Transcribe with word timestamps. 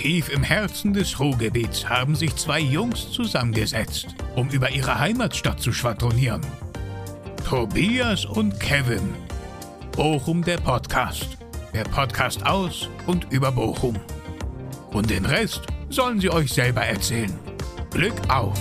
Tief 0.00 0.28
im 0.28 0.44
Herzen 0.44 0.92
des 0.92 1.18
Ruhrgebiets 1.18 1.88
haben 1.88 2.14
sich 2.14 2.36
zwei 2.36 2.60
Jungs 2.60 3.10
zusammengesetzt, 3.10 4.14
um 4.36 4.48
über 4.50 4.70
ihre 4.70 5.00
Heimatstadt 5.00 5.60
zu 5.60 5.72
schwadronieren. 5.72 6.40
Tobias 7.44 8.24
und 8.24 8.60
Kevin. 8.60 9.12
Bochum 9.90 10.44
der 10.44 10.58
Podcast. 10.58 11.36
Der 11.74 11.82
Podcast 11.82 12.46
aus 12.46 12.88
und 13.08 13.26
über 13.32 13.50
Bochum. 13.50 13.96
Und 14.92 15.10
den 15.10 15.26
Rest 15.26 15.62
sollen 15.88 16.20
sie 16.20 16.30
euch 16.30 16.52
selber 16.52 16.82
erzählen. 16.82 17.36
Glück 17.90 18.14
auf! 18.28 18.56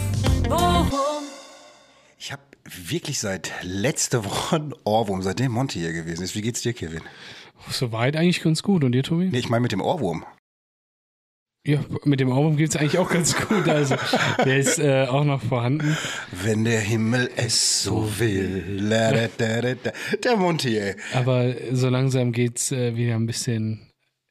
Ich 2.18 2.32
habe 2.32 2.42
wirklich 2.66 3.20
seit 3.20 3.52
letzter 3.62 4.26
Woche 4.26 4.56
einen 4.56 4.74
Ohrwurm, 4.86 5.22
seitdem 5.22 5.52
Monty 5.52 5.78
hier 5.78 5.94
gewesen 5.94 6.24
ist. 6.24 6.34
Wie 6.34 6.42
geht's 6.42 6.64
dir, 6.64 6.74
Kevin? 6.74 7.04
Soweit 7.70 8.16
eigentlich 8.16 8.42
ganz 8.42 8.64
gut. 8.64 8.84
Und 8.84 8.94
dir, 8.94 9.04
Tobi? 9.04 9.30
Nee, 9.30 9.38
ich 9.38 9.50
meine 9.50 9.62
mit 9.62 9.72
dem 9.72 9.82
Ohrwurm. 9.82 10.26
Ja, 11.68 11.80
mit 12.06 12.22
dem 12.22 12.32
Album 12.32 12.56
geht 12.56 12.70
es 12.70 12.78
eigentlich 12.78 12.98
auch 12.98 13.10
ganz 13.10 13.36
gut. 13.36 13.68
Also, 13.68 13.96
der 14.46 14.58
ist 14.58 14.80
äh, 14.80 15.06
auch 15.10 15.26
noch 15.26 15.42
vorhanden. 15.44 15.98
Wenn 16.32 16.64
der 16.64 16.80
Himmel 16.80 17.30
es 17.36 17.84
so 17.84 18.10
will. 18.20 18.64
La, 18.70 19.12
da, 19.12 19.28
da, 19.38 19.62
da, 19.62 19.74
da. 19.74 19.92
Der 20.24 20.38
Monty, 20.38 20.78
ey. 20.78 20.96
Aber 21.14 21.54
so 21.74 21.90
langsam 21.90 22.32
geht's 22.32 22.72
äh, 22.72 22.96
wieder 22.96 23.16
ein 23.16 23.26
bisschen 23.26 23.82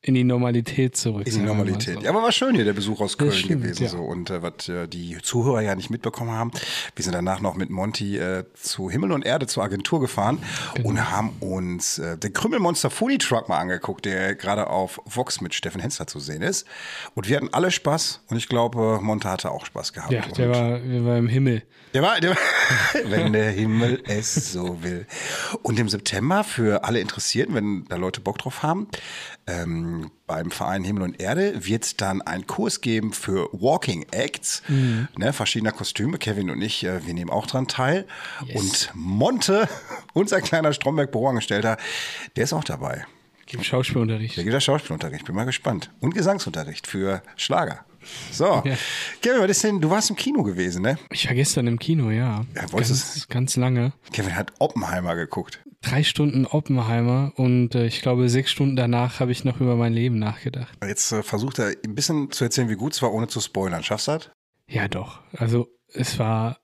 in 0.07 0.15
die 0.15 0.25
Normalität 0.25 0.97
zurück. 0.97 1.27
In 1.27 1.33
die 1.35 1.41
Normalität. 1.41 2.01
Ja, 2.03 2.11
aber 2.11 2.23
war 2.23 2.33
schön 2.33 2.55
hier, 2.55 2.65
der 2.65 2.73
Besuch 2.73 3.01
aus 3.01 3.19
Köln 3.19 3.33
stimmt, 3.33 3.63
gewesen. 3.63 3.83
ja. 3.85 3.89
So. 3.91 3.99
Und 3.99 4.31
äh, 4.31 4.41
was 4.43 4.69
äh, 4.69 4.87
die 4.89 5.19
Zuhörer 5.21 5.61
ja 5.63 5.75
nicht 5.75 5.91
mitbekommen 5.91 6.31
haben, 6.31 6.53
wir 6.95 7.03
sind 7.03 7.13
danach 7.13 7.41
noch 7.41 7.55
mit 7.57 7.71
Monty 7.71 8.17
äh, 8.19 8.45
zu 8.55 8.89
Himmel 8.91 9.13
und 9.13 9.27
Erde 9.27 9.47
zur 9.47 9.65
Agentur 9.65 10.01
gefahren 10.01 10.39
Genau. 10.75 10.89
und 10.89 11.11
haben 11.11 11.31
uns 11.41 11.99
äh, 11.99 12.17
den 12.17 12.33
Krümmelmonster 12.33 12.89
Foodie 12.91 13.19
Truck 13.19 13.49
mal 13.49 13.59
angeguckt, 13.59 14.05
der 14.05 14.35
gerade 14.35 14.69
auf 14.69 15.01
Vox 15.05 15.41
mit 15.41 15.55
Steffen 15.55 15.81
Hensler 15.81 16.07
zu 16.07 16.21
sehen 16.21 16.43
ist. 16.43 16.67
Und 17.15 17.29
wir 17.29 17.37
hatten 17.37 17.49
alle 17.53 17.71
Spaß 17.71 18.21
und 18.29 18.37
ich 18.37 18.49
glaube, 18.49 19.01
Monte 19.03 19.29
hatte 19.29 19.51
auch 19.51 19.67
Spaß 19.67 19.93
gehabt. 19.93 20.13
Ja, 20.13 20.21
der 20.23 20.49
war, 20.51 20.79
der 20.79 21.05
war 21.05 21.19
im 21.19 21.29
Himmel. 21.29 21.63
der 21.95 22.03
war, 22.03 22.21
der 22.21 22.31
war 22.31 22.37
wenn 23.11 23.33
der 23.33 23.51
Himmel 23.51 24.03
es 24.07 24.53
so 24.53 24.83
will. 24.83 25.07
Und 25.63 25.79
im 25.79 25.89
September 25.89 26.45
für 26.45 26.85
alle 26.85 27.01
Interessierten, 27.01 27.55
wenn 27.55 27.85
da 27.89 27.97
Leute 27.97 28.21
Bock 28.21 28.39
drauf 28.39 28.63
haben, 28.63 28.87
ähm, 29.47 30.11
beim 30.27 30.51
Verein 30.51 30.83
Himmel 30.85 31.03
und 31.05 31.21
Erde 31.21 31.67
wird 31.67 31.85
es 31.85 31.97
dann 31.97 32.21
einen 32.23 32.47
Kurs 32.47 32.81
geben 32.81 33.13
für 33.13 33.49
Walking 33.53 34.05
Acts, 34.11 34.63
ne, 34.69 35.33
verschiedener 35.33 35.73
Kostüme. 35.73 36.19
Kevin 36.19 36.51
und 36.51 36.61
ich, 36.63 36.85
äh, 36.85 37.07
wir 37.07 37.15
nehmen 37.15 37.31
auch 37.31 37.47
dran 37.47 37.69
teil. 37.69 38.07
Und 38.55 38.91
Monte, 38.95 39.69
unser 40.15 40.41
kleiner 40.41 40.73
Stromberg-Büroangestellter, 40.73 41.77
der 42.35 42.45
ist 42.45 42.53
auch 42.53 42.65
dabei. 42.65 43.07
Im 43.53 43.63
Schauspielunterricht. 43.63 44.37
Der 44.37 44.45
da 44.45 44.61
Schauspielunterricht, 44.61 45.25
bin 45.25 45.35
mal 45.37 45.45
gespannt. 45.45 45.91
Und 46.01 46.15
Gesangsunterricht 46.15 46.87
für 46.89 47.23
Schlager. 47.37 47.85
So, 48.33 48.63
Ja. 48.65 48.77
Kevin, 49.23 49.43
was 49.43 49.51
ist 49.51 49.65
denn, 49.65 49.81
du 49.81 49.91
warst 49.91 50.11
im 50.11 50.17
Kino 50.17 50.43
gewesen, 50.43 50.83
ne? 50.83 50.99
Ich 51.11 51.27
war 51.27 51.35
gestern 51.35 51.67
im 51.67 51.79
Kino, 51.79 52.11
ja. 52.11 52.45
Ja, 52.55 52.67
ganz, 52.67 53.27
ganz 53.29 53.57
lange. 53.57 53.93
Kevin 54.13 54.35
hat 54.37 54.53
Oppenheimer 54.59 55.15
geguckt. 55.17 55.61
Drei 55.89 56.03
Stunden 56.03 56.47
Oppenheimer 56.47 57.33
und 57.37 57.77
äh, 57.77 57.87
ich 57.87 58.03
glaube, 58.03 58.29
sechs 58.29 58.51
Stunden 58.51 58.75
danach 58.75 59.21
habe 59.21 59.31
ich 59.31 59.45
noch 59.45 59.61
über 59.61 59.77
mein 59.77 59.93
Leben 59.93 60.19
nachgedacht. 60.19 60.77
Jetzt 60.85 61.13
äh, 61.13 61.23
versucht 61.23 61.61
er 61.61 61.77
ein 61.85 61.95
bisschen 61.95 62.33
zu 62.33 62.43
erzählen, 62.43 62.69
wie 62.69 62.75
gut 62.75 62.93
es 62.93 63.03
war, 63.03 63.13
ohne 63.13 63.29
zu 63.29 63.41
spoilern. 63.41 63.85
Schaffst 63.85 64.09
du 64.09 64.13
das? 64.13 64.31
Ja, 64.69 64.89
doch. 64.89 65.21
Also, 65.33 65.69
es 65.93 66.19
war 66.19 66.59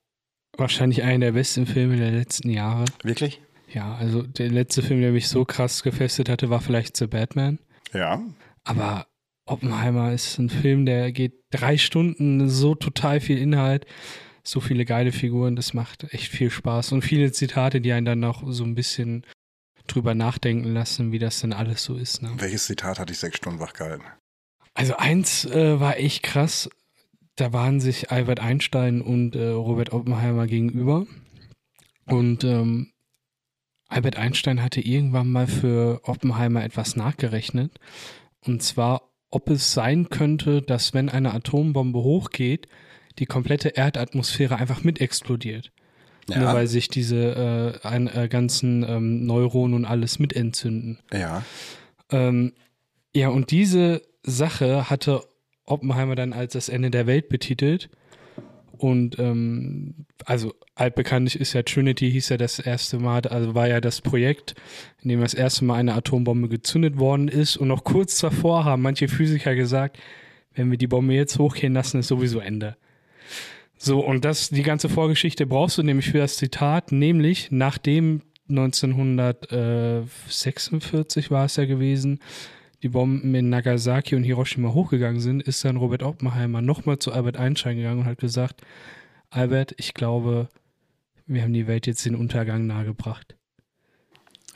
wahrscheinlich 0.56 1.04
einer 1.04 1.26
der 1.26 1.32
besten 1.32 1.66
Filme 1.66 1.96
der 1.96 2.10
letzten 2.10 2.50
Jahre. 2.50 2.84
Wirklich? 3.04 3.40
Ja, 3.72 3.94
also 3.94 4.22
der 4.22 4.50
letzte 4.50 4.82
Film, 4.82 5.00
der 5.00 5.12
mich 5.12 5.28
so 5.28 5.44
krass 5.44 5.84
gefesselt 5.84 6.28
hatte, 6.28 6.50
war 6.50 6.60
vielleicht 6.60 6.96
The 6.96 7.06
Batman. 7.06 7.60
Ja. 7.94 8.20
Aber 8.64 9.06
Oppenheimer 9.46 10.12
ist 10.12 10.38
ein 10.38 10.50
Film, 10.50 10.84
der 10.84 11.12
geht 11.12 11.34
drei 11.50 11.78
Stunden, 11.78 12.48
so 12.48 12.74
total 12.74 13.20
viel 13.20 13.38
Inhalt, 13.38 13.86
so 14.42 14.60
viele 14.60 14.84
geile 14.84 15.12
Figuren, 15.12 15.56
das 15.56 15.74
macht 15.74 16.04
echt 16.12 16.28
viel 16.28 16.50
Spaß. 16.50 16.92
Und 16.92 17.02
viele 17.02 17.32
Zitate, 17.32 17.80
die 17.80 17.92
einen 17.92 18.06
dann 18.06 18.20
noch 18.20 18.42
so 18.46 18.64
ein 18.64 18.74
bisschen 18.74 19.24
drüber 19.86 20.14
nachdenken 20.14 20.72
lassen, 20.72 21.12
wie 21.12 21.18
das 21.18 21.40
denn 21.40 21.52
alles 21.52 21.84
so 21.84 21.96
ist. 21.96 22.22
Ne? 22.22 22.32
Welches 22.36 22.66
Zitat 22.66 22.98
hatte 22.98 23.12
ich 23.12 23.18
sechs 23.18 23.36
Stunden 23.36 23.60
wach 23.60 23.72
gehalten? 23.72 24.04
Also 24.74 24.96
eins 24.96 25.44
äh, 25.44 25.80
war 25.80 25.98
echt 25.98 26.22
krass. 26.22 26.70
Da 27.36 27.52
waren 27.52 27.80
sich 27.80 28.10
Albert 28.10 28.40
Einstein 28.40 29.00
und 29.00 29.36
äh, 29.36 29.48
Robert 29.48 29.92
Oppenheimer 29.92 30.46
gegenüber. 30.46 31.06
Und 32.06 32.44
ähm, 32.44 32.92
Albert 33.88 34.16
Einstein 34.16 34.62
hatte 34.62 34.80
irgendwann 34.80 35.30
mal 35.30 35.46
für 35.46 36.00
Oppenheimer 36.04 36.64
etwas 36.64 36.96
nachgerechnet. 36.96 37.78
Und 38.40 38.62
zwar, 38.62 39.10
ob 39.30 39.50
es 39.50 39.72
sein 39.72 40.08
könnte, 40.08 40.62
dass 40.62 40.94
wenn 40.94 41.08
eine 41.08 41.34
Atombombe 41.34 42.00
hochgeht, 42.00 42.68
die 43.18 43.26
komplette 43.26 43.70
Erdatmosphäre 43.70 44.56
einfach 44.56 44.84
mit 44.84 45.00
explodiert. 45.00 45.72
Nur 46.28 46.46
weil 46.46 46.66
sich 46.68 46.88
diese 46.88 47.80
äh, 47.84 47.86
ein, 47.86 48.06
äh, 48.06 48.28
ganzen 48.28 48.84
ähm, 48.88 49.26
Neuronen 49.26 49.74
und 49.74 49.84
alles 49.84 50.18
mit 50.18 50.32
entzünden. 50.34 50.98
Ja. 51.12 51.42
Ähm, 52.10 52.52
ja, 53.14 53.28
und 53.28 53.50
diese 53.50 54.02
Sache 54.22 54.88
hatte 54.88 55.22
Oppenheimer 55.64 56.14
dann 56.14 56.32
als 56.32 56.52
das 56.52 56.68
Ende 56.68 56.90
der 56.90 57.06
Welt 57.06 57.28
betitelt. 57.28 57.90
Und 58.82 59.18
ähm, 59.18 60.06
also 60.24 60.54
altbekanntlich 60.74 61.40
ist 61.40 61.52
ja 61.52 61.62
Trinity, 61.62 62.10
hieß 62.10 62.30
ja 62.30 62.36
das 62.36 62.58
erste 62.58 62.98
Mal, 62.98 63.20
also 63.26 63.54
war 63.54 63.68
ja 63.68 63.80
das 63.80 64.00
Projekt, 64.00 64.54
in 65.02 65.08
dem 65.08 65.20
das 65.20 65.34
erste 65.34 65.64
Mal 65.64 65.76
eine 65.76 65.94
Atombombe 65.94 66.48
gezündet 66.48 66.98
worden 66.98 67.28
ist. 67.28 67.56
Und 67.56 67.68
noch 67.68 67.84
kurz 67.84 68.18
davor 68.18 68.64
haben 68.64 68.82
manche 68.82 69.08
Physiker 69.08 69.54
gesagt, 69.54 69.98
wenn 70.54 70.70
wir 70.70 70.78
die 70.78 70.86
Bombe 70.86 71.14
jetzt 71.14 71.38
hochgehen 71.38 71.74
lassen, 71.74 72.00
ist 72.00 72.08
sowieso 72.08 72.40
Ende. 72.40 72.76
So, 73.84 73.98
und 73.98 74.24
das, 74.24 74.50
die 74.50 74.62
ganze 74.62 74.88
Vorgeschichte 74.88 75.44
brauchst 75.44 75.76
du 75.76 75.82
nämlich 75.82 76.08
für 76.08 76.18
das 76.18 76.36
Zitat, 76.36 76.92
nämlich 76.92 77.48
nachdem 77.50 78.22
1946 78.48 81.32
war 81.32 81.46
es 81.46 81.56
ja 81.56 81.64
gewesen, 81.64 82.20
die 82.84 82.90
Bomben 82.90 83.34
in 83.34 83.50
Nagasaki 83.50 84.14
und 84.14 84.22
Hiroshima 84.22 84.72
hochgegangen 84.72 85.20
sind, 85.20 85.42
ist 85.42 85.64
dann 85.64 85.76
Robert 85.76 86.04
Oppenheimer 86.04 86.62
nochmal 86.62 87.00
zu 87.00 87.10
Albert 87.10 87.38
Einstein 87.38 87.76
gegangen 87.76 88.02
und 88.02 88.06
hat 88.06 88.18
gesagt, 88.18 88.60
Albert, 89.30 89.74
ich 89.78 89.94
glaube, 89.94 90.48
wir 91.26 91.42
haben 91.42 91.52
die 91.52 91.66
Welt 91.66 91.88
jetzt 91.88 92.06
den 92.06 92.14
Untergang 92.14 92.68
nahegebracht. 92.68 93.34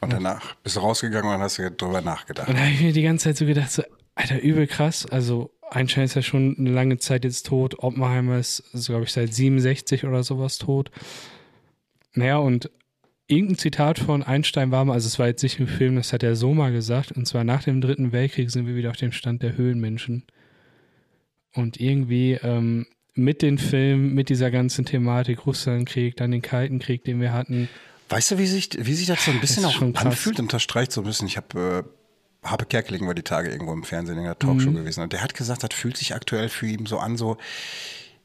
Und 0.02 0.12
danach 0.12 0.54
bist 0.56 0.76
du 0.76 0.80
rausgegangen 0.80 1.34
und 1.34 1.40
hast 1.40 1.58
drüber 1.58 2.00
nachgedacht. 2.00 2.48
Und 2.48 2.54
da 2.54 2.60
habe 2.60 2.70
ich 2.70 2.80
mir 2.80 2.92
die 2.92 3.02
ganze 3.02 3.24
Zeit 3.24 3.38
so 3.38 3.44
gedacht, 3.44 3.72
so, 3.72 3.82
Alter, 4.16 4.42
übel 4.42 4.66
krass. 4.66 5.06
Also 5.06 5.52
Einstein 5.70 6.04
ist 6.04 6.14
ja 6.14 6.22
schon 6.22 6.56
eine 6.58 6.70
lange 6.70 6.98
Zeit 6.98 7.24
jetzt 7.24 7.46
tot. 7.46 7.78
Oppenheimer 7.78 8.38
ist, 8.38 8.64
also, 8.72 8.92
glaube 8.92 9.04
ich, 9.04 9.12
seit 9.12 9.32
67 9.32 10.04
oder 10.04 10.24
sowas 10.24 10.58
tot. 10.58 10.90
Naja, 12.14 12.38
und 12.38 12.70
irgendein 13.28 13.58
Zitat 13.58 13.98
von 13.98 14.22
Einstein 14.22 14.70
war 14.70 14.84
mal, 14.84 14.94
also 14.94 15.06
es 15.06 15.18
war 15.18 15.26
jetzt 15.26 15.42
nicht 15.42 15.60
im 15.60 15.68
Film, 15.68 15.96
das 15.96 16.12
hat 16.12 16.22
er 16.22 16.34
so 16.34 16.54
mal 16.54 16.72
gesagt, 16.72 17.12
und 17.12 17.26
zwar 17.26 17.44
nach 17.44 17.62
dem 17.62 17.80
Dritten 17.80 18.12
Weltkrieg 18.12 18.50
sind 18.50 18.66
wir 18.66 18.74
wieder 18.74 18.90
auf 18.90 18.96
dem 18.96 19.12
Stand 19.12 19.42
der 19.42 19.56
Höhlenmenschen. 19.56 20.24
Und 21.52 21.78
irgendwie 21.78 22.38
ähm, 22.42 22.86
mit 23.14 23.42
den 23.42 23.58
Filmen, 23.58 24.14
mit 24.14 24.30
dieser 24.30 24.50
ganzen 24.50 24.86
Thematik, 24.86 25.46
Russlandkrieg, 25.46 26.16
dann 26.16 26.30
den 26.30 26.42
Kalten 26.42 26.78
Krieg, 26.78 27.04
den 27.04 27.20
wir 27.20 27.32
hatten, 27.32 27.68
Weißt 28.08 28.30
du, 28.30 28.38
wie 28.38 28.46
sich, 28.46 28.70
wie 28.78 28.94
sich 28.94 29.08
das 29.08 29.24
so 29.24 29.32
ein 29.32 29.40
bisschen 29.40 29.64
auch 29.64 29.82
anfühlt? 29.82 30.38
Unterstreicht 30.38 30.92
so 30.92 31.00
ein 31.00 31.04
bisschen. 31.04 31.26
Ich 31.26 31.36
habe 31.36 31.84
äh, 31.84 31.95
Habe 32.50 32.66
Kerkeling 32.66 33.06
war 33.06 33.14
die 33.14 33.22
Tage 33.22 33.50
irgendwo 33.50 33.72
im 33.72 33.84
Fernsehen 33.84 34.18
in 34.18 34.24
einer 34.24 34.38
Talkshow 34.38 34.70
Mhm. 34.70 34.76
gewesen. 34.76 35.02
Und 35.02 35.12
der 35.12 35.22
hat 35.22 35.34
gesagt, 35.34 35.62
das 35.62 35.70
fühlt 35.74 35.96
sich 35.96 36.14
aktuell 36.14 36.48
für 36.48 36.66
ihn 36.66 36.86
so 36.86 36.98
an, 36.98 37.16
so 37.16 37.36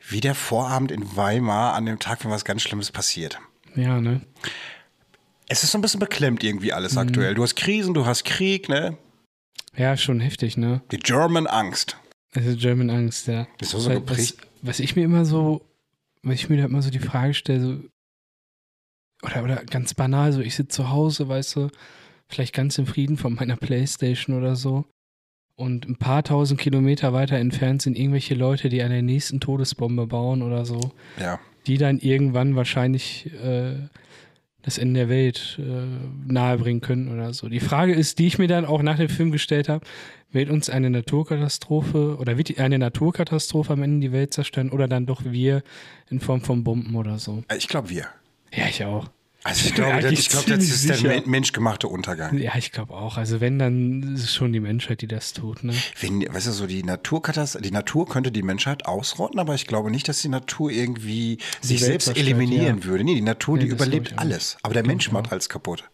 wie 0.10 0.20
der 0.20 0.36
Vorabend 0.36 0.92
in 0.92 1.16
Weimar 1.16 1.74
an 1.74 1.86
dem 1.86 2.00
Tag, 2.00 2.24
wenn 2.24 2.32
was 2.32 2.46
ganz 2.46 2.62
Schlimmes 2.64 2.92
passiert. 2.92 3.40
Ja, 3.76 4.02
ne? 4.02 4.22
Es 5.48 5.64
ist 5.64 5.72
so 5.72 5.78
ein 5.78 5.82
bisschen 5.82 6.00
beklemmt 6.00 6.44
irgendwie 6.44 6.68
Mhm. 6.68 6.74
alles 6.74 6.98
aktuell. 6.98 7.36
Du 7.36 7.44
hast 7.44 7.56
Krisen, 7.56 7.94
du 7.94 8.06
hast 8.06 8.24
Krieg, 8.26 8.70
ne? 8.70 8.98
Ja, 9.76 9.96
schon 9.98 10.20
heftig, 10.20 10.58
ne? 10.58 10.82
Die 10.92 10.98
German 10.98 11.48
Angst. 11.48 11.98
Also 12.34 12.56
German 12.56 12.90
Angst, 12.90 13.28
ja. 13.28 13.48
Ist 13.60 13.72
so 13.72 13.80
so 13.80 13.90
Weil. 13.90 14.08
Was, 14.10 14.36
was 14.62 14.80
ich 14.80 14.96
mir 14.96 15.04
immer 15.04 15.26
so, 15.26 15.62
was 16.24 16.36
ich 16.36 16.50
mir 16.50 16.58
da 16.58 16.66
immer 16.66 16.82
so 16.82 16.90
die 16.90 17.00
Frage 17.00 17.34
stelle, 17.34 17.60
so, 17.62 17.80
oder, 19.24 19.44
oder 19.44 19.56
ganz 19.66 19.94
banal, 19.94 20.32
so 20.34 20.42
ich 20.42 20.56
sitze 20.56 20.70
zu 20.78 20.90
Hause, 20.90 21.28
weißt 21.28 21.56
du, 21.58 21.70
vielleicht 22.32 22.54
ganz 22.56 22.78
im 22.78 22.86
Frieden 22.88 23.18
von 23.18 23.34
meiner 23.36 23.56
Playstation 23.58 24.38
oder 24.38 24.56
so. 24.56 24.86
Und 25.56 25.88
ein 25.88 25.98
paar 25.98 26.24
tausend 26.24 26.60
Kilometer 26.60 27.14
weiter 27.14 27.36
entfernt 27.38 27.82
sind 27.84 27.98
irgendwelche 27.98 28.34
Leute, 28.34 28.70
die 28.70 28.82
an 28.82 28.90
der 28.90 29.04
nächsten 29.04 29.40
Todesbombe 29.40 30.08
bauen 30.08 30.42
oder 30.42 30.66
so, 30.66 30.80
Ja. 31.20 31.40
die 31.68 31.78
dann 31.78 32.00
irgendwann 32.00 32.56
wahrscheinlich 32.56 33.32
äh, 33.44 33.76
das 34.64 34.78
Ende 34.78 35.02
der 35.02 35.10
Welt 35.10 35.60
äh, 35.60 36.32
nahebringen 36.32 36.82
können 36.82 37.12
oder 37.14 37.34
so. 37.34 37.50
Die 37.50 37.60
Frage 37.60 37.94
ist, 37.94 38.18
die 38.20 38.28
ich 38.28 38.38
mir 38.40 38.48
dann 38.48 38.66
auch 38.66 38.82
nach 38.82 38.98
dem 38.98 39.10
Film 39.10 39.32
gestellt 39.32 39.70
habe, 39.70 39.86
wird 40.32 40.50
uns 40.50 40.70
eine 40.70 40.90
Naturkatastrophe 40.90 42.18
oder 42.18 42.38
wird 42.38 42.58
eine 42.60 42.80
Naturkatastrophe 42.80 43.74
am 43.74 43.84
Ende 43.84 44.08
die 44.08 44.14
Welt 44.14 44.34
zerstören 44.34 44.70
oder 44.72 44.88
dann 44.88 45.06
doch 45.06 45.24
wir 45.26 45.62
in 46.10 46.20
Form 46.20 46.42
von 46.42 46.64
Bomben 46.64 46.96
oder 46.96 47.20
so? 47.20 47.44
Ich 47.56 47.68
glaube 47.68 47.90
wir. 47.90 48.08
Ja, 48.54 48.66
ich 48.68 48.84
auch. 48.86 49.10
Also 49.44 49.68
ich 49.68 49.74
glaube, 49.74 50.02
das, 50.02 50.12
ich 50.12 50.30
glaube 50.30 50.50
das 50.52 50.66
ist 50.66 50.88
der 50.88 50.98
sicher. 50.98 51.08
men- 51.08 51.30
menschgemachte 51.30 51.88
Untergang. 51.88 52.38
Ja, 52.38 52.56
ich 52.58 52.72
glaube 52.72 52.94
auch. 52.94 53.18
Also 53.18 53.42
wenn, 53.42 53.58
dann 53.58 54.14
ist 54.14 54.24
es 54.24 54.36
schon 54.36 54.54
die 54.54 54.60
Menschheit, 54.60 55.02
die 55.02 55.08
das 55.08 55.34
tut. 55.34 55.64
Ne? 55.64 55.74
Wenn, 56.00 56.22
weißt 56.22 56.48
du, 56.48 56.52
so 56.52 56.68
die 56.68 56.84
Naturkatastrophe, 56.84 57.64
die 57.64 57.72
Natur 57.72 58.08
könnte 58.08 58.32
die 58.32 58.44
Menschheit 58.44 58.86
ausrotten, 58.86 59.40
aber 59.40 59.56
ich 59.56 59.66
glaube 59.66 59.90
nicht, 59.90 60.08
dass 60.08 60.22
die 60.22 60.30
Natur 60.30 60.70
irgendwie 60.70 61.40
sich 61.60 61.82
Welt 61.82 62.04
selbst 62.04 62.18
eliminieren 62.18 62.80
ja. 62.80 62.84
würde. 62.84 63.04
Nee, 63.04 63.16
die 63.16 63.22
Natur, 63.22 63.58
Nee, 63.58 63.64
die 63.66 63.70
überlebt 63.70 64.20
alles. 64.20 64.58
Aber 64.62 64.76
der 64.76 64.86
Mensch 64.86 65.12
macht 65.12 65.32
alles 65.32 65.50
kaputt. 65.50 65.90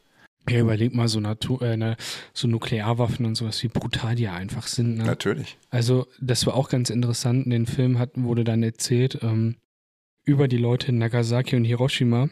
Ja, 0.49 0.59
überleg 0.59 0.93
mal 0.93 1.07
so, 1.09 1.19
Natur, 1.19 1.61
äh, 1.61 1.75
ne, 1.75 1.97
so 2.33 2.47
Nuklearwaffen 2.47 3.25
und 3.25 3.35
sowas, 3.35 3.61
wie 3.63 3.67
brutal 3.67 4.15
die 4.15 4.29
einfach 4.29 4.67
sind. 4.67 4.97
Ne? 4.97 5.03
Natürlich. 5.03 5.57
Also, 5.69 6.07
das 6.21 6.45
war 6.45 6.53
auch 6.55 6.69
ganz 6.69 6.89
interessant. 6.89 7.45
In 7.45 7.51
den 7.51 7.65
Film 7.65 7.99
hat, 7.99 8.11
wurde 8.15 8.45
dann 8.45 8.63
erzählt 8.63 9.19
ähm, 9.23 9.55
über 10.23 10.47
die 10.47 10.57
Leute 10.57 10.89
in 10.89 10.99
Nagasaki 10.99 11.57
und 11.57 11.65
Hiroshima. 11.65 12.29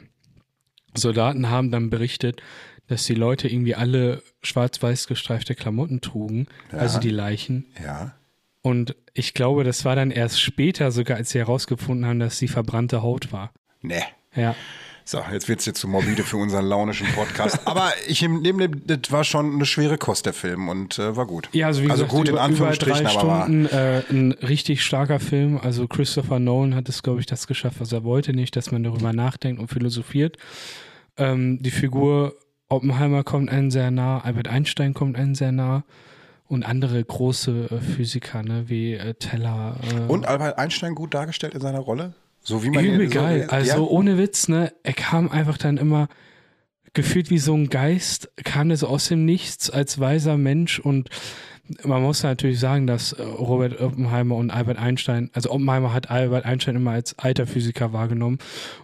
Soldaten 0.97 1.49
haben 1.49 1.71
dann 1.71 1.89
berichtet, 1.89 2.41
dass 2.87 3.05
die 3.05 3.15
Leute 3.15 3.47
irgendwie 3.47 3.75
alle 3.75 4.21
schwarz-weiß 4.43 5.07
gestreifte 5.07 5.55
Klamotten 5.55 6.01
trugen, 6.01 6.47
also 6.71 6.99
die 6.99 7.09
Leichen. 7.09 7.65
Ja. 7.83 8.15
Und 8.61 8.95
ich 9.13 9.33
glaube, 9.33 9.63
das 9.63 9.85
war 9.85 9.95
dann 9.95 10.11
erst 10.11 10.41
später 10.41 10.91
sogar, 10.91 11.17
als 11.17 11.29
sie 11.31 11.39
herausgefunden 11.39 12.05
haben, 12.05 12.19
dass 12.19 12.37
sie 12.37 12.47
verbrannte 12.47 13.01
Haut 13.01 13.31
war. 13.31 13.51
Nee. 13.81 14.03
Ja. 14.35 14.55
So, 15.07 15.21
jetzt 15.31 15.47
wird's 15.47 15.67
jetzt 15.67 15.79
zu 15.79 15.87
morbide 15.87 16.23
für 16.23 16.37
unseren 16.37 16.65
launischen 16.65 17.05
Podcast. 17.13 17.59
Aber 17.65 17.93
ich 18.07 18.23
nehme, 18.23 18.69
das 18.69 19.11
war 19.11 19.23
schon 19.23 19.53
eine 19.53 19.67
schwere 19.67 19.99
Kost, 19.99 20.25
der 20.25 20.33
Film, 20.33 20.67
und 20.67 20.97
äh, 20.97 21.15
war 21.15 21.27
gut. 21.27 21.47
Ja, 21.51 21.67
also 21.67 21.83
wie 21.83 21.91
also 21.91 22.05
gesagt, 22.05 22.11
gut 22.11 22.27
in 22.27 22.33
über, 22.33 22.39
über 22.39 22.45
Anführungsstrichen, 22.45 23.03
drei 23.03 23.11
aber 23.11 23.27
war. 23.27 23.43
Stunden 23.43 23.65
äh, 23.67 24.01
ein 24.09 24.31
richtig 24.31 24.83
starker 24.83 25.19
Film. 25.19 25.59
Also 25.61 25.87
Christopher 25.87 26.39
Nolan 26.39 26.73
hat 26.73 26.89
es, 26.89 27.03
glaube 27.03 27.19
ich, 27.19 27.27
das 27.27 27.45
geschafft, 27.45 27.79
was 27.79 27.91
er 27.91 28.03
wollte, 28.03 28.33
nicht, 28.33 28.55
dass 28.55 28.71
man 28.71 28.83
darüber 28.83 29.13
nachdenkt 29.13 29.61
und 29.61 29.67
philosophiert. 29.67 30.37
Ähm, 31.17 31.61
die 31.61 31.71
Figur 31.71 32.35
Oppenheimer 32.67 33.23
kommt 33.23 33.49
einem 33.49 33.71
sehr 33.71 33.91
nah, 33.91 34.19
Albert 34.19 34.47
Einstein 34.47 34.93
kommt 34.93 35.17
einem 35.17 35.35
sehr 35.35 35.51
nah 35.51 35.83
und 36.47 36.63
andere 36.63 37.03
große 37.03 37.69
äh, 37.71 37.79
Physiker, 37.79 38.43
ne, 38.43 38.65
wie 38.67 38.93
äh, 38.93 39.13
Teller. 39.15 39.77
Äh, 39.91 40.11
Und 40.11 40.27
Albert 40.27 40.57
Einstein 40.57 40.95
gut 40.95 41.13
dargestellt 41.13 41.53
in 41.53 41.61
seiner 41.61 41.79
Rolle? 41.79 42.13
So 42.41 42.63
wie 42.63 42.69
man 42.69 42.85
Übel 42.85 43.07
so, 43.07 43.19
geil. 43.19 43.47
Also 43.49 43.71
ja, 43.71 43.79
ohne 43.79 44.17
Witz, 44.17 44.47
ne? 44.47 44.71
Er 44.83 44.93
kam 44.93 45.29
einfach 45.29 45.57
dann 45.57 45.77
immer 45.77 46.07
gefühlt 46.93 47.29
wie 47.29 47.39
so 47.39 47.55
ein 47.55 47.69
Geist, 47.69 48.31
kam 48.43 48.69
er 48.69 48.77
so 48.77 48.87
aus 48.87 49.07
dem 49.07 49.25
Nichts 49.25 49.69
als 49.69 49.99
weiser 49.99 50.37
Mensch 50.37 50.79
und 50.79 51.09
man 51.83 52.01
muss 52.01 52.23
natürlich 52.23 52.59
sagen, 52.59 52.85
dass 52.87 53.13
äh, 53.13 53.23
Robert 53.23 53.79
Oppenheimer 53.81 54.35
und 54.35 54.51
Albert 54.51 54.77
Einstein, 54.77 55.29
also 55.33 55.51
Oppenheimer 55.51 55.93
hat 55.93 56.11
Albert 56.11 56.45
Einstein 56.45 56.75
immer 56.75 56.91
als 56.91 57.17
alter 57.17 57.47
Physiker 57.47 57.93
wahrgenommen 57.93 58.39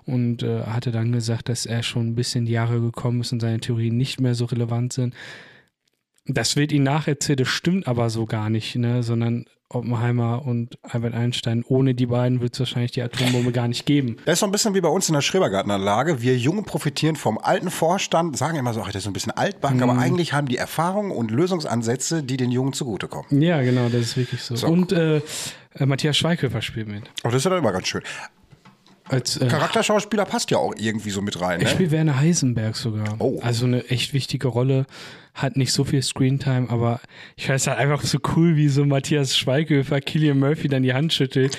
und 0.06 0.44
äh, 0.44 0.64
hatte 0.64 0.92
dann 0.92 1.12
gesagt, 1.12 1.50
dass 1.50 1.66
er 1.66 1.84
schon 1.84 2.10
ein 2.10 2.16
bisschen 2.16 2.48
Jahre 2.48 2.82
gekommen 2.82 3.22
ist 3.22 3.32
und 3.32 3.40
seine 3.40 3.60
Theorien 3.60 3.98
nicht 3.98 4.20
mehr 4.20 4.36
so 4.36 4.46
relevant 4.46 4.94
sind. 4.94 5.14
Das 6.34 6.56
wird 6.56 6.72
ihm 6.72 6.84
nacherzählt, 6.84 7.40
das 7.40 7.48
stimmt 7.48 7.88
aber 7.88 8.10
so 8.10 8.26
gar 8.26 8.50
nicht, 8.50 8.76
ne? 8.76 9.04
sondern 9.04 9.46
Oppenheimer 9.70 10.46
und 10.46 10.78
Albert 10.82 11.14
Einstein, 11.14 11.64
ohne 11.66 11.94
die 11.96 12.08
beiden 12.08 12.42
wird 12.42 12.54
es 12.56 12.60
wahrscheinlich 12.60 12.92
die 12.92 13.02
Atombombe 13.02 13.54
gar 13.54 13.70
nicht 13.70 13.86
geben. 13.86 14.18
Das 14.26 14.34
ist 14.34 14.40
so 14.42 14.46
ein 14.46 14.52
bisschen 14.52 14.74
wie 14.76 14.82
bei 14.82 14.90
uns 14.90 15.08
in 15.08 15.14
der 15.14 15.22
Schrebergartenanlage. 15.22 16.22
Wir 16.22 16.38
Jungen 16.38 16.66
profitieren 16.66 17.16
vom 17.16 17.38
alten 17.38 17.72
Vorstand, 17.72 18.38
sagen 18.38 18.58
immer 18.58 18.74
so, 18.74 18.82
ach, 18.82 18.88
das 18.88 18.98
ist 18.98 19.04
so 19.06 19.10
ein 19.10 19.14
bisschen 19.14 19.32
Altbank, 19.32 19.78
Mhm. 19.78 19.84
aber 19.84 19.98
eigentlich 19.98 20.34
haben 20.34 20.48
die 20.50 20.58
Erfahrungen 20.58 21.12
und 21.12 21.32
Lösungsansätze, 21.32 22.22
die 22.22 22.36
den 22.36 22.52
Jungen 22.52 22.74
zugutekommen. 22.74 23.42
Ja, 23.42 23.62
genau, 23.62 23.88
das 23.88 24.02
ist 24.02 24.18
wirklich 24.18 24.42
so. 24.42 24.58
So. 24.58 24.68
Und 24.68 24.92
äh, 24.92 25.22
äh, 25.76 25.86
Matthias 25.86 26.18
Schweighöfer 26.18 26.62
spielt 26.62 26.90
mit. 26.90 27.04
Und 27.24 27.34
das 27.34 27.36
ist 27.36 27.44
ja 27.46 27.52
dann 27.52 27.60
immer 27.60 27.72
ganz 27.72 27.88
schön. 27.88 28.02
Als, 29.08 29.38
äh, 29.38 29.48
Charakterschauspieler 29.48 30.26
passt 30.26 30.52
ja 30.52 30.58
auch 30.58 30.74
irgendwie 30.78 31.10
so 31.10 31.22
mit 31.22 31.40
rein. 31.42 31.60
er 31.60 31.66
Ne? 31.66 31.70
spielt 31.70 31.92
Werner 31.92 32.18
Heisenberg 32.20 32.76
sogar. 32.76 33.16
Oh. 33.20 33.40
Also 33.42 33.66
eine 33.66 33.86
echt 33.90 34.14
wichtige 34.14 34.48
Rolle. 34.50 34.86
Hat 35.34 35.56
nicht 35.56 35.72
so 35.72 35.84
viel 35.84 36.02
Screentime, 36.02 36.70
aber 36.70 37.00
ich 37.38 37.48
weiß 37.48 37.68
halt 37.68 37.78
einfach 37.80 38.02
so 38.04 38.18
cool, 38.36 38.56
wie 38.58 38.68
so 38.68 38.86
Matthias 38.86 39.38
Schweighöfer 39.38 40.02
Killian 40.02 40.40
Murphy 40.40 40.68
dann 40.68 40.84
die 40.84 40.94
Hand 40.94 41.14
schüttelt. 41.14 41.58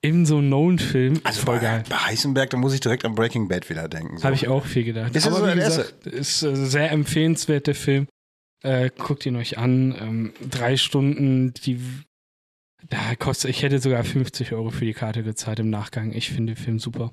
In 0.00 0.26
so 0.26 0.38
einem 0.38 0.48
Nolan-Film. 0.48 1.20
Also 1.22 1.42
Voll 1.42 1.58
bei, 1.58 1.62
geil. 1.62 1.84
bei 1.88 1.94
Heisenberg, 1.94 2.50
da 2.50 2.56
muss 2.56 2.74
ich 2.74 2.80
direkt 2.80 3.04
an 3.04 3.14
Breaking 3.14 3.46
Bad 3.46 3.70
wieder 3.70 3.88
denken. 3.88 4.18
So. 4.18 4.24
Habe 4.24 4.34
ich 4.34 4.48
auch 4.48 4.66
viel 4.66 4.82
gedacht. 4.82 5.14
Ist 5.14 5.28
Aber 5.28 5.36
so 5.36 5.46
wie 5.46 5.54
gesagt, 5.54 6.06
ist 6.08 6.42
äh, 6.42 6.56
sehr 6.56 6.90
empfehlenswert, 6.90 7.68
der 7.68 7.76
Film. 7.76 8.08
Äh, 8.64 8.90
guckt 8.98 9.24
ihn 9.26 9.36
euch 9.36 9.58
an. 9.58 9.94
Ähm, 10.00 10.32
drei 10.50 10.76
Stunden, 10.76 11.54
die 11.64 11.80
da 12.88 13.14
kostet, 13.14 13.50
ich 13.50 13.62
hätte 13.62 13.78
sogar 13.78 14.02
50 14.02 14.52
Euro 14.52 14.70
für 14.70 14.84
die 14.84 14.92
Karte 14.92 15.22
gezahlt 15.22 15.60
im 15.60 15.70
Nachgang. 15.70 16.12
Ich 16.12 16.30
finde 16.30 16.54
den 16.54 16.62
Film 16.62 16.78
super. 16.78 17.12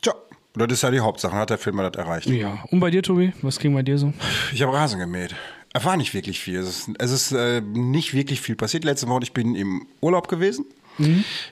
Tja, 0.00 0.14
das 0.58 0.72
ist 0.78 0.82
ja 0.82 0.90
die 0.90 1.00
Hauptsache, 1.00 1.34
hat 1.34 1.50
der 1.50 1.58
Film 1.58 1.78
das 1.78 1.94
erreicht. 1.94 2.26
Ja. 2.26 2.64
Und 2.70 2.80
bei 2.80 2.90
dir, 2.90 3.02
Tobi? 3.02 3.32
Was 3.42 3.58
ging 3.58 3.74
bei 3.74 3.82
dir 3.82 3.98
so? 3.98 4.12
Ich 4.52 4.62
habe 4.62 4.72
Rasen 4.72 4.98
gemäht. 4.98 5.34
Es 5.72 5.84
war 5.84 5.96
nicht 5.96 6.14
wirklich 6.14 6.40
viel. 6.40 6.58
Es 6.58 6.68
ist, 6.68 6.90
es 6.98 7.10
ist 7.10 7.32
äh, 7.32 7.60
nicht 7.60 8.14
wirklich 8.14 8.40
viel 8.40 8.56
passiert. 8.56 8.84
Letzte 8.84 9.06
Woche, 9.08 9.22
ich 9.22 9.32
bin 9.32 9.54
im 9.54 9.86
Urlaub 10.00 10.28
gewesen. 10.28 10.64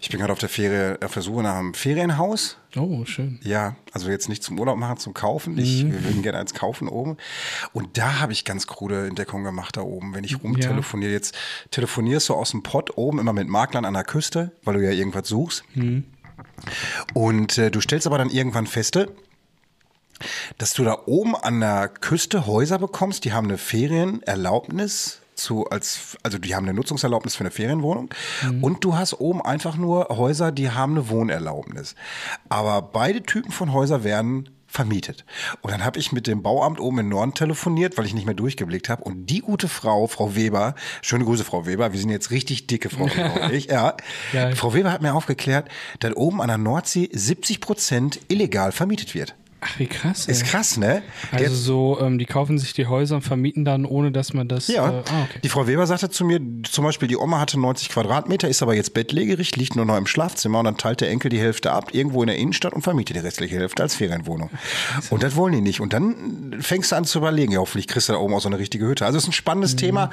Ich 0.00 0.08
bin 0.10 0.18
gerade 0.18 0.32
auf 0.32 0.40
der 0.40 0.48
Ferie, 0.48 0.98
auf 1.04 1.12
der 1.12 1.22
Suche 1.22 1.44
nach 1.44 1.54
einem 1.56 1.72
Ferienhaus. 1.72 2.56
Oh, 2.74 3.04
schön. 3.04 3.38
Ja, 3.44 3.76
also 3.92 4.10
jetzt 4.10 4.28
nicht 4.28 4.42
zum 4.42 4.58
Urlaub 4.58 4.76
machen, 4.76 4.96
zum 4.98 5.14
Kaufen. 5.14 5.56
Ich, 5.56 5.84
Wir 5.84 6.02
würden 6.04 6.22
gerne 6.22 6.38
eins 6.38 6.52
kaufen 6.52 6.88
oben. 6.88 7.16
Und 7.72 7.96
da 7.96 8.18
habe 8.18 8.32
ich 8.32 8.44
ganz 8.44 8.66
krude 8.66 9.06
Entdeckungen 9.06 9.44
gemacht 9.44 9.76
da 9.76 9.82
oben. 9.82 10.14
Wenn 10.14 10.24
ich 10.24 10.42
rumtelefoniere, 10.42 11.12
jetzt 11.12 11.36
telefonierst 11.70 12.28
du 12.28 12.34
aus 12.34 12.50
dem 12.50 12.64
Pott 12.64 12.96
oben 12.98 13.20
immer 13.20 13.32
mit 13.32 13.48
Maklern 13.48 13.84
an 13.84 13.94
der 13.94 14.02
Küste, 14.04 14.50
weil 14.64 14.74
du 14.74 14.84
ja 14.84 14.90
irgendwas 14.90 15.28
suchst. 15.28 15.62
Und 17.14 17.58
äh, 17.58 17.70
du 17.70 17.80
stellst 17.80 18.06
aber 18.06 18.18
dann 18.18 18.30
irgendwann 18.30 18.66
feste, 18.66 19.12
dass 20.58 20.72
du 20.72 20.84
da 20.84 21.02
oben 21.06 21.36
an 21.36 21.60
der 21.60 21.88
Küste 21.88 22.46
Häuser 22.46 22.78
bekommst, 22.78 23.24
die 23.24 23.32
haben 23.32 23.48
eine 23.48 23.58
Ferienerlaubnis 23.58 25.20
zu 25.34 25.68
als 25.68 26.16
also 26.22 26.38
die 26.38 26.54
haben 26.54 26.64
eine 26.64 26.72
Nutzungserlaubnis 26.72 27.36
für 27.36 27.42
eine 27.42 27.50
Ferienwohnung 27.50 28.08
und 28.62 28.82
du 28.82 28.96
hast 28.96 29.20
oben 29.20 29.42
einfach 29.42 29.76
nur 29.76 30.08
Häuser, 30.08 30.50
die 30.50 30.70
haben 30.70 30.92
eine 30.92 31.10
Wohnerlaubnis. 31.10 31.94
Aber 32.48 32.80
beide 32.80 33.22
Typen 33.22 33.52
von 33.52 33.72
Häuser 33.72 34.02
werden 34.02 34.48
vermietet. 34.76 35.25
Und 35.62 35.73
dann 35.73 35.84
habe 35.84 35.99
ich 35.99 36.12
mit 36.12 36.26
dem 36.26 36.43
Bauamt 36.43 36.78
oben 36.81 37.00
in 37.00 37.08
Norden 37.08 37.34
telefoniert, 37.34 37.96
weil 37.96 38.05
ich 38.05 38.14
nicht 38.14 38.26
mehr 38.26 38.34
durchgeblickt 38.34 38.88
habe. 38.88 39.02
Und 39.02 39.26
die 39.26 39.40
gute 39.40 39.69
Frau, 39.69 40.06
Frau 40.06 40.37
Weber, 40.37 40.75
schöne 41.02 41.25
Grüße, 41.25 41.44
Frau 41.44 41.67
Weber, 41.67 41.93
wir 41.93 41.99
sind 41.99 42.11
jetzt 42.11 42.31
richtig 42.31 42.67
dicke, 42.67 42.90
Frau 42.90 43.06
Weber 43.17 43.52
ich, 43.52 43.67
ja. 43.67 43.96
Geil. 44.32 44.55
Frau 44.55 44.75
Weber 44.75 44.93
hat 44.93 45.02
mir 45.02 45.14
aufgeklärt, 45.14 45.69
dass 46.00 46.14
oben 46.14 46.40
an 46.40 46.49
der 46.49 46.58
Nordsee 46.58 47.08
70 47.11 47.61
Prozent 47.61 48.20
illegal 48.28 48.70
vermietet 48.70 49.14
wird. 49.14 49.34
Ach, 49.60 49.78
wie 49.78 49.86
krass. 49.86 50.26
Ist 50.26 50.42
ey. 50.42 50.48
krass, 50.48 50.76
ne? 50.76 51.02
Der- 51.32 51.40
Also 51.48 51.54
so, 51.56 51.98
ähm, 52.00 52.18
die 52.18 52.26
kaufen 52.26 52.58
sich 52.58 52.74
die 52.74 52.86
Häuser 52.86 53.16
und 53.16 53.22
vermieten 53.22 53.64
dann, 53.64 53.84
ohne 53.84 54.12
dass 54.12 54.34
man 54.34 54.48
das. 54.48 54.68
Ja, 54.68 54.86
Äh, 54.88 55.02
ah, 55.10 55.22
okay. 55.24 55.40
die 55.42 55.48
Frau 55.48 55.66
Weber 55.66 55.86
sagte 55.86 56.10
zu 56.10 56.24
mir, 56.24 56.40
zum 56.70 56.84
Beispiel, 56.84 57.08
die 57.08 57.16
Oma 57.16 57.40
hatte 57.40 57.58
90 57.58 57.88
Quadratmeter, 57.88 58.48
ist 58.48 58.62
aber 58.62 58.74
jetzt 58.74 58.92
bettlägerig, 58.94 59.56
liegt 59.56 59.74
nur 59.74 59.84
noch 59.86 59.96
im 59.96 60.06
Schlafzimmer 60.06 60.58
und 60.58 60.66
dann 60.66 60.76
teilt 60.76 61.00
der 61.00 61.08
Enkel 61.10 61.30
die 61.30 61.40
Hälfte 61.40 61.72
ab, 61.72 61.94
irgendwo 61.94 62.22
in 62.22 62.26
der 62.28 62.36
Innenstadt 62.36 62.75
und 62.75 62.82
vermietet 62.82 63.16
die 63.16 63.20
restliche 63.20 63.56
Hälfte 63.56 63.82
als 63.82 63.94
Ferienwohnung. 63.96 64.50
Und 65.10 65.22
das 65.22 65.36
wollen 65.36 65.54
die 65.54 65.60
nicht. 65.62 65.80
Und 65.80 65.92
dann 65.94 66.56
fängst 66.60 66.92
du 66.92 66.96
an 66.96 67.04
zu 67.04 67.18
überlegen, 67.18 67.52
ja, 67.52 67.58
hoffentlich 67.60 67.88
kriegst 67.88 68.08
du 68.08 68.12
da 68.12 68.18
oben 68.18 68.34
auch 68.34 68.40
so 68.40 68.48
eine 68.48 68.58
richtige 68.58 68.86
Hütte. 68.86 69.06
Also 69.06 69.16
es 69.18 69.25
ist 69.25 69.30
ein 69.30 69.32
spannendes 69.32 69.72
Mhm. 69.72 69.78
Thema, 69.78 70.10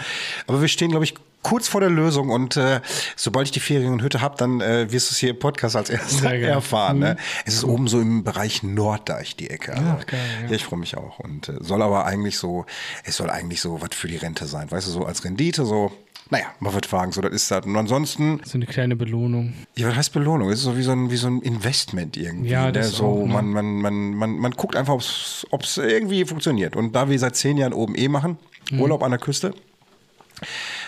aber 0.47 0.62
wir 0.62 0.67
stehen, 0.69 0.89
glaube 0.91 1.03
ich, 1.05 1.13
kurz 1.43 1.67
vor 1.67 1.81
der 1.81 1.89
Lösung 1.89 2.29
und 2.29 2.57
äh, 2.57 2.81
sobald 3.15 3.47
ich 3.47 3.51
die 3.51 3.59
Ferien 3.59 3.93
und 3.93 4.01
Hütte 4.01 4.21
habe, 4.21 4.35
dann 4.38 4.62
äh, 4.62 4.91
wirst 4.91 5.09
du 5.09 5.13
es 5.13 5.17
hier 5.19 5.31
im 5.31 5.39
Podcast 5.39 5.75
als 5.75 5.89
geil. 6.21 6.43
erfahren. 6.43 7.00
Ne? 7.00 7.17
Es 7.45 7.53
ist 7.55 7.63
oben 7.65 7.88
so 7.88 8.00
im 8.01 8.23
Bereich 8.23 8.63
Norddeich 8.63 9.35
die 9.35 9.50
Ecke. 9.50 9.73
Also, 9.73 9.83
Ach, 10.00 10.05
geil, 10.07 10.19
ja. 10.43 10.47
ja, 10.50 10.55
ich 10.55 10.63
freue 10.63 10.79
mich 10.79 10.97
auch. 10.97 11.19
Und 11.19 11.50
äh, 11.50 11.53
soll 11.59 11.81
aber 11.81 12.05
eigentlich 12.05 12.38
so, 12.38 12.65
es 13.03 13.17
soll 13.17 13.29
eigentlich 13.29 13.62
so 13.62 13.81
was 13.81 13.89
für 13.93 14.07
die 14.07 14.17
Rente 14.17 14.45
sein. 14.45 14.71
Weißt 14.71 14.88
du, 14.88 14.91
so 14.91 15.05
als 15.05 15.23
Rendite, 15.25 15.65
so, 15.65 15.91
naja, 16.29 16.45
man 16.59 16.73
wird 16.73 16.85
fragen, 16.85 17.12
so, 17.12 17.21
das 17.21 17.33
ist 17.33 17.51
das. 17.51 17.65
Und 17.65 17.75
ansonsten, 17.75 18.39
So 18.45 18.57
eine 18.57 18.65
kleine 18.65 18.95
Belohnung. 18.95 19.53
ja, 19.75 19.88
was 19.89 19.95
heißt 19.97 20.13
Belohnung? 20.13 20.50
Es 20.50 20.59
ist 20.59 20.65
so 20.65 20.77
wie 20.77 20.83
so 20.83 20.91
ein, 20.93 21.12
wie 21.12 21.17
so 21.17 21.27
ein 21.27 21.41
Investment 21.41 22.15
irgendwie. 22.17 22.50
Ja, 22.50 22.67
ne? 22.67 22.71
das 22.71 22.91
so, 22.93 23.05
auch, 23.05 23.25
ne? 23.27 23.33
man, 23.33 23.50
man, 23.50 23.65
man, 23.81 24.13
man, 24.15 24.38
man 24.39 24.51
guckt 24.53 24.75
einfach, 24.75 24.93
ob 24.93 25.63
es 25.63 25.77
irgendwie 25.77 26.23
funktioniert. 26.25 26.75
Und 26.75 26.93
da 26.95 27.09
wir 27.09 27.19
seit 27.19 27.35
zehn 27.35 27.57
Jahren 27.57 27.73
oben 27.73 27.95
eh 27.95 28.07
machen, 28.07 28.38
Mhm. 28.71 28.79
Urlaub 28.79 29.03
an 29.03 29.12
der 29.12 29.19
Küste, 29.19 29.53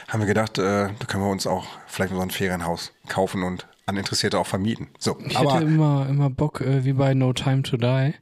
haben 0.08 0.20
wir 0.20 0.28
gedacht, 0.28 0.58
äh, 0.58 0.90
da 0.98 1.06
können 1.08 1.24
wir 1.24 1.32
uns 1.32 1.48
auch 1.48 1.66
vielleicht 1.88 2.12
mal 2.12 2.18
so 2.18 2.24
ein 2.24 2.32
Ferienhaus 2.32 2.94
kaufen 3.08 3.44
und 3.44 3.68
an 3.86 3.98
Interessierte 3.98 4.40
auch 4.40 4.48
vermieten. 4.48 4.90
So, 5.00 5.18
Ich 5.26 5.38
aber 5.38 5.54
hatte 5.54 5.66
immer, 5.66 6.08
immer 6.10 6.30
Bock, 6.30 6.62
äh, 6.62 6.86
wie 6.86 6.94
bei 6.94 7.14
No 7.14 7.34
Time 7.34 7.62
to 7.64 7.78
Die. 7.78 8.14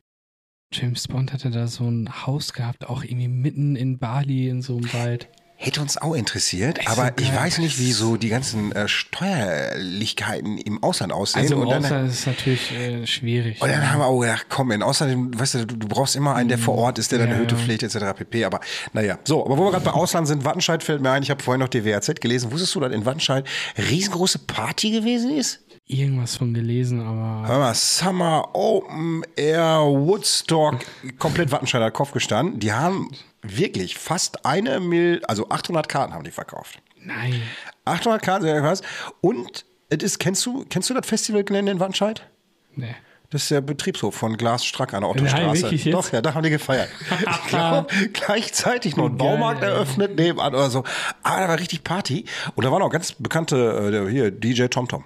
James 0.73 1.07
Bond 1.07 1.31
hatte 1.31 1.51
da 1.51 1.67
so 1.67 1.85
ein 1.85 2.25
Haus 2.25 2.53
gehabt, 2.53 2.89
auch 2.89 3.03
irgendwie 3.03 3.27
mitten 3.27 3.75
in 3.75 3.99
Bali 3.99 4.49
in 4.49 4.61
so 4.61 4.77
einem 4.77 4.91
Wald. 4.93 5.29
Hätte 5.65 5.79
uns 5.79 5.97
auch 5.97 6.13
interessiert, 6.13 6.77
Echt 6.79 6.89
aber 6.89 7.13
ich 7.21 7.33
weiß 7.33 7.59
nicht, 7.59 7.79
wie 7.79 7.93
so 7.93 8.17
die 8.17 8.27
ganzen 8.27 8.73
äh, 8.73 8.89
Steuerlichkeiten 8.89 10.57
im 10.57 10.83
Ausland 10.83 11.13
aussehen. 11.13 11.43
Also 11.43 11.55
im 11.55 11.61
und 11.61 11.69
dann, 11.69 11.85
Ausland 11.85 12.09
ist 12.09 12.19
es 12.19 12.25
natürlich 12.25 12.71
äh, 12.73 13.07
schwierig. 13.07 13.61
und 13.61 13.69
dann 13.69 13.89
haben 13.89 13.99
wir 13.99 14.07
auch 14.07 14.19
gedacht, 14.19 14.47
komm, 14.49 14.71
in 14.71 14.83
Ausland, 14.83 15.39
weißt 15.39 15.53
du, 15.53 15.65
du, 15.65 15.77
du 15.77 15.87
brauchst 15.87 16.17
immer 16.17 16.35
einen, 16.35 16.49
der 16.49 16.57
vor 16.57 16.75
Ort 16.75 16.99
ist, 16.99 17.13
der 17.13 17.19
deine 17.19 17.35
Ja, 17.35 17.37
Hütte 17.37 17.55
ja. 17.55 17.61
pflegt, 17.61 17.81
etc. 17.81 17.97
pp. 18.13 18.43
Aber 18.43 18.59
naja, 18.91 19.17
so, 19.23 19.45
aber 19.45 19.57
wo 19.57 19.63
wir 19.63 19.71
gerade 19.71 19.85
bei 19.85 19.93
Ausland 19.93 20.27
sind, 20.27 20.43
Wattenscheid 20.43 20.83
fällt 20.83 21.01
mir 21.01 21.11
ein, 21.11 21.23
ich 21.23 21.29
habe 21.29 21.41
vorhin 21.41 21.61
noch 21.61 21.69
die 21.69 21.85
WAZ 21.85 22.13
gelesen. 22.19 22.51
Wusstest 22.51 22.75
du, 22.75 22.81
dass 22.81 22.91
in 22.91 23.05
Wattenscheid 23.05 23.47
riesengroße 23.77 24.39
Party 24.39 24.91
gewesen 24.91 25.31
ist? 25.31 25.61
irgendwas 25.85 26.35
von 26.37 26.53
gelesen, 26.53 26.99
aber. 27.01 27.47
Hör 27.47 27.59
mal, 27.59 27.73
Summer 27.73 28.49
Open 28.53 29.23
Air 29.37 29.79
Woodstock, 29.85 30.79
komplett 31.19 31.51
Wattenscheider 31.51 31.91
Kopf 31.91 32.11
gestanden. 32.11 32.59
Die 32.59 32.73
haben 32.73 33.09
wirklich 33.43 33.97
fast 33.97 34.45
eine 34.45 34.79
Mill, 34.79 35.21
also 35.27 35.49
800 35.49 35.87
Karten 35.87 36.13
haben 36.13 36.23
die 36.23 36.31
verkauft. 36.31 36.81
Nein. 36.99 37.41
800 37.85 38.21
Karten, 38.21 38.63
was? 38.63 38.81
Und 39.21 39.65
es 39.89 40.01
ist, 40.03 40.19
kennst 40.19 40.45
du, 40.45 40.65
kennst 40.69 40.89
du 40.89 40.93
das 40.93 41.05
Festivalgelände 41.05 41.71
in 41.71 41.79
Wattenscheid? 41.79 42.27
Nee. 42.75 42.95
Das 43.29 43.43
ist 43.43 43.51
der 43.51 43.61
Betriebshof 43.61 44.13
von 44.13 44.37
Glas 44.37 44.63
Strack 44.63 44.93
an 44.93 45.01
der 45.01 45.09
Nein, 45.09 45.23
Ottostraße. 45.23 45.73
jetzt? 45.73 45.91
Doch, 45.93 46.11
ja, 46.13 46.21
da 46.21 46.35
haben 46.35 46.43
die 46.43 46.51
gefeiert. 46.51 46.89
ich 47.19 47.47
glaube, 47.47 47.87
gleichzeitig 48.13 48.95
noch 48.95 49.07
ein. 49.09 49.17
Baumarkt 49.17 49.63
eröffnet 49.63 50.15
nebenan 50.15 50.53
oder 50.53 50.69
so. 50.69 50.83
Aber 51.23 51.41
da 51.41 51.47
war 51.49 51.59
richtig 51.59 51.83
Party. 51.83 52.25
Und 52.53 52.63
da 52.63 52.71
waren 52.71 52.83
auch 52.83 52.91
ganz 52.91 53.13
bekannte, 53.13 54.05
äh, 54.07 54.11
hier, 54.11 54.29
DJ 54.29 54.67
TomTom. 54.67 55.03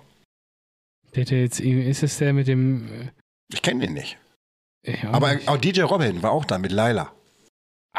Der, 1.15 1.24
der 1.24 1.39
jetzt, 1.41 1.62
ist 1.62 2.03
es 2.03 2.17
der 2.17 2.34
mit 2.34 2.48
dem. 2.50 3.12
Ich 3.51 3.62
kenne 3.62 3.86
den 3.86 3.94
nicht. 3.94 4.17
äh, 4.84 4.98
Aber 5.08 5.34
nicht. 5.34 5.48
auch 5.48 5.58
DJ 5.58 5.84
Robin 5.84 6.22
war 6.22 6.32
auch 6.32 6.44
da 6.44 6.58
mit 6.58 6.74
Laila. 6.74 7.13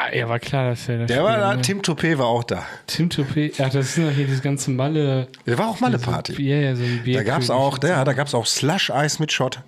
Ah, 0.01 0.15
ja, 0.15 0.29
war 0.29 0.39
klar, 0.39 0.69
dass 0.69 0.85
der 0.85 0.99
da 0.99 1.05
Der 1.05 1.23
war 1.25 1.37
da, 1.37 1.55
ne? 1.55 1.61
Tim 1.61 1.81
Toupé 1.81 2.17
war 2.17 2.27
auch 2.27 2.45
da. 2.45 2.65
Tim 2.87 3.09
Toupé. 3.09 3.51
Ja, 3.57 3.67
das 3.67 3.95
sind 3.95 4.07
doch 4.07 4.13
hier 4.13 4.27
diese 4.27 4.41
ganzen 4.41 4.77
Malle. 4.77 5.27
Der 5.45 5.57
war 5.57 5.67
auch 5.67 5.81
mal 5.81 5.87
eine 5.87 5.99
Party. 5.99 6.35
So, 6.35 6.41
ja, 6.41 6.55
ja, 6.55 6.75
so 6.75 6.83
ein 6.83 7.01
Bier. 7.03 7.17
Da 7.17 7.23
gab's 7.23 7.49
auch, 7.49 7.77
da 7.77 8.05
gab's 8.13 8.33
auch 8.33 8.45
Slush-Eis 8.45 9.19
mit 9.19 9.33
Shot. 9.33 9.61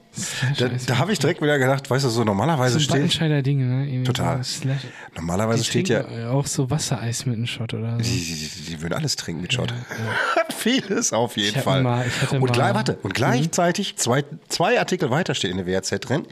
Da, 0.60 0.68
da 0.88 0.98
habe 0.98 1.14
ich 1.14 1.20
direkt 1.20 1.42
wieder 1.42 1.58
gedacht, 1.58 1.90
weißt 1.90 2.04
du, 2.04 2.10
so 2.10 2.24
normalerweise 2.26 2.74
so 2.74 2.80
steht, 2.82 2.96
Wattenscheider 2.96 3.42
Dinge, 3.42 3.64
ne? 3.86 4.04
Total. 4.04 4.44
Slash. 4.44 4.82
normalerweise 5.16 5.64
Die 5.64 5.70
steht 5.70 5.88
ja, 5.88 6.30
Auch 6.30 6.46
so 6.48 6.70
Wassereis 6.70 7.26
mit 7.26 7.38
einem 7.38 7.48
Shot 7.48 7.74
oder 7.74 7.94
so. 7.98 8.04
die, 8.04 8.10
die, 8.20 8.64
die, 8.72 8.82
würden 8.82 8.94
alles 8.96 9.16
trinken 9.16 9.42
mit 9.42 9.54
Shot. 9.54 9.72
Ja, 9.72 10.44
Vieles 10.58 11.14
auf 11.14 11.38
jeden 11.38 11.58
Ich 11.58 11.64
Fall. 11.64 11.82
mal- 11.82 12.06
ich 12.06 12.22
hatte 12.22 12.36
und, 12.36 12.42
mal- 12.42 12.48
Mhm. 12.50 12.52
gleich, 12.54 12.74
warte, 12.76 12.98
und 13.04 13.14
gleichzeitig, 13.14 13.96
zwei, 13.96 14.26
zwei 14.50 14.80
Artikel 14.80 15.10
weiter 15.12 15.34
steht 15.34 15.52
in 15.52 15.58
der 15.58 15.66
WRZ 15.66 16.00
drin. 16.02 16.28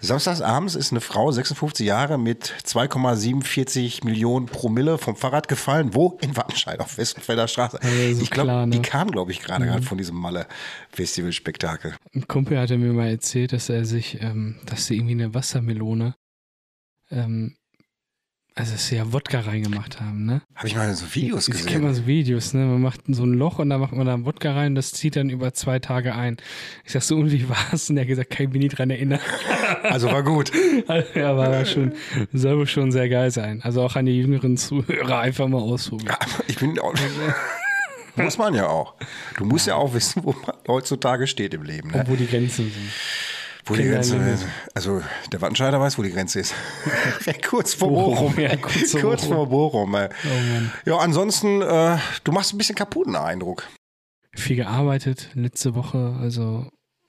Samstags 0.00 0.40
abends 0.40 0.74
ist 0.76 0.92
eine 0.92 1.00
Frau, 1.00 1.30
56 1.32 1.84
Jahre, 1.84 2.18
mit 2.18 2.52
2,47 2.64 4.04
Millionen 4.04 4.46
Promille 4.46 4.98
vom 4.98 5.16
Fahrrad 5.16 5.48
gefallen. 5.48 5.94
Wo? 5.94 6.16
In 6.22 6.36
Wattenscheid 6.36 6.78
auf 6.80 6.96
Westenfelder 6.96 7.48
Straße. 7.48 7.80
Ja, 7.82 8.14
so 8.14 8.22
ich 8.22 8.30
glaube, 8.30 8.50
ne? 8.52 8.68
die 8.68 8.82
kam, 8.82 9.10
glaube 9.10 9.32
ich, 9.32 9.40
gerade 9.42 9.66
gerade 9.66 9.82
von 9.82 9.98
diesem 9.98 10.16
Malle-Festival-Spektakel. 10.16 11.94
Ein 12.14 12.26
Kumpel 12.28 12.58
hatte 12.58 12.78
mir 12.78 12.92
mal 12.92 13.15
erzählt, 13.16 13.52
dass 13.52 13.68
er 13.68 13.84
sich, 13.84 14.20
ähm, 14.22 14.56
dass 14.66 14.86
sie 14.86 14.94
irgendwie 14.96 15.12
eine 15.14 15.34
Wassermelone, 15.34 16.14
ähm, 17.10 17.56
also 18.58 18.72
dass 18.72 18.86
sie 18.86 18.96
ja 18.96 19.12
Wodka 19.12 19.40
reingemacht 19.40 20.00
haben, 20.00 20.24
ne? 20.24 20.40
Habe 20.54 20.68
ich 20.68 20.74
mal 20.74 20.94
so 20.94 21.04
Videos 21.14 21.46
Ich 21.46 21.54
kenne 21.54 21.66
gesehen. 21.66 21.82
mal 21.82 21.94
so 21.94 22.06
Videos, 22.06 22.54
ne? 22.54 22.64
Man 22.64 22.80
macht 22.80 23.02
so 23.08 23.24
ein 23.24 23.34
Loch 23.34 23.58
und 23.58 23.68
da 23.68 23.76
macht 23.76 23.92
man 23.92 24.06
dann 24.06 24.24
Wodka 24.24 24.54
rein, 24.54 24.74
das 24.74 24.92
zieht 24.92 25.16
dann 25.16 25.28
über 25.28 25.52
zwei 25.52 25.78
Tage 25.78 26.14
ein. 26.14 26.38
Ich 26.84 26.92
sag 26.92 27.02
so, 27.02 27.16
und 27.16 27.30
wie 27.32 27.46
war's? 27.50 27.90
Und 27.90 27.98
er 27.98 28.02
hat 28.02 28.08
gesagt, 28.08 28.30
kann 28.30 28.46
ich 28.46 28.52
mich 28.52 28.62
nicht 28.62 28.78
dran 28.78 28.90
erinnern. 28.90 29.20
Also 29.82 30.10
war 30.10 30.22
gut. 30.22 30.52
ja, 31.14 31.36
war 31.36 31.64
schon, 31.64 31.92
soll 32.32 32.58
wohl 32.58 32.66
schon 32.66 32.92
sehr 32.92 33.08
geil 33.08 33.30
sein. 33.30 33.62
Also 33.62 33.82
auch 33.82 33.94
an 33.96 34.06
die 34.06 34.16
jüngeren 34.16 34.56
Zuhörer 34.56 35.18
einfach 35.20 35.48
mal 35.48 35.60
ausprobieren. 35.60 36.16
Ja, 36.20 36.26
ich 36.48 36.56
bin 36.56 36.78
auch. 36.78 36.94
Muss 38.16 38.38
man 38.38 38.54
ja 38.54 38.66
auch. 38.68 38.94
Du 39.36 39.44
musst 39.44 39.66
ja 39.66 39.76
auch 39.76 39.94
wissen, 39.94 40.24
wo 40.24 40.32
man 40.32 40.56
heutzutage 40.66 41.26
steht 41.26 41.54
im 41.54 41.62
Leben. 41.62 41.90
Ne? 41.90 42.00
Und 42.00 42.08
wo 42.10 42.16
die 42.16 42.26
Grenzen 42.26 42.70
sind. 42.70 42.90
Wo 43.64 43.74
die 43.74 43.82
Grenze 43.82 44.16
ist. 44.16 44.46
Also 44.74 45.02
der 45.32 45.40
Wattenscheider 45.40 45.80
weiß, 45.80 45.98
wo 45.98 46.02
die 46.02 46.12
Grenze 46.12 46.40
ist. 46.40 46.54
kurz 47.48 47.74
vor 47.74 47.88
Bochum, 47.88 48.28
Bochum. 48.28 48.40
ja, 48.40 48.56
kurz 48.56 48.92
vor 48.92 49.00
kurz 49.00 49.22
Bochum. 49.22 49.36
vor 49.36 49.48
Bochum. 49.48 49.94
ey. 49.96 50.08
Oh. 50.08 50.90
Ja, 50.90 50.96
ansonsten, 50.98 51.62
äh, 51.62 51.98
du 52.22 52.32
machst 52.32 52.54
ein 52.54 52.58
bisschen 52.58 52.76
kaputten 52.76 53.16
Eindruck. 53.16 53.66
Viel 54.36 54.56
gearbeitet 54.56 55.30
letzte 55.34 55.74
Woche, 55.74 56.16
also 56.20 56.68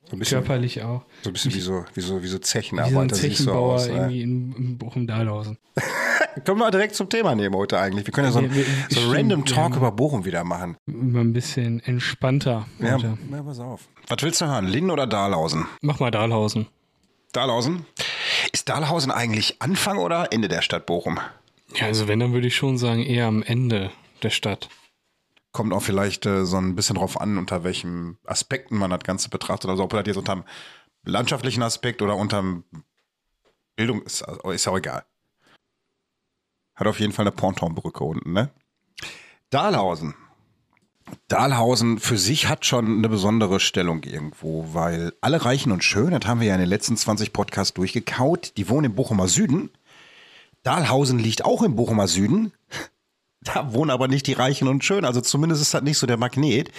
So 0.10 0.16
ein 0.16 0.20
bisschen, 0.20 0.40
körperlich 0.40 0.82
auch. 0.84 1.04
so 1.22 1.30
ein 1.30 1.34
bisschen 1.34 1.54
wie 1.54 1.60
so, 1.60 1.84
wie 1.94 2.02
so, 2.02 2.16
wie 2.16 2.18
so 2.18 2.24
Wie 2.24 2.28
so 2.28 2.38
ein 2.38 2.42
Zechenarbeiter 2.44 3.16
Zechenbauer 3.16 3.76
aus. 3.76 3.88
Äh. 3.88 3.92
irgendwie 3.96 4.22
in, 4.22 4.54
in 4.56 4.78
Bochum-Dahlhausen. 4.78 5.58
Können 6.46 6.60
wir 6.60 6.72
direkt 6.72 6.96
zum 6.96 7.10
Thema 7.10 7.36
nehmen 7.36 7.56
heute 7.56 7.80
eigentlich. 7.80 8.06
Wir 8.06 8.14
können 8.14 8.28
ja 8.28 8.32
so, 8.32 8.40
ein, 8.40 8.54
Wir- 8.54 8.66
wir- 8.66 8.66
so 8.90 9.12
Random 9.12 9.44
Talk 9.44 9.76
über 9.76 9.92
Bochum 9.92 10.24
wieder 10.24 10.44
machen. 10.44 10.78
Immer 10.86 11.22
ein 11.22 11.34
bisschen 11.34 11.80
entspannter. 11.82 12.68
Ja, 12.80 12.94
heute. 12.94 13.18
ja, 13.32 13.44
pass 13.44 13.60
auf. 13.60 13.82
Was 14.08 14.22
willst 14.22 14.40
du 14.42 14.46
hören? 14.46 14.68
Linden 14.68 14.92
oder 14.92 15.08
Dahlhausen? 15.08 15.66
Mach 15.82 16.00
mal 16.00 16.12
Dahlhausen. 16.12 16.68
Dahlhausen? 17.34 17.86
Ist 18.54 18.70
Dahlhausen 18.70 19.12
eigentlich 19.12 19.62
Anfang 19.62 19.98
oder 19.98 20.32
Ende 20.32 20.48
der 20.48 20.62
Stadt 20.62 20.86
Bochum? 20.86 21.20
Ja, 21.76 21.88
also 21.88 22.08
wenn, 22.08 22.20
dann 22.20 22.34
würde 22.34 22.48
ich 22.48 22.56
schon 22.56 22.78
sagen, 22.78 23.04
eher 23.04 23.26
am 23.28 23.44
Ende 23.44 23.92
der 24.24 24.30
Stadt. 24.30 24.70
Kommt 25.52 25.74
auch 25.74 25.82
vielleicht 25.82 26.26
äh, 26.26 26.46
so 26.46 26.58
ein 26.58 26.76
bisschen 26.76 26.98
drauf 26.98 27.20
an, 27.20 27.38
unter 27.38 27.64
welchen 27.64 28.18
Aspekten 28.26 28.78
man 28.78 28.92
das 28.92 29.02
Ganze 29.02 29.30
betrachtet. 29.30 29.70
Also 29.70 29.84
ob 29.84 29.92
das 29.92 30.06
jetzt 30.06 30.18
unter 30.18 30.36
dem 30.36 30.44
landschaftlichen 31.04 31.64
Aspekt 31.64 32.02
oder 32.02 32.16
unter 32.16 32.42
dem 32.42 32.64
Bildung 33.76 34.02
ist, 34.02 34.24
also 34.24 34.52
ist 34.52 34.68
auch 34.68 34.78
egal. 34.78 35.06
Hat 36.76 36.88
auf 36.88 37.00
jeden 37.00 37.14
Fall 37.14 37.24
eine 37.24 37.32
Pontonbrücke 37.32 38.04
unten, 38.04 38.34
ne? 38.34 38.52
Dahlhausen. 39.50 40.16
Dahlhausen 41.28 42.00
für 42.00 42.18
sich 42.18 42.48
hat 42.48 42.66
schon 42.66 42.98
eine 42.98 43.10
besondere 43.10 43.60
Stellung 43.60 44.04
irgendwo, 44.04 44.74
weil 44.74 45.14
alle 45.22 45.44
Reichen 45.46 45.72
und 45.72 45.84
Schön, 45.84 46.12
das 46.12 46.26
haben 46.26 46.42
wir 46.42 46.48
ja 46.48 46.56
in 46.56 46.60
den 46.60 46.70
letzten 46.70 46.98
20 46.98 47.34
Podcasts 47.34 47.74
durchgekaut, 47.74 48.54
die 48.58 48.70
wohnen 48.70 48.86
im 48.86 48.96
Bochumer 48.96 49.28
Süden. 49.28 49.72
Dahlhausen 50.64 51.18
liegt 51.18 51.46
auch 51.46 51.64
im 51.64 51.76
Bochumer 51.76 52.08
Süden. 52.08 52.52
Da 53.54 53.74
wohnen 53.74 53.92
aber 53.92 54.08
nicht 54.08 54.28
die 54.28 54.34
Reichen 54.34 54.68
und 54.68 54.84
Schön, 54.84 55.06
also 55.06 55.22
zumindest 55.22 55.62
ist 55.62 55.74
das 55.74 55.82
nicht 55.82 55.98
so 55.98 56.08
der 56.08 56.18
Magnet. 56.18 56.72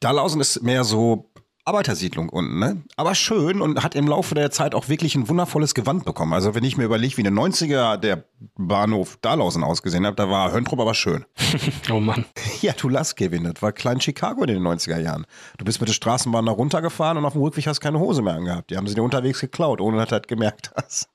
Dahlhausen 0.00 0.40
ist 0.40 0.62
mehr 0.62 0.84
so 0.84 1.30
Arbeitersiedlung 1.68 2.30
unten, 2.30 2.58
ne? 2.58 2.82
Aber 2.96 3.14
schön 3.14 3.60
und 3.60 3.82
hat 3.82 3.94
im 3.94 4.08
Laufe 4.08 4.34
der 4.34 4.50
Zeit 4.50 4.74
auch 4.74 4.88
wirklich 4.88 5.14
ein 5.14 5.28
wundervolles 5.28 5.74
Gewand 5.74 6.06
bekommen. 6.06 6.32
Also 6.32 6.54
wenn 6.54 6.64
ich 6.64 6.78
mir 6.78 6.84
überlege, 6.84 7.16
wie 7.18 7.20
in 7.20 7.26
den 7.26 7.38
90er 7.38 7.98
der 7.98 8.24
Bahnhof 8.56 9.18
Dahlhausen 9.20 9.62
ausgesehen 9.62 10.06
hat, 10.06 10.18
da 10.18 10.30
war 10.30 10.50
Höntrup 10.52 10.80
aber 10.80 10.94
schön. 10.94 11.24
Oh 11.90 12.00
Mann. 12.00 12.24
Ja, 12.60 12.72
du 12.72 12.88
lass, 12.88 13.16
Kevin, 13.16 13.44
das 13.44 13.62
war 13.62 13.72
klein 13.72 14.00
Chicago 14.00 14.42
in 14.42 14.48
den 14.48 14.62
90er 14.62 14.98
Jahren. 14.98 15.26
Du 15.58 15.64
bist 15.64 15.80
mit 15.80 15.88
der 15.88 15.94
Straßenbahn 15.94 16.46
da 16.46 16.52
runtergefahren 16.52 17.18
und 17.18 17.24
auf 17.24 17.32
dem 17.32 17.42
Rückweg 17.42 17.66
hast 17.66 17.80
keine 17.80 17.98
Hose 17.98 18.22
mehr 18.22 18.34
angehabt. 18.34 18.70
Die 18.70 18.76
haben 18.76 18.86
sie 18.86 18.94
dir 18.94 19.02
unterwegs 19.02 19.40
geklaut, 19.40 19.80
ohne 19.80 19.98
dass 19.98 20.08
du 20.08 20.18
das 20.18 20.26
gemerkt 20.26 20.72
hast. 20.76 21.08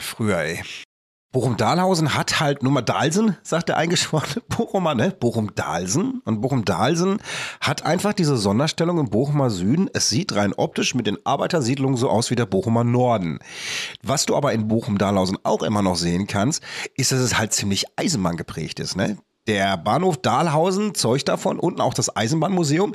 Früher, 0.00 0.38
ey. 0.38 0.60
Bochum-Dahlhausen 1.34 2.14
hat 2.14 2.38
halt 2.38 2.62
Nummer 2.62 2.80
Dahlsen, 2.80 3.36
sagt 3.42 3.68
der 3.68 3.76
eingeschworene 3.76 4.40
Bochumer, 4.48 4.94
ne? 4.94 5.10
Bochum-Dahlsen. 5.10 6.22
Und 6.24 6.40
Bochum-Dahlsen 6.40 7.18
hat 7.60 7.84
einfach 7.84 8.12
diese 8.12 8.36
Sonderstellung 8.36 9.00
im 9.00 9.10
Bochumer 9.10 9.50
Süden. 9.50 9.90
Es 9.92 10.08
sieht 10.08 10.36
rein 10.36 10.52
optisch 10.52 10.94
mit 10.94 11.08
den 11.08 11.18
Arbeitersiedlungen 11.26 11.96
so 11.96 12.08
aus 12.08 12.30
wie 12.30 12.36
der 12.36 12.46
Bochumer 12.46 12.84
Norden. 12.84 13.40
Was 14.00 14.26
du 14.26 14.36
aber 14.36 14.52
in 14.52 14.68
Bochum-Dahlhausen 14.68 15.38
auch 15.42 15.64
immer 15.64 15.82
noch 15.82 15.96
sehen 15.96 16.28
kannst, 16.28 16.62
ist, 16.94 17.10
dass 17.10 17.18
es 17.18 17.36
halt 17.36 17.52
ziemlich 17.52 17.86
Eisenbahn 17.96 18.36
geprägt 18.36 18.78
ist, 18.78 18.96
ne? 18.96 19.18
Der 19.46 19.76
Bahnhof 19.76 20.16
Dahlhausen 20.16 20.94
zeugt 20.94 21.28
davon, 21.28 21.58
unten 21.58 21.82
auch 21.82 21.92
das 21.92 22.16
Eisenbahnmuseum, 22.16 22.94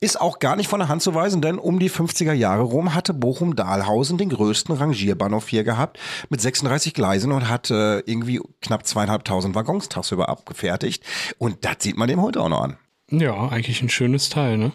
ist 0.00 0.18
auch 0.18 0.38
gar 0.38 0.56
nicht 0.56 0.68
von 0.68 0.80
der 0.80 0.88
Hand 0.88 1.02
zu 1.02 1.14
weisen, 1.14 1.42
denn 1.42 1.58
um 1.58 1.78
die 1.78 1.90
50er 1.90 2.32
Jahre 2.32 2.62
rum 2.62 2.94
hatte 2.94 3.12
Bochum-Dahlhausen 3.12 4.16
den 4.16 4.30
größten 4.30 4.74
Rangierbahnhof 4.74 5.48
hier 5.48 5.62
gehabt 5.62 5.98
mit 6.30 6.40
36 6.40 6.94
Gleisen 6.94 7.32
und 7.32 7.50
hat 7.50 7.70
äh, 7.70 7.98
irgendwie 8.00 8.40
knapp 8.62 8.86
zweieinhalbtausend 8.86 9.54
Waggons 9.54 9.90
tagsüber 9.90 10.30
abgefertigt. 10.30 11.04
Und 11.36 11.66
das 11.66 11.76
sieht 11.80 11.98
man 11.98 12.08
dem 12.08 12.22
heute 12.22 12.40
auch 12.40 12.48
noch 12.48 12.62
an. 12.62 12.76
Ja, 13.10 13.48
eigentlich 13.48 13.82
ein 13.82 13.90
schönes 13.90 14.30
Teil, 14.30 14.56
ne? 14.56 14.72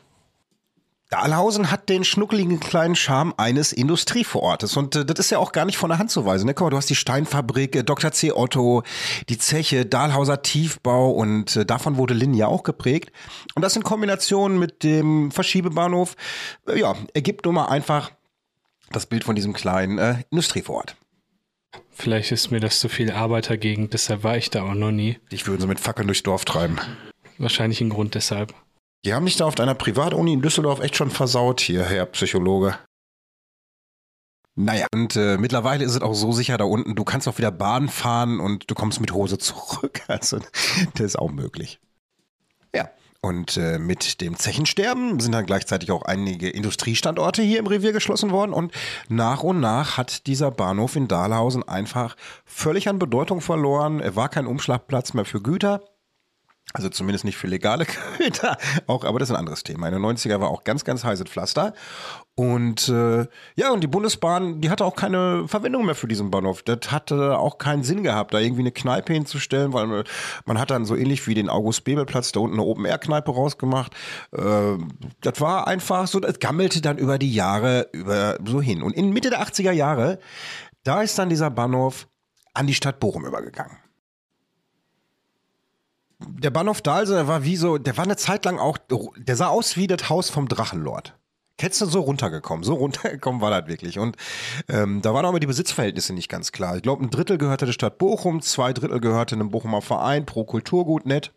Dahlhausen 1.09 1.69
hat 1.69 1.87
den 1.87 2.03
schnuckeligen 2.03 2.59
kleinen 2.59 2.95
Charme 2.95 3.33
eines 3.37 3.71
Industrievorortes 3.71 4.75
und 4.75 4.95
äh, 4.95 5.05
das 5.05 5.19
ist 5.19 5.29
ja 5.29 5.37
auch 5.37 5.51
gar 5.51 5.65
nicht 5.65 5.77
von 5.77 5.89
der 5.89 5.99
Hand 5.99 6.09
zu 6.09 6.25
weisen. 6.25 6.47
Ne? 6.47 6.55
Guck 6.55 6.65
mal, 6.65 6.69
du 6.71 6.77
hast 6.77 6.89
die 6.89 6.95
Steinfabrik, 6.95 7.75
äh, 7.75 7.83
Dr. 7.83 8.11
C. 8.11 8.31
Otto, 8.31 8.81
die 9.29 9.37
Zeche, 9.37 9.85
Dahlhauser 9.85 10.41
Tiefbau 10.41 11.11
und 11.11 11.55
äh, 11.57 11.65
davon 11.65 11.97
wurde 11.97 12.15
Linn 12.15 12.33
ja 12.33 12.47
auch 12.47 12.63
geprägt. 12.63 13.11
Und 13.53 13.61
das 13.61 13.75
in 13.75 13.83
Kombination 13.83 14.57
mit 14.57 14.83
dem 14.83 15.29
Verschiebebahnhof, 15.29 16.15
äh, 16.67 16.79
ja, 16.79 16.95
ergibt 17.13 17.45
nun 17.45 17.55
mal 17.55 17.65
einfach 17.65 18.11
das 18.91 19.05
Bild 19.05 19.23
von 19.23 19.35
diesem 19.35 19.53
kleinen 19.53 19.99
äh, 19.99 20.23
Industrievorort. 20.31 20.95
Vielleicht 21.91 22.31
ist 22.31 22.49
mir 22.49 22.59
das 22.59 22.79
zu 22.79 22.89
viel 22.89 23.11
Arbeitergegend, 23.11 23.93
deshalb 23.93 24.23
war 24.23 24.37
ich 24.37 24.49
da 24.49 24.63
auch 24.63 24.73
noch 24.73 24.91
nie. 24.91 25.19
Dich 25.31 25.45
würden 25.45 25.61
sie 25.61 25.67
mit 25.67 25.79
Fackeln 25.79 26.07
durchs 26.07 26.23
Dorf 26.23 26.45
treiben. 26.45 26.77
Wahrscheinlich 27.37 27.79
ein 27.81 27.89
Grund 27.89 28.15
deshalb. 28.15 28.53
Die 29.05 29.13
haben 29.13 29.25
dich 29.25 29.37
da 29.37 29.45
auf 29.45 29.53
deiner 29.53 29.75
Privatuni 29.75 30.33
in 30.33 30.41
Düsseldorf 30.41 30.79
echt 30.79 30.95
schon 30.95 31.11
versaut 31.11 31.61
hier, 31.61 31.85
Herr 31.85 32.07
Psychologe. 32.07 32.75
Naja, 34.55 34.87
und 34.93 35.15
äh, 35.15 35.37
mittlerweile 35.37 35.83
ist 35.83 35.91
es 35.91 36.01
auch 36.01 36.15
so 36.15 36.31
sicher 36.31 36.57
da 36.57 36.63
unten, 36.63 36.95
du 36.95 37.03
kannst 37.03 37.27
auch 37.27 37.37
wieder 37.37 37.51
Bahn 37.51 37.87
fahren 37.87 38.39
und 38.39 38.71
du 38.71 38.73
kommst 38.73 38.99
mit 39.01 39.13
Hose 39.13 39.37
zurück. 39.37 40.01
Also, 40.07 40.39
das 40.95 41.05
ist 41.05 41.19
auch 41.19 41.29
möglich. 41.29 41.79
Ja, 42.73 42.89
und 43.21 43.57
äh, 43.57 43.77
mit 43.77 44.21
dem 44.21 44.37
Zechensterben 44.37 45.19
sind 45.19 45.33
dann 45.33 45.45
gleichzeitig 45.45 45.91
auch 45.91 46.01
einige 46.03 46.49
Industriestandorte 46.49 47.43
hier 47.43 47.59
im 47.59 47.67
Revier 47.67 47.91
geschlossen 47.91 48.31
worden 48.31 48.53
und 48.53 48.73
nach 49.07 49.43
und 49.43 49.59
nach 49.59 49.97
hat 49.97 50.25
dieser 50.25 50.49
Bahnhof 50.49 50.95
in 50.95 51.07
Dahlhausen 51.07 51.67
einfach 51.67 52.15
völlig 52.43 52.89
an 52.89 52.97
Bedeutung 52.97 53.41
verloren. 53.41 53.99
Er 53.99 54.15
war 54.15 54.29
kein 54.29 54.47
Umschlagplatz 54.47 55.13
mehr 55.13 55.25
für 55.25 55.41
Güter. 55.41 55.83
Also 56.75 56.89
zumindest 56.89 57.23
nicht 57.23 57.37
für 57.37 57.47
legale 57.47 57.85
Köder. 58.17 58.57
Auch, 58.85 59.05
aber 59.05 59.19
das 59.19 59.29
ist 59.29 59.35
ein 59.35 59.39
anderes 59.39 59.63
Thema. 59.63 59.87
In 59.87 59.93
den 59.93 60.03
90er 60.03 60.41
war 60.41 60.49
auch 60.49 60.65
ganz, 60.65 60.83
ganz 60.83 61.05
heißes 61.05 61.29
Pflaster. 61.29 61.73
Und 62.35 62.89
äh, 62.89 63.27
ja, 63.55 63.71
und 63.71 63.81
die 63.81 63.87
Bundesbahn, 63.87 64.59
die 64.59 64.69
hatte 64.69 64.83
auch 64.83 64.97
keine 64.97 65.47
Verwendung 65.47 65.85
mehr 65.85 65.95
für 65.95 66.09
diesen 66.09 66.31
Bahnhof. 66.31 66.63
Das 66.63 66.91
hatte 66.91 67.39
auch 67.39 67.57
keinen 67.57 67.83
Sinn 67.83 68.03
gehabt, 68.03 68.33
da 68.33 68.39
irgendwie 68.39 68.63
eine 68.63 68.73
Kneipe 68.73 69.13
hinzustellen, 69.13 69.71
weil 69.71 70.03
man 70.45 70.59
hat 70.59 70.69
dann 70.69 70.83
so 70.83 70.97
ähnlich 70.97 71.25
wie 71.27 71.33
den 71.33 71.49
August-Bebel-Platz 71.49 72.33
da 72.33 72.41
unten 72.41 72.57
eine 72.59 72.67
Open-Air-Kneipe 72.67 73.31
rausgemacht. 73.31 73.93
Äh, 74.33 74.77
das 75.21 75.39
war 75.39 75.67
einfach 75.67 76.07
so, 76.07 76.19
das 76.19 76.39
gammelte 76.39 76.81
dann 76.81 76.97
über 76.97 77.17
die 77.17 77.33
Jahre 77.33 77.87
über 77.93 78.37
so 78.45 78.61
hin. 78.61 78.83
Und 78.83 78.93
in 78.97 79.11
Mitte 79.11 79.29
der 79.29 79.41
80er 79.41 79.71
Jahre, 79.71 80.19
da 80.83 81.01
ist 81.01 81.17
dann 81.17 81.29
dieser 81.29 81.49
Bahnhof 81.49 82.09
an 82.53 82.67
die 82.67 82.73
Stadt 82.73 82.99
Bochum 82.99 83.25
übergegangen 83.25 83.77
der 86.19 86.49
Bahnhof 86.49 86.81
Dahlse, 86.81 87.15
der 87.15 87.27
war 87.27 87.43
wie 87.43 87.57
so, 87.57 87.77
der 87.77 87.97
war 87.97 88.05
eine 88.05 88.17
Zeit 88.17 88.45
lang 88.45 88.59
auch, 88.59 88.77
der 89.17 89.35
sah 89.35 89.47
aus 89.47 89.77
wie 89.77 89.87
das 89.87 90.09
Haus 90.09 90.29
vom 90.29 90.47
Drachenlord. 90.47 91.17
Kennst 91.57 91.79
du 91.79 91.85
so 91.85 92.01
runtergekommen? 92.01 92.63
So 92.63 92.73
runtergekommen 92.75 93.41
war 93.41 93.49
das 93.49 93.67
wirklich. 93.69 93.99
Und 93.99 94.17
ähm, 94.67 95.01
da 95.01 95.13
waren 95.13 95.25
auch 95.25 95.29
immer 95.29 95.39
die 95.39 95.47
Besitzverhältnisse 95.47 96.13
nicht 96.13 96.29
ganz 96.29 96.51
klar. 96.51 96.75
Ich 96.75 96.83
glaube, 96.83 97.03
ein 97.03 97.09
Drittel 97.09 97.37
gehörte 97.37 97.65
der 97.65 97.73
Stadt 97.73 97.97
Bochum, 97.97 98.41
zwei 98.41 98.73
Drittel 98.73 98.99
gehörte 98.99 99.35
einem 99.35 99.51
Bochumer 99.51 99.81
Verein, 99.81 100.25
pro 100.25 100.43
Kulturgut 100.43 101.05
nett. 101.05 101.33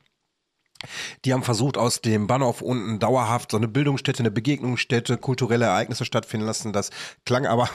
Die 1.25 1.32
haben 1.32 1.42
versucht, 1.42 1.76
aus 1.76 2.00
dem 2.00 2.28
Bahnhof 2.28 2.62
unten 2.62 3.00
dauerhaft 3.00 3.50
so 3.50 3.56
eine 3.56 3.66
Bildungsstätte, 3.66 4.20
eine 4.20 4.30
Begegnungsstätte, 4.30 5.18
kulturelle 5.18 5.64
Ereignisse 5.64 6.04
stattfinden 6.04 6.47
lassen. 6.47 6.73
Das 6.73 6.90
klang 7.25 7.47
aber 7.47 7.68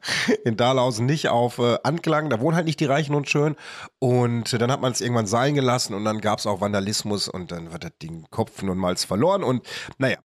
in 0.44 0.56
Dahlhausen 0.56 1.06
nicht 1.06 1.28
auf 1.28 1.58
äh, 1.58 1.78
Anklang. 1.82 2.30
Da 2.30 2.40
wohnen 2.40 2.56
halt 2.56 2.66
nicht 2.66 2.80
die 2.80 2.86
Reichen 2.86 3.14
und 3.14 3.28
schön. 3.28 3.56
Und 3.98 4.60
dann 4.60 4.70
hat 4.70 4.80
man 4.80 4.92
es 4.92 5.00
irgendwann 5.00 5.26
sein 5.26 5.54
gelassen 5.54 5.94
und 5.94 6.04
dann 6.04 6.20
gab 6.20 6.38
es 6.38 6.46
auch 6.46 6.60
Vandalismus 6.60 7.28
und 7.28 7.52
dann 7.52 7.72
wird 7.72 7.84
das 7.84 7.92
Ding 8.02 8.26
Kopf 8.30 8.62
und 8.62 8.78
Malz 8.78 9.04
verloren. 9.04 9.42
Und 9.42 9.66
naja. 9.98 10.18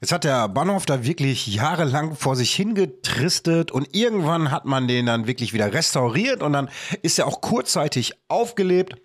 Jetzt 0.00 0.12
hat 0.12 0.24
der 0.24 0.48
Bahnhof 0.48 0.86
da 0.86 1.04
wirklich 1.04 1.46
jahrelang 1.46 2.16
vor 2.16 2.36
sich 2.36 2.54
hingetristet 2.54 3.70
und 3.70 3.94
irgendwann 3.94 4.50
hat 4.50 4.64
man 4.64 4.88
den 4.88 5.04
dann 5.04 5.26
wirklich 5.26 5.52
wieder 5.52 5.74
restauriert 5.74 6.42
und 6.42 6.54
dann 6.54 6.70
ist 7.02 7.18
er 7.18 7.26
auch 7.26 7.42
kurzzeitig 7.42 8.14
aufgelebt. 8.28 8.96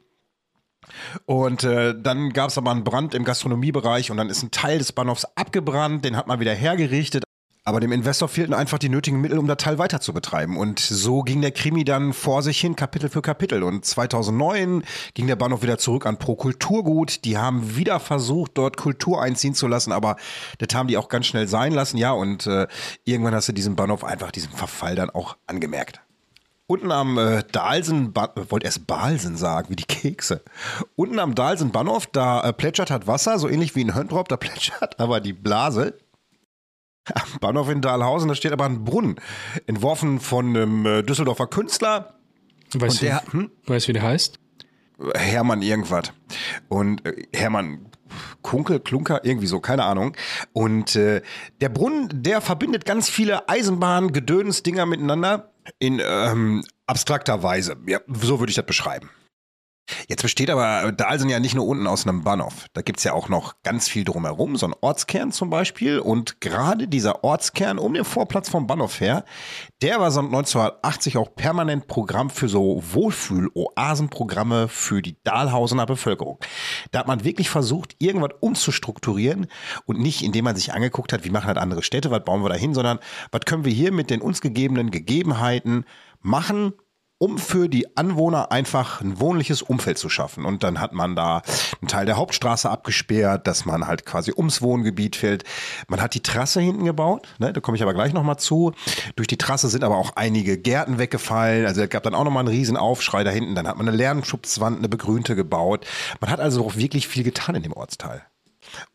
Und 1.25 1.65
äh, 1.65 1.93
dann 1.99 2.31
gab 2.31 2.49
es 2.49 2.57
aber 2.57 2.71
einen 2.71 2.85
Brand 2.85 3.13
im 3.13 3.25
Gastronomiebereich 3.25 4.09
und 4.09 4.17
dann 4.17 4.29
ist 4.29 4.41
ein 4.41 4.51
Teil 4.51 4.77
des 4.77 4.93
Bahnhofs 4.93 5.25
abgebrannt, 5.35 6.05
den 6.05 6.15
hat 6.15 6.27
man 6.27 6.39
wieder 6.39 6.53
hergerichtet. 6.53 7.25
Aber 7.69 7.79
dem 7.79 7.91
Investor 7.91 8.27
fehlten 8.27 8.55
einfach 8.55 8.79
die 8.79 8.89
nötigen 8.89 9.21
Mittel, 9.21 9.37
um 9.37 9.45
das 9.45 9.57
Teil 9.57 9.77
weiter 9.77 10.01
zu 10.01 10.11
betreiben. 10.11 10.57
Und 10.57 10.79
so 10.79 11.21
ging 11.21 11.39
der 11.39 11.51
Krimi 11.51 11.83
dann 11.83 12.13
vor 12.13 12.41
sich 12.41 12.59
hin, 12.59 12.75
Kapitel 12.75 13.11
für 13.11 13.21
Kapitel. 13.21 13.61
Und 13.61 13.85
2009 13.85 14.83
ging 15.13 15.27
der 15.27 15.35
Bahnhof 15.35 15.61
wieder 15.61 15.77
zurück 15.77 16.07
an 16.07 16.17
Pro 16.17 16.35
Kulturgut. 16.35 17.25
Die 17.25 17.37
haben 17.37 17.75
wieder 17.75 17.99
versucht, 17.99 18.53
dort 18.55 18.75
Kultur 18.75 19.21
einziehen 19.21 19.53
zu 19.53 19.67
lassen, 19.67 19.91
aber 19.91 20.15
das 20.57 20.75
haben 20.75 20.87
die 20.87 20.97
auch 20.97 21.09
ganz 21.09 21.27
schnell 21.27 21.47
sein 21.47 21.71
lassen. 21.71 21.97
Ja, 21.97 22.11
und 22.11 22.47
äh, 22.47 22.65
irgendwann 23.03 23.35
hast 23.35 23.49
du 23.49 23.53
diesen 23.53 23.75
Bahnhof 23.75 24.03
einfach 24.03 24.31
diesen 24.31 24.49
Verfall 24.49 24.95
dann 24.95 25.11
auch 25.11 25.37
angemerkt. 25.45 26.01
Unten 26.65 26.91
am 26.91 27.19
äh, 27.19 27.43
Dahlsen, 27.51 28.15
wollte 28.15 28.65
erst 28.65 28.87
Balsen 28.87 29.37
sagen, 29.37 29.69
wie 29.69 29.75
die 29.75 29.83
Kekse. 29.83 30.41
Unten 30.95 31.19
am 31.19 31.35
Dahlsen 31.35 31.69
Bahnhof, 31.69 32.07
da 32.07 32.41
äh, 32.41 32.51
plätschert 32.51 32.89
hat 32.89 33.05
Wasser, 33.05 33.37
so 33.37 33.47
ähnlich 33.47 33.75
wie 33.75 33.83
ein 33.83 33.93
Höntrop, 33.93 34.27
da 34.27 34.37
plätschert 34.37 34.99
aber 34.99 35.19
die 35.19 35.33
Blase. 35.33 35.99
Am 37.13 37.39
Bahnhof 37.39 37.69
in 37.69 37.81
Dahlhausen, 37.81 38.27
da 38.27 38.35
steht 38.35 38.51
aber 38.51 38.65
ein 38.65 38.83
Brunnen, 38.83 39.15
entworfen 39.65 40.19
von 40.19 40.49
einem 40.49 40.85
äh, 40.85 41.03
Düsseldorfer 41.03 41.47
Künstler. 41.47 42.15
Weißt, 42.73 43.01
du, 43.01 43.21
hm? 43.31 43.51
weißt 43.65 43.87
wie 43.87 43.93
der 43.93 44.03
heißt? 44.03 44.39
Hermann 45.15 45.61
irgendwas. 45.61 46.13
Und 46.67 47.05
äh, 47.05 47.23
Hermann 47.33 47.89
Kunkel, 48.41 48.79
Klunker, 48.79 49.23
irgendwie 49.23 49.47
so, 49.47 49.59
keine 49.59 49.85
Ahnung. 49.85 50.15
Und 50.53 50.95
äh, 50.95 51.21
der 51.61 51.69
Brunnen, 51.69 52.09
der 52.11 52.41
verbindet 52.41 52.85
ganz 52.85 53.09
viele 53.09 53.47
Eisenbahn, 53.47 54.11
Gedöns, 54.11 54.63
Dinger 54.63 54.85
miteinander 54.85 55.51
in 55.79 56.01
ähm, 56.03 56.63
abstrakter 56.87 57.43
Weise. 57.43 57.77
Ja, 57.87 57.99
so 58.07 58.39
würde 58.39 58.49
ich 58.49 58.55
das 58.55 58.65
beschreiben. 58.65 59.09
Jetzt 60.07 60.21
besteht 60.21 60.49
aber 60.49 60.91
Dalsen 60.91 61.29
ja 61.29 61.39
nicht 61.39 61.55
nur 61.55 61.67
unten 61.67 61.87
aus 61.87 62.07
einem 62.07 62.23
Bahnhof. 62.23 62.65
Da 62.73 62.81
gibt's 62.81 63.03
ja 63.03 63.13
auch 63.13 63.29
noch 63.29 63.55
ganz 63.63 63.87
viel 63.87 64.03
drumherum, 64.03 64.55
so 64.55 64.67
ein 64.67 64.75
Ortskern 64.81 65.31
zum 65.31 65.49
Beispiel. 65.49 65.99
Und 65.99 66.41
gerade 66.41 66.87
dieser 66.87 67.23
Ortskern 67.23 67.79
um 67.79 67.93
den 67.93 68.05
Vorplatz 68.05 68.49
vom 68.49 68.67
Bahnhof 68.67 68.99
her, 68.99 69.23
der 69.81 69.99
war 69.99 70.11
seit 70.11 70.25
1980 70.25 71.17
auch 71.17 71.35
permanent 71.35 71.87
Programm 71.87 72.29
für 72.29 72.49
so 72.49 72.83
Wohlfühl-Oasenprogramme 72.91 74.67
für 74.67 75.01
die 75.01 75.17
Dahlhausener 75.23 75.85
Bevölkerung. 75.85 76.39
Da 76.91 76.99
hat 76.99 77.07
man 77.07 77.23
wirklich 77.23 77.49
versucht, 77.49 77.95
irgendwas 77.99 78.31
umzustrukturieren 78.39 79.47
und 79.85 79.99
nicht, 79.99 80.23
indem 80.23 80.45
man 80.45 80.55
sich 80.55 80.73
angeguckt 80.73 81.13
hat, 81.13 81.25
wie 81.25 81.29
machen 81.29 81.53
das 81.53 81.61
andere 81.61 81.83
Städte, 81.83 82.11
was 82.11 82.23
bauen 82.23 82.43
wir 82.43 82.49
da 82.49 82.55
hin, 82.55 82.73
sondern 82.73 82.99
was 83.31 83.41
können 83.41 83.65
wir 83.65 83.73
hier 83.73 83.91
mit 83.91 84.09
den 84.09 84.21
uns 84.21 84.41
gegebenen 84.41 84.91
Gegebenheiten 84.91 85.85
machen, 86.21 86.73
um 87.19 87.37
für 87.37 87.67
die 87.67 87.95
Anwohner 87.97 88.51
einfach 88.51 89.01
ein 89.01 89.19
wohnliches 89.19 89.61
Umfeld 89.61 89.97
zu 89.97 90.09
schaffen. 90.09 90.45
Und 90.45 90.63
dann 90.63 90.79
hat 90.79 90.93
man 90.93 91.15
da 91.15 91.41
einen 91.81 91.87
Teil 91.87 92.05
der 92.05 92.17
Hauptstraße 92.17 92.69
abgesperrt, 92.69 93.45
dass 93.45 93.65
man 93.65 93.85
halt 93.85 94.05
quasi 94.05 94.33
ums 94.35 94.61
Wohngebiet 94.61 95.17
fällt. 95.17 95.43
Man 95.87 96.01
hat 96.01 96.15
die 96.15 96.23
Trasse 96.23 96.61
hinten 96.61 96.85
gebaut, 96.85 97.27
ne, 97.37 97.53
da 97.53 97.59
komme 97.59 97.75
ich 97.75 97.83
aber 97.83 97.93
gleich 97.93 98.13
nochmal 98.13 98.37
zu. 98.37 98.71
Durch 99.17 99.27
die 99.27 99.37
Trasse 99.37 99.67
sind 99.67 99.83
aber 99.83 99.97
auch 99.97 100.15
einige 100.15 100.57
Gärten 100.57 100.97
weggefallen. 100.97 101.65
Also 101.65 101.81
es 101.81 101.89
gab 101.89 102.03
dann 102.03 102.15
auch 102.15 102.23
nochmal 102.23 102.41
einen 102.41 102.55
riesen 102.55 102.77
Aufschrei 102.77 103.23
da 103.23 103.31
hinten. 103.31 103.53
Dann 103.53 103.67
hat 103.67 103.77
man 103.77 103.87
eine 103.87 103.95
Lernschutzwand, 103.97 104.77
eine 104.77 104.89
begrünte 104.89 105.35
gebaut. 105.35 105.85
Man 106.21 106.31
hat 106.31 106.39
also 106.39 106.65
auch 106.65 106.77
wirklich 106.77 107.07
viel 107.09 107.23
getan 107.23 107.55
in 107.55 107.63
dem 107.63 107.73
Ortsteil. 107.73 108.23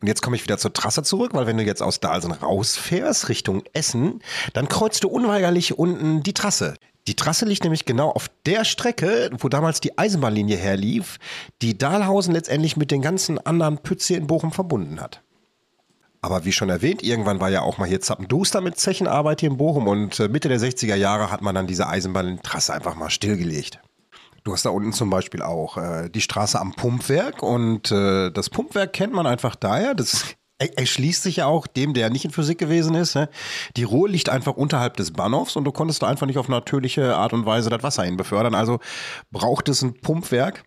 Und 0.01 0.07
jetzt 0.07 0.21
komme 0.21 0.35
ich 0.35 0.43
wieder 0.43 0.57
zur 0.57 0.73
Trasse 0.73 1.03
zurück, 1.03 1.33
weil 1.33 1.47
wenn 1.47 1.57
du 1.57 1.63
jetzt 1.63 1.83
aus 1.83 1.99
Dalsen 1.99 2.31
rausfährst 2.31 3.29
Richtung 3.29 3.63
Essen, 3.73 4.21
dann 4.53 4.67
kreuzt 4.67 5.03
du 5.03 5.09
unweigerlich 5.09 5.77
unten 5.77 6.23
die 6.23 6.33
Trasse. 6.33 6.75
Die 7.07 7.15
Trasse 7.15 7.45
liegt 7.45 7.63
nämlich 7.63 7.85
genau 7.85 8.09
auf 8.09 8.29
der 8.45 8.65
Strecke, 8.65 9.29
wo 9.37 9.47
damals 9.47 9.79
die 9.79 9.97
Eisenbahnlinie 9.97 10.57
herlief, 10.57 11.19
die 11.61 11.77
Dahlhausen 11.77 12.33
letztendlich 12.33 12.77
mit 12.77 12.89
den 12.89 13.01
ganzen 13.01 13.37
anderen 13.45 13.77
Pütze 13.77 14.15
in 14.15 14.27
Bochum 14.27 14.51
verbunden 14.51 14.99
hat. 14.99 15.21
Aber 16.21 16.43
wie 16.43 16.51
schon 16.51 16.71
erwähnt, 16.71 17.03
irgendwann 17.03 17.39
war 17.39 17.51
ja 17.51 17.61
auch 17.61 17.77
mal 17.77 17.87
hier 17.87 18.01
Zappenduster 18.01 18.59
mit 18.59 18.79
Zechenarbeit 18.79 19.41
hier 19.41 19.51
in 19.51 19.57
Bochum 19.57 19.87
und 19.87 20.19
äh, 20.19 20.27
Mitte 20.27 20.49
der 20.49 20.59
60er 20.59 20.95
Jahre 20.95 21.29
hat 21.29 21.43
man 21.43 21.53
dann 21.53 21.67
diese 21.67 21.87
Eisenbahntrasse 21.87 22.73
einfach 22.73 22.95
mal 22.95 23.11
stillgelegt. 23.11 23.79
Du 24.43 24.51
hast 24.51 24.65
da 24.65 24.71
unten 24.71 24.91
zum 24.91 25.11
Beispiel 25.11 25.43
auch 25.43 25.77
äh, 25.77 26.09
die 26.09 26.21
Straße 26.21 26.59
am 26.59 26.73
Pumpwerk 26.73 27.43
und 27.43 27.91
äh, 27.91 28.31
das 28.31 28.49
Pumpwerk 28.49 28.93
kennt 28.93 29.13
man 29.13 29.27
einfach 29.27 29.55
daher. 29.55 29.93
Das 29.93 30.35
erschließt 30.57 31.23
sich 31.23 31.37
ja 31.37 31.47
auch 31.47 31.67
dem, 31.67 31.93
der 31.93 32.09
nicht 32.09 32.25
in 32.25 32.31
Physik 32.31 32.57
gewesen 32.57 32.95
ist. 32.95 33.15
Ne? 33.15 33.29
Die 33.75 33.83
Ruhe 33.83 34.09
liegt 34.09 34.29
einfach 34.29 34.53
unterhalb 34.53 34.95
des 34.97 35.11
Bahnhofs 35.11 35.55
und 35.55 35.65
du 35.65 35.71
konntest 35.71 36.01
da 36.01 36.07
einfach 36.07 36.27
nicht 36.27 36.37
auf 36.37 36.47
natürliche 36.47 37.15
Art 37.15 37.33
und 37.33 37.45
Weise 37.45 37.69
das 37.69 37.83
Wasser 37.83 38.03
hin 38.03 38.17
befördern. 38.17 38.55
Also 38.55 38.79
braucht 39.31 39.67
es 39.69 39.81
ein 39.81 39.99
Pumpwerk. 39.99 40.63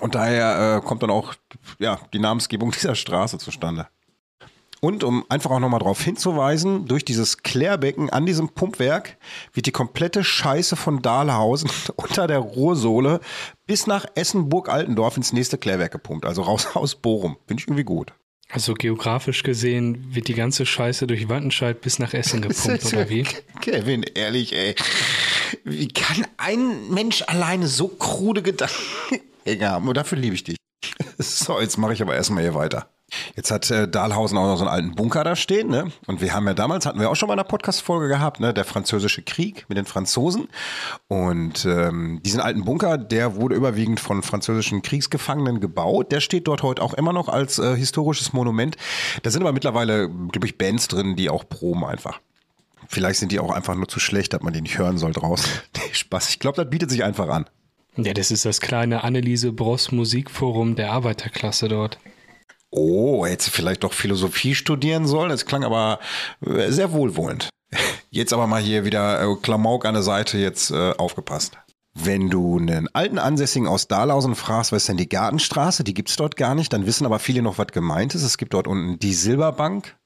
Und 0.00 0.14
daher 0.14 0.76
äh, 0.76 0.86
kommt 0.86 1.02
dann 1.02 1.10
auch 1.10 1.34
ja, 1.78 1.98
die 2.12 2.18
Namensgebung 2.18 2.70
dieser 2.72 2.94
Straße 2.94 3.38
zustande. 3.38 3.86
Und 4.80 5.02
um 5.02 5.24
einfach 5.28 5.50
auch 5.50 5.58
nochmal 5.58 5.80
darauf 5.80 6.00
hinzuweisen, 6.00 6.86
durch 6.86 7.04
dieses 7.04 7.38
Klärbecken 7.38 8.10
an 8.10 8.26
diesem 8.26 8.50
Pumpwerk 8.50 9.16
wird 9.52 9.66
die 9.66 9.72
komplette 9.72 10.22
Scheiße 10.22 10.76
von 10.76 11.02
Dahlhausen 11.02 11.70
unter 11.96 12.28
der 12.28 12.38
Ruhrsohle 12.38 13.20
bis 13.66 13.86
nach 13.86 14.06
Essen-Burg-Altendorf 14.14 15.16
ins 15.16 15.32
nächste 15.32 15.58
Klärwerk 15.58 15.92
gepumpt. 15.92 16.24
Also 16.24 16.42
raus 16.42 16.68
aus 16.74 16.94
Bochum. 16.94 17.36
Finde 17.46 17.60
ich 17.60 17.68
irgendwie 17.68 17.84
gut. 17.84 18.12
Also 18.50 18.72
geografisch 18.74 19.42
gesehen 19.42 20.14
wird 20.14 20.28
die 20.28 20.34
ganze 20.34 20.64
Scheiße 20.64 21.06
durch 21.06 21.28
Wattenscheid 21.28 21.80
bis 21.82 21.98
nach 21.98 22.14
Essen 22.14 22.40
gepumpt, 22.40 22.84
oder 22.86 23.10
wie? 23.10 23.24
Kevin, 23.60 24.02
ehrlich, 24.02 24.54
ey. 24.54 24.74
Wie 25.64 25.88
kann 25.88 26.26
ein 26.38 26.88
Mensch 26.90 27.22
alleine 27.26 27.66
so 27.66 27.88
krude 27.88 28.42
Gedanken 28.42 28.74
haben? 29.60 29.92
Dafür 29.92 30.18
liebe 30.18 30.34
ich 30.34 30.44
dich. 30.44 30.56
So, 31.20 31.60
jetzt 31.60 31.78
mache 31.78 31.92
ich 31.92 32.00
aber 32.00 32.14
erstmal 32.14 32.44
hier 32.44 32.54
weiter. 32.54 32.88
Jetzt 33.36 33.50
hat 33.50 33.70
äh, 33.70 33.88
Dahlhausen 33.88 34.36
auch 34.36 34.46
noch 34.46 34.56
so 34.56 34.64
einen 34.64 34.72
alten 34.72 34.94
Bunker 34.94 35.24
da 35.24 35.34
stehen, 35.34 35.68
ne? 35.68 35.90
Und 36.06 36.20
wir 36.20 36.34
haben 36.34 36.46
ja 36.46 36.54
damals, 36.54 36.84
hatten 36.84 37.00
wir 37.00 37.10
auch 37.10 37.16
schon 37.16 37.28
mal 37.28 37.34
in 37.34 37.40
einer 37.40 37.48
Podcast-Folge 37.48 38.08
gehabt, 38.08 38.40
ne? 38.40 38.52
Der 38.52 38.64
französische 38.64 39.22
Krieg 39.22 39.64
mit 39.68 39.78
den 39.78 39.86
Franzosen. 39.86 40.48
Und 41.08 41.64
ähm, 41.64 42.20
diesen 42.22 42.40
alten 42.40 42.64
Bunker, 42.64 42.98
der 42.98 43.36
wurde 43.36 43.54
überwiegend 43.54 44.00
von 44.00 44.22
französischen 44.22 44.82
Kriegsgefangenen 44.82 45.60
gebaut. 45.60 46.12
Der 46.12 46.20
steht 46.20 46.46
dort 46.46 46.62
heute 46.62 46.82
auch 46.82 46.94
immer 46.94 47.12
noch 47.12 47.28
als 47.28 47.58
äh, 47.58 47.76
historisches 47.76 48.32
Monument. 48.32 48.76
Da 49.22 49.30
sind 49.30 49.42
aber 49.42 49.52
mittlerweile, 49.52 50.08
glaube 50.08 50.46
ich, 50.46 50.58
Bands 50.58 50.88
drin, 50.88 51.16
die 51.16 51.30
auch 51.30 51.48
proben 51.48 51.84
einfach. 51.84 52.20
Vielleicht 52.88 53.20
sind 53.20 53.32
die 53.32 53.40
auch 53.40 53.52
einfach 53.52 53.74
nur 53.74 53.88
zu 53.88 54.00
schlecht, 54.00 54.32
dass 54.32 54.42
man 54.42 54.52
die 54.52 54.62
nicht 54.62 54.78
hören 54.78 54.98
soll 54.98 55.12
draußen. 55.12 55.50
Spaß. 55.92 56.30
Ich 56.30 56.38
glaube, 56.38 56.62
das 56.62 56.70
bietet 56.70 56.90
sich 56.90 57.04
einfach 57.04 57.28
an. 57.28 57.46
Ja, 57.96 58.14
das 58.14 58.30
ist 58.30 58.44
das 58.44 58.60
kleine 58.60 59.02
Anneliese 59.02 59.52
Bross 59.52 59.90
Musikforum 59.92 60.76
der 60.76 60.92
Arbeiterklasse 60.92 61.68
dort. 61.68 61.98
Oh, 62.70 63.24
hätte 63.24 63.44
sie 63.44 63.50
vielleicht 63.50 63.84
doch 63.84 63.92
Philosophie 63.92 64.54
studieren 64.54 65.06
sollen. 65.06 65.30
Es 65.30 65.46
klang 65.46 65.64
aber 65.64 66.00
äh, 66.44 66.70
sehr 66.70 66.92
wohlwollend. 66.92 67.48
Jetzt 68.10 68.32
aber 68.32 68.46
mal 68.46 68.60
hier 68.60 68.84
wieder 68.84 69.22
äh, 69.22 69.36
Klamauk 69.42 69.84
an 69.84 69.94
der 69.94 70.02
Seite, 70.02 70.38
jetzt 70.38 70.70
äh, 70.70 70.92
aufgepasst. 70.92 71.58
Wenn 71.94 72.30
du 72.30 72.58
einen 72.58 72.88
alten 72.94 73.18
Ansässigen 73.18 73.68
aus 73.68 73.88
Dahlhausen 73.88 74.34
fragst, 74.34 74.72
was 74.72 74.82
ist 74.82 74.88
denn 74.88 74.96
die 74.96 75.08
Gartenstraße, 75.08 75.84
die 75.84 75.94
gibt's 75.94 76.16
dort 76.16 76.36
gar 76.36 76.54
nicht, 76.54 76.72
dann 76.72 76.86
wissen 76.86 77.04
aber 77.04 77.18
viele 77.18 77.42
noch, 77.42 77.58
was 77.58 77.66
gemeint 77.68 78.14
ist. 78.14 78.22
Es 78.22 78.38
gibt 78.38 78.54
dort 78.54 78.66
unten 78.66 78.98
die 78.98 79.12
Silberbank. 79.12 79.96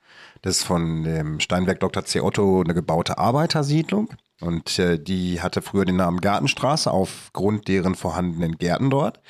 Das 0.40 0.58
ist 0.58 0.64
von 0.64 1.04
dem 1.04 1.38
Steinwerk 1.38 1.78
Dr. 1.80 2.04
C. 2.04 2.20
Otto 2.20 2.62
eine 2.62 2.74
gebaute 2.74 3.18
Arbeitersiedlung. 3.18 4.08
Und 4.40 4.78
äh, 4.80 4.98
die 4.98 5.40
hatte 5.40 5.62
früher 5.62 5.84
den 5.84 5.96
Namen 5.96 6.20
Gartenstraße 6.20 6.90
aufgrund 6.90 7.68
deren 7.68 7.94
vorhandenen 7.94 8.58
Gärten 8.58 8.90
dort. 8.90 9.20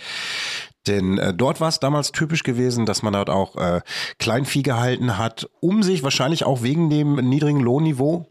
Denn 0.87 1.19
äh, 1.19 1.33
dort 1.33 1.61
war 1.61 1.69
es 1.69 1.81
damals 1.81 2.13
typisch 2.13 2.43
gewesen, 2.43 2.87
dass 2.87 3.03
man 3.03 3.13
dort 3.13 3.31
auch 3.31 3.57
äh, 3.57 3.81
Kleinvieh 4.19 4.63
gehalten 4.63 5.19
hat, 5.19 5.49
um 5.61 5.83
sich 5.83 6.03
wahrscheinlich 6.03 6.45
auch 6.45 6.63
wegen 6.63 6.91
dem 6.91 7.17
niedrigen 7.17 7.61
Lohnniveau 7.61 8.27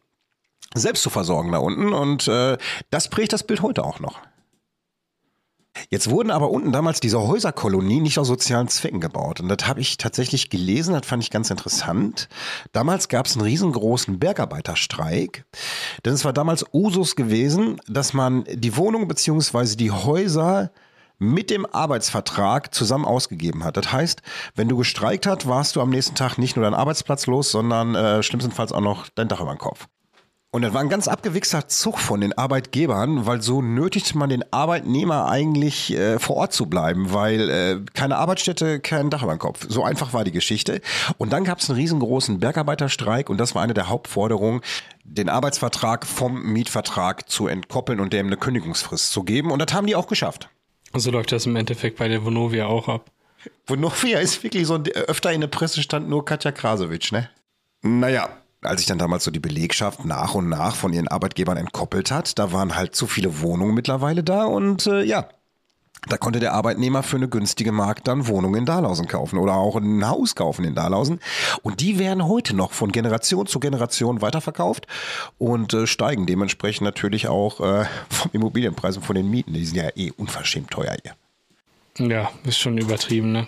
selbst 0.73 1.03
zu 1.03 1.09
versorgen 1.09 1.51
da 1.51 1.59
unten. 1.59 1.93
Und 1.93 2.27
äh, 2.27 2.57
das 2.89 3.09
prägt 3.09 3.33
das 3.33 3.43
Bild 3.43 3.61
heute 3.61 3.83
auch 3.83 3.99
noch. 3.99 4.19
Jetzt 5.89 6.09
wurden 6.09 6.31
aber 6.31 6.49
unten 6.51 6.73
damals 6.73 6.99
diese 6.99 7.21
Häuserkolonien 7.21 8.03
nicht 8.03 8.19
aus 8.19 8.27
sozialen 8.27 8.67
Zwecken 8.67 8.99
gebaut. 8.99 9.39
Und 9.39 9.47
das 9.47 9.67
habe 9.67 9.79
ich 9.79 9.97
tatsächlich 9.97 10.49
gelesen, 10.49 10.93
das 10.93 11.05
fand 11.05 11.23
ich 11.23 11.29
ganz 11.29 11.49
interessant. 11.49 12.27
Damals 12.73 13.07
gab 13.07 13.25
es 13.25 13.35
einen 13.35 13.45
riesengroßen 13.45 14.19
Bergarbeiterstreik. 14.19 15.45
Denn 16.03 16.13
es 16.13 16.25
war 16.25 16.33
damals 16.33 16.65
Usus 16.73 17.15
gewesen, 17.15 17.79
dass 17.87 18.13
man 18.13 18.43
die 18.51 18.75
Wohnung 18.75 19.07
beziehungsweise 19.07 19.77
die 19.77 19.91
Häuser 19.91 20.71
mit 21.21 21.51
dem 21.51 21.67
Arbeitsvertrag 21.67 22.73
zusammen 22.73 23.05
ausgegeben 23.05 23.63
hat. 23.63 23.77
Das 23.77 23.91
heißt, 23.91 24.23
wenn 24.55 24.67
du 24.67 24.75
gestreikt 24.75 25.27
hast, 25.27 25.47
warst 25.47 25.75
du 25.75 25.81
am 25.81 25.91
nächsten 25.91 26.15
Tag 26.15 26.39
nicht 26.39 26.55
nur 26.55 26.63
deinen 26.63 26.73
Arbeitsplatz 26.73 27.27
los, 27.27 27.51
sondern 27.51 27.93
äh, 27.93 28.23
schlimmstenfalls 28.23 28.71
auch 28.71 28.81
noch 28.81 29.07
dein 29.09 29.27
Dach 29.27 29.39
über 29.39 29.53
den 29.53 29.59
Kopf. 29.59 29.87
Und 30.53 30.63
das 30.63 30.73
war 30.73 30.81
ein 30.81 30.89
ganz 30.89 31.07
abgewichster 31.07 31.69
Zug 31.69 31.97
von 31.97 32.19
den 32.19 32.37
Arbeitgebern, 32.37 33.25
weil 33.25 33.41
so 33.41 33.61
nötigte 33.61 34.17
man 34.17 34.29
den 34.29 34.43
Arbeitnehmer 34.51 35.29
eigentlich 35.29 35.93
äh, 35.93 36.19
vor 36.19 36.37
Ort 36.37 36.53
zu 36.53 36.65
bleiben, 36.65 37.13
weil 37.13 37.49
äh, 37.49 37.79
keine 37.93 38.17
Arbeitsstätte, 38.17 38.79
kein 38.79 39.09
Dach 39.11 39.21
über 39.23 39.33
dem 39.33 39.39
Kopf. 39.39 39.67
So 39.69 39.83
einfach 39.83 40.13
war 40.13 40.23
die 40.23 40.33
Geschichte. 40.33 40.81
Und 41.17 41.31
dann 41.31 41.45
gab 41.45 41.59
es 41.59 41.69
einen 41.69 41.79
riesengroßen 41.79 42.39
Bergarbeiterstreik 42.39 43.29
und 43.29 43.37
das 43.37 43.53
war 43.53 43.61
eine 43.61 43.75
der 43.75 43.87
Hauptforderungen, 43.87 44.61
den 45.05 45.29
Arbeitsvertrag 45.29 46.05
vom 46.05 46.41
Mietvertrag 46.41 47.29
zu 47.29 47.47
entkoppeln 47.47 47.99
und 47.99 48.11
dem 48.11 48.25
eine 48.25 48.37
Kündigungsfrist 48.37 49.11
zu 49.11 49.23
geben. 49.23 49.51
Und 49.51 49.59
das 49.59 49.73
haben 49.73 49.87
die 49.87 49.95
auch 49.95 50.07
geschafft. 50.07 50.49
Also 50.93 51.11
läuft 51.11 51.31
das 51.31 51.45
im 51.45 51.55
Endeffekt 51.55 51.97
bei 51.97 52.07
der 52.07 52.25
Vonovia 52.25 52.67
auch 52.67 52.87
ab. 52.87 53.11
Vonovia 53.65 54.19
ist 54.19 54.43
wirklich 54.43 54.67
so, 54.67 54.75
öfter 54.75 55.31
in 55.31 55.41
der 55.41 55.47
Presse 55.47 55.81
stand 55.81 56.09
nur 56.09 56.25
Katja 56.25 56.51
Krasowitsch, 56.51 57.11
ne? 57.11 57.29
Naja, 57.81 58.29
als 58.61 58.81
sich 58.81 58.87
dann 58.87 58.99
damals 58.99 59.23
so 59.23 59.31
die 59.31 59.39
Belegschaft 59.39 60.05
nach 60.05 60.35
und 60.35 60.49
nach 60.49 60.75
von 60.75 60.93
ihren 60.93 61.07
Arbeitgebern 61.07 61.57
entkoppelt 61.57 62.11
hat, 62.11 62.37
da 62.37 62.51
waren 62.51 62.75
halt 62.75 62.95
zu 62.95 63.07
viele 63.07 63.41
Wohnungen 63.41 63.73
mittlerweile 63.73 64.23
da 64.23 64.43
und 64.43 64.85
äh, 64.85 65.03
ja, 65.03 65.29
da 66.07 66.17
konnte 66.17 66.39
der 66.39 66.53
Arbeitnehmer 66.53 67.03
für 67.03 67.17
eine 67.17 67.27
günstige 67.27 67.71
Mark 67.71 68.03
dann 68.03 68.27
Wohnungen 68.27 68.59
in 68.59 68.65
Dahlhausen 68.65 69.07
kaufen 69.07 69.37
oder 69.37 69.55
auch 69.55 69.75
ein 69.75 70.07
Haus 70.07 70.35
kaufen 70.35 70.65
in 70.65 70.73
Dahlhausen. 70.73 71.19
Und 71.61 71.79
die 71.79 71.99
werden 71.99 72.27
heute 72.27 72.55
noch 72.55 72.71
von 72.71 72.91
Generation 72.91 73.45
zu 73.45 73.59
Generation 73.59 74.21
weiterverkauft 74.21 74.87
und 75.37 75.73
äh, 75.73 75.85
steigen 75.85 76.25
dementsprechend 76.25 76.85
natürlich 76.85 77.27
auch 77.27 77.59
äh, 77.59 77.85
vom 78.09 78.31
Immobilienpreis 78.33 78.97
und 78.97 79.03
von 79.03 79.15
den 79.15 79.29
Mieten. 79.29 79.53
Die 79.53 79.65
sind 79.65 79.77
ja 79.77 79.89
eh 79.95 80.11
unverschämt 80.17 80.71
teuer 80.71 80.95
hier. 81.03 81.13
Ja, 82.07 82.31
ist 82.45 82.57
schon 82.57 82.77
übertrieben, 82.77 83.31
ne? 83.31 83.47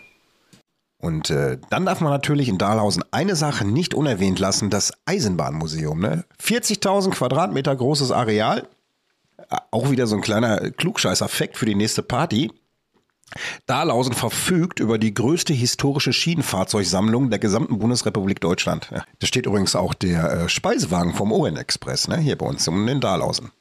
Und 1.03 1.31
äh, 1.31 1.57
dann 1.69 1.85
darf 1.85 1.99
man 1.99 2.13
natürlich 2.13 2.47
in 2.47 2.57
Dahlhausen 2.57 3.03
eine 3.11 3.35
Sache 3.35 3.65
nicht 3.65 3.93
unerwähnt 3.93 4.39
lassen, 4.39 4.69
das 4.69 4.93
Eisenbahnmuseum. 5.05 5.99
Ne? 5.99 6.23
40.000 6.41 7.09
Quadratmeter 7.09 7.75
großes 7.75 8.11
Areal. 8.11 8.69
Auch 9.71 9.91
wieder 9.91 10.07
so 10.07 10.15
ein 10.15 10.21
kleiner 10.21 10.71
Klugscheiß-Effekt 10.71 11.57
für 11.57 11.65
die 11.65 11.75
nächste 11.75 12.03
Party. 12.03 12.51
Dahlhausen 13.65 14.13
verfügt 14.13 14.79
über 14.79 14.97
die 14.97 15.13
größte 15.13 15.53
historische 15.53 16.13
Schienenfahrzeugsammlung 16.13 17.29
der 17.29 17.39
gesamten 17.39 17.79
Bundesrepublik 17.79 18.39
Deutschland. 18.39 18.89
Ja, 18.91 19.03
da 19.19 19.27
steht 19.27 19.45
übrigens 19.45 19.75
auch 19.75 19.93
der 19.93 20.31
äh, 20.31 20.49
Speisewagen 20.49 21.13
vom 21.13 21.31
Orient 21.31 21.57
Express, 21.57 22.07
ne? 22.07 22.17
hier 22.17 22.37
bei 22.37 22.45
uns 22.45 22.67
in 22.67 23.01
Dahlhausen. 23.01 23.51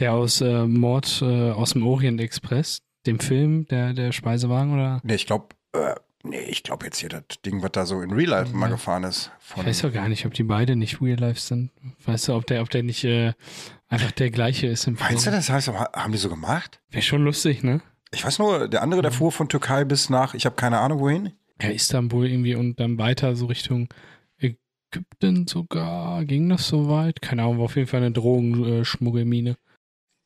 Der 0.00 0.12
aus 0.12 0.40
äh, 0.40 0.66
Mord 0.66 1.22
äh, 1.22 1.52
aus 1.52 1.74
dem 1.74 1.86
Orient 1.86 2.20
Express, 2.20 2.82
dem 3.06 3.20
Film, 3.20 3.66
der, 3.68 3.92
der 3.92 4.12
Speisewagen, 4.12 4.74
oder? 4.74 5.00
Nee, 5.04 5.14
ich 5.14 5.26
glaube, 5.26 5.48
äh, 5.72 5.94
Nee, 6.26 6.40
ich 6.40 6.62
glaube 6.62 6.86
jetzt 6.86 6.98
hier 6.98 7.10
das 7.10 7.22
Ding, 7.44 7.62
was 7.62 7.72
da 7.72 7.84
so 7.84 8.00
in 8.00 8.10
Real 8.10 8.30
Life 8.30 8.50
ja. 8.50 8.56
mal 8.56 8.70
gefahren 8.70 9.04
ist. 9.04 9.30
ich 9.56 9.64
weiß 9.64 9.82
doch 9.82 9.92
gar 9.92 10.08
nicht, 10.08 10.24
ob 10.24 10.32
die 10.32 10.42
beide 10.42 10.74
nicht 10.74 11.02
Real 11.02 11.18
Life 11.18 11.38
sind. 11.38 11.70
Weißt 12.06 12.28
du, 12.28 12.34
ob 12.34 12.46
der, 12.46 12.62
ob 12.62 12.70
der 12.70 12.82
nicht 12.82 13.04
äh, 13.04 13.34
einfach 13.88 14.10
der 14.10 14.30
gleiche 14.30 14.66
ist 14.66 14.86
im 14.86 14.96
Film. 14.96 15.10
Meinst 15.10 15.26
du, 15.26 15.30
das 15.30 15.50
heißt, 15.50 15.68
haben 15.68 16.12
die 16.12 16.18
so 16.18 16.30
gemacht? 16.30 16.80
Wäre 16.90 17.02
schon 17.02 17.24
lustig, 17.24 17.62
ne? 17.62 17.82
Ich 18.10 18.24
weiß 18.24 18.38
nur, 18.38 18.68
der 18.68 18.82
andere, 18.82 19.02
der 19.02 19.12
fuhr 19.12 19.32
von 19.32 19.50
Türkei 19.50 19.84
bis 19.84 20.08
nach, 20.08 20.32
ich 20.32 20.46
habe 20.46 20.56
keine 20.56 20.78
Ahnung 20.78 21.00
wohin. 21.00 21.32
Ja, 21.60 21.68
Istanbul 21.68 22.26
irgendwie 22.26 22.54
und 22.54 22.80
dann 22.80 22.96
weiter 22.96 23.36
so 23.36 23.46
Richtung 23.46 23.88
Ägypten 24.38 25.46
sogar. 25.46 26.24
Ging 26.24 26.48
das 26.48 26.68
so 26.68 26.88
weit? 26.88 27.20
Keine 27.20 27.42
Ahnung, 27.42 27.58
war 27.58 27.64
auf 27.66 27.76
jeden 27.76 27.88
Fall 27.88 28.00
eine 28.00 28.12
Drogenschmuggelmine. 28.12 29.56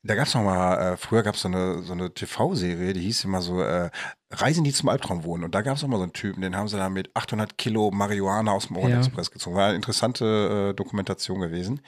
Da 0.04 0.14
gab 0.14 0.28
es 0.28 0.34
noch 0.34 0.44
mal, 0.44 0.92
äh, 0.92 0.96
früher 0.96 1.24
gab 1.24 1.34
es 1.34 1.40
so 1.40 1.48
eine, 1.48 1.82
so 1.82 1.92
eine 1.92 2.14
TV-Serie, 2.14 2.92
die 2.92 3.00
hieß 3.00 3.24
immer 3.24 3.42
so 3.42 3.60
äh, 3.60 3.90
Reisen, 4.30 4.62
die 4.62 4.72
zum 4.72 4.88
Albtraum 4.88 5.24
wohnen. 5.24 5.42
Und 5.42 5.54
da 5.54 5.62
gab 5.62 5.76
es 5.76 5.82
auch 5.82 5.88
mal 5.88 5.96
so 5.96 6.04
einen 6.04 6.12
Typen, 6.12 6.40
den 6.40 6.54
haben 6.54 6.68
sie 6.68 6.76
da 6.76 6.88
mit 6.88 7.10
800 7.14 7.58
Kilo 7.58 7.90
Marihuana 7.90 8.52
aus 8.52 8.68
dem 8.68 8.76
Orient 8.76 8.92
ja. 8.92 8.98
Express 9.00 9.30
gezogen. 9.30 9.56
War 9.56 9.66
eine 9.66 9.76
interessante 9.76 10.70
äh, 10.70 10.74
Dokumentation 10.74 11.40
gewesen. 11.40 11.80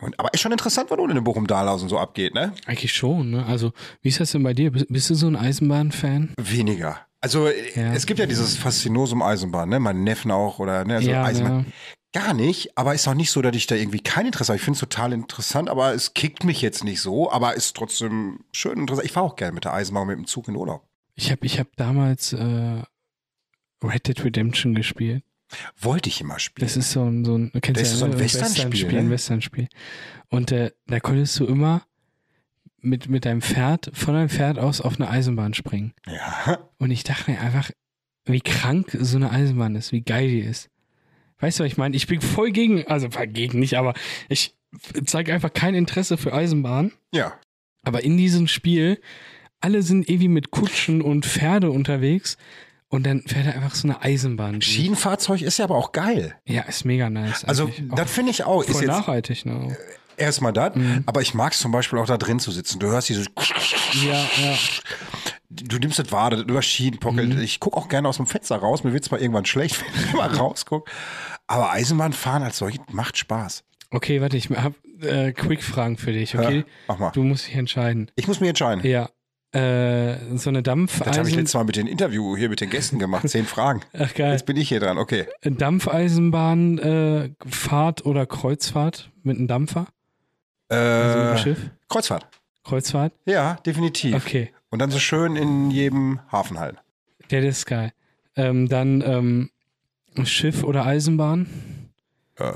Und, 0.00 0.18
aber 0.20 0.32
ist 0.32 0.40
schon 0.40 0.52
interessant, 0.52 0.90
was 0.90 0.98
unten 0.98 1.16
in 1.16 1.24
Bochum-Dahlhausen 1.24 1.88
so 1.88 1.98
abgeht, 1.98 2.32
ne? 2.34 2.52
Eigentlich 2.66 2.92
schon, 2.92 3.30
ne? 3.30 3.44
Also, 3.44 3.72
wie 4.02 4.08
ist 4.08 4.20
das 4.20 4.30
denn 4.30 4.42
bei 4.44 4.54
dir? 4.54 4.70
Bist, 4.70 4.86
bist 4.88 5.10
du 5.10 5.14
so 5.14 5.26
ein 5.26 5.36
Eisenbahn-Fan? 5.36 6.34
Weniger. 6.40 7.00
Also, 7.20 7.48
ja. 7.48 7.92
es 7.92 8.06
gibt 8.06 8.20
ja 8.20 8.26
dieses 8.26 8.56
Faszinosum 8.56 9.20
Eisenbahn, 9.20 9.68
ne? 9.68 9.80
Mein 9.80 10.04
Neffen 10.04 10.30
auch 10.30 10.60
oder, 10.60 10.84
ne? 10.84 10.96
Also 10.96 11.10
ja, 11.10 11.24
Eisenbahn. 11.24 11.66
Ja. 11.66 11.72
Gar 12.12 12.34
nicht, 12.34 12.76
aber 12.76 12.94
ist 12.94 13.08
auch 13.08 13.14
nicht 13.14 13.30
so, 13.30 13.40
dass 13.40 13.56
ich 13.56 13.66
da 13.66 13.74
irgendwie 13.74 14.00
kein 14.00 14.26
Interesse 14.26 14.52
habe. 14.52 14.58
Ich 14.58 14.64
finde 14.64 14.76
es 14.76 14.80
total 14.80 15.14
interessant, 15.14 15.70
aber 15.70 15.94
es 15.94 16.12
kickt 16.12 16.44
mich 16.44 16.60
jetzt 16.60 16.84
nicht 16.84 17.00
so, 17.00 17.30
aber 17.30 17.54
ist 17.54 17.74
trotzdem 17.74 18.40
schön 18.52 18.78
interessant. 18.78 19.06
Ich 19.06 19.12
fahre 19.12 19.26
auch 19.26 19.36
gerne 19.36 19.54
mit 19.54 19.64
der 19.64 19.72
Eisenbahn 19.72 20.06
mit 20.06 20.18
dem 20.18 20.26
Zug 20.26 20.48
in 20.48 20.56
Urlaub. 20.56 20.86
Ich 21.14 21.30
habe 21.30 21.46
ich 21.46 21.58
hab 21.58 21.74
damals 21.76 22.34
äh, 22.34 22.82
Red 23.82 24.08
Dead 24.08 24.24
Redemption 24.24 24.74
gespielt. 24.74 25.24
Wollte 25.78 26.08
ich 26.08 26.20
immer 26.20 26.38
spielen. 26.38 26.66
Das 26.66 26.76
ist 26.76 26.92
so 26.92 27.04
ein, 27.04 27.24
so 27.24 27.36
ein, 27.36 27.50
kennst 27.60 27.80
das 27.80 27.88
ja, 27.88 27.94
ist 27.94 28.00
so 28.00 28.04
ein 28.06 28.18
Western-Spiel. 28.18 28.72
Western 28.72 28.90
ne? 28.92 28.98
Ein 28.98 29.10
Western-Spiel. 29.10 29.68
Und 30.28 30.52
äh, 30.52 30.72
da 30.86 31.00
konntest 31.00 31.38
du 31.40 31.46
immer 31.46 31.82
mit, 32.78 33.08
mit 33.08 33.24
deinem 33.24 33.42
Pferd, 33.42 33.90
von 33.94 34.14
deinem 34.14 34.28
Pferd 34.28 34.58
aus 34.58 34.80
auf 34.80 34.96
eine 34.96 35.08
Eisenbahn 35.08 35.54
springen. 35.54 35.94
Ja. 36.06 36.58
Und 36.78 36.90
ich 36.90 37.04
dachte 37.04 37.30
mir 37.30 37.40
einfach, 37.40 37.70
wie 38.24 38.40
krank 38.40 38.96
so 39.00 39.16
eine 39.16 39.30
Eisenbahn 39.30 39.76
ist, 39.76 39.92
wie 39.92 40.02
geil 40.02 40.28
die 40.28 40.40
ist. 40.40 40.68
Weißt 41.42 41.58
du, 41.58 41.64
was 41.64 41.72
ich 41.72 41.76
meine? 41.76 41.96
Ich 41.96 42.06
bin 42.06 42.20
voll 42.20 42.52
gegen, 42.52 42.86
also 42.86 43.08
gegen 43.08 43.58
nicht, 43.58 43.76
aber 43.76 43.94
ich 44.28 44.54
zeige 45.04 45.34
einfach 45.34 45.52
kein 45.52 45.74
Interesse 45.74 46.16
für 46.16 46.32
Eisenbahn. 46.32 46.92
Ja. 47.12 47.32
Aber 47.82 48.04
in 48.04 48.16
diesem 48.16 48.46
Spiel, 48.46 49.00
alle 49.60 49.82
sind 49.82 50.08
irgendwie 50.08 50.28
mit 50.28 50.52
Kutschen 50.52 51.02
und 51.02 51.26
Pferde 51.26 51.72
unterwegs 51.72 52.36
und 52.88 53.04
dann 53.04 53.22
fährt 53.22 53.46
er 53.46 53.56
einfach 53.56 53.74
so 53.74 53.88
eine 53.88 54.00
Eisenbahn. 54.00 54.60
Durch. 54.60 54.66
Schienenfahrzeug 54.66 55.42
ist 55.42 55.58
ja 55.58 55.64
aber 55.64 55.74
auch 55.74 55.90
geil. 55.90 56.36
Ja, 56.46 56.62
ist 56.62 56.84
mega 56.84 57.10
nice. 57.10 57.44
Also, 57.44 57.68
das 57.96 58.08
finde 58.08 58.30
ich 58.30 58.44
auch. 58.44 58.62
Voll 58.62 58.80
ist 58.80 58.86
nachhaltig, 58.86 59.44
ne? 59.44 59.76
Erstmal 60.16 60.52
das, 60.52 60.76
mhm. 60.76 61.02
aber 61.06 61.22
ich 61.22 61.34
mag 61.34 61.54
es 61.54 61.58
zum 61.58 61.72
Beispiel 61.72 61.98
auch 61.98 62.06
da 62.06 62.18
drin 62.18 62.38
zu 62.38 62.52
sitzen. 62.52 62.78
Du 62.78 62.86
hörst 62.86 63.08
dieses. 63.08 63.26
Ja, 64.06 64.12
ja 64.12 64.58
du 65.52 65.78
nimmst 65.78 65.98
das 65.98 66.12
wahr, 66.12 66.30
das 66.30 66.42
über 66.42 66.62
Schienen 66.62 66.98
pockelt. 66.98 67.34
Mhm. 67.34 67.42
Ich 67.42 67.60
gucke 67.60 67.76
auch 67.76 67.88
gerne 67.88 68.08
aus 68.08 68.16
dem 68.16 68.26
Fenster 68.26 68.56
raus. 68.56 68.84
Mir 68.84 68.92
wird 68.92 69.04
zwar 69.04 69.20
irgendwann 69.20 69.44
schlecht, 69.44 69.80
wenn 69.94 70.04
ich 70.04 70.12
mal 70.12 70.28
rausgucke. 70.28 70.90
Aber 71.46 71.70
Eisenbahnfahren 71.70 72.42
als 72.42 72.58
solches 72.58 72.80
macht 72.90 73.18
Spaß. 73.18 73.64
Okay, 73.90 74.20
warte, 74.20 74.36
ich 74.36 74.48
habe 74.50 74.74
äh, 75.02 75.32
Quick-Fragen 75.32 75.98
für 75.98 76.12
dich, 76.12 76.38
okay? 76.38 76.58
Ja, 76.58 76.64
mach 76.88 76.98
mal. 76.98 77.10
Du 77.10 77.22
musst 77.22 77.46
dich 77.46 77.56
entscheiden. 77.56 78.10
Ich 78.14 78.26
muss 78.26 78.40
mich 78.40 78.48
entscheiden. 78.48 78.84
Ja. 78.86 79.10
Äh, 79.52 80.16
so 80.36 80.48
eine 80.48 80.62
Dampfeisen... 80.62 81.04
Das 81.04 81.18
habe 81.18 81.28
ich 81.28 81.34
letztes 81.34 81.52
Mal 81.52 81.64
mit 81.64 81.76
dem 81.76 81.86
Interview 81.86 82.38
hier 82.38 82.48
mit 82.48 82.62
den 82.62 82.70
Gästen 82.70 82.98
gemacht. 82.98 83.28
Zehn 83.28 83.44
Fragen. 83.44 83.82
Ach 83.92 84.14
geil. 84.14 84.32
Jetzt 84.32 84.46
bin 84.46 84.56
ich 84.56 84.70
hier 84.70 84.80
dran, 84.80 84.96
okay. 84.96 85.26
Dampfeisenbahn, 85.42 86.78
äh, 86.78 87.30
oder 88.04 88.24
Kreuzfahrt 88.24 89.10
mit 89.22 89.36
einem 89.36 89.48
Dampfer? 89.48 89.88
Äh, 90.70 90.76
also 90.76 91.18
mit 91.18 91.28
einem 91.28 91.38
Schiff? 91.38 91.70
Kreuzfahrt. 91.90 92.26
Kreuzfahrt? 92.64 93.12
Ja, 93.26 93.54
definitiv. 93.66 94.14
Okay. 94.14 94.52
Und 94.70 94.78
dann 94.78 94.90
so 94.90 94.98
schön 94.98 95.36
in 95.36 95.70
jedem 95.70 96.20
Hafen 96.30 96.58
halt. 96.58 96.76
Der 97.30 97.42
ist 97.42 97.66
geil. 97.66 97.92
Ähm, 98.36 98.68
dann 98.68 99.02
ähm, 99.02 99.50
Schiff 100.24 100.62
oder 100.64 100.86
Eisenbahn? 100.86 101.46
Äh, 102.38 102.52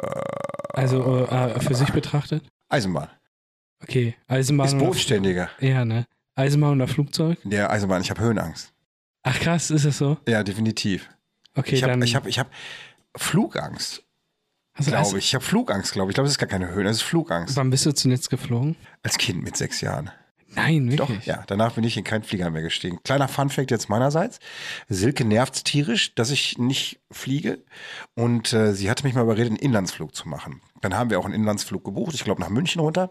also 0.73 1.27
äh, 1.27 1.61
für 1.61 1.75
sich 1.75 1.93
betrachtet? 1.93 2.45
Eisenbahn. 2.69 3.09
Okay, 3.83 4.15
Eisenbahn. 4.27 4.67
Ist 4.67 4.79
bodenständiger. 4.79 5.51
Ja, 5.61 5.85
ne? 5.85 6.07
Eisenbahn 6.35 6.75
oder 6.75 6.89
Flugzeug? 6.89 7.39
Ja, 7.45 7.71
Eisenbahn. 7.71 8.03
Ich 8.03 8.11
habe 8.11 8.21
Höhenangst. 8.21 8.73
Ach 9.23 9.39
krass, 9.41 9.71
ist 9.71 9.85
das 9.85 9.99
so? 9.99 10.19
Ja, 10.29 10.43
definitiv. 10.43 11.09
Okay, 11.55 11.75
ich 11.75 11.83
hab, 11.83 11.91
dann. 11.91 12.03
Ich 12.03 12.15
habe 12.15 12.29
ich 12.29 12.39
hab 12.39 12.51
Flugangst. 13.17 14.03
Glaube 14.85 15.19
ich. 15.19 15.27
Ich 15.27 15.35
habe 15.35 15.45
Flugangst, 15.45 15.93
glaube 15.93 16.11
ich. 16.11 16.13
Ich 16.13 16.17
glaube, 16.17 16.27
das 16.27 16.35
ist 16.35 16.39
gar 16.39 16.49
keine 16.49 16.69
Höhen, 16.71 16.85
das 16.85 16.97
ist 16.99 17.03
Flugangst. 17.03 17.57
Wann 17.57 17.71
bist 17.71 17.87
du 17.87 17.93
zuletzt 17.93 18.31
geflogen? 18.31 18.77
Als 19.03 19.19
Kind 19.19 19.43
mit 19.43 19.57
sechs 19.57 19.81
Jahren. 19.81 20.11
Nein, 20.55 20.89
Doch, 20.97 21.09
wirklich. 21.09 21.27
ja. 21.27 21.45
Danach 21.47 21.75
bin 21.75 21.85
ich 21.85 21.97
in 21.97 22.05
keinen 22.05 22.23
Flieger 22.23 22.51
mehr 22.51 22.63
gestiegen. 22.63 22.99
Kleiner 23.05 23.29
Funfact 23.29 23.71
jetzt 23.71 23.89
meinerseits. 23.91 24.39
Silke 24.89 25.25
nervt's 25.25 25.65
tierisch, 25.65 26.15
dass 26.15 26.31
ich 26.31 26.57
nicht 26.57 27.01
fliege. 27.11 27.63
Und 28.15 28.53
äh, 28.55 28.73
sie 28.73 28.89
hatte 28.89 29.05
mich 29.05 29.15
mal 29.15 29.23
überredet, 29.23 29.51
einen 29.51 29.59
Inlandsflug 29.59 30.15
zu 30.15 30.29
machen. 30.29 30.63
Dann 30.81 30.95
haben 30.95 31.11
wir 31.11 31.19
auch 31.19 31.27
einen 31.27 31.35
Inlandsflug 31.35 31.85
gebucht, 31.85 32.15
ich 32.15 32.25
glaube 32.25 32.41
nach 32.41 32.49
München 32.49 32.81
runter. 32.81 33.11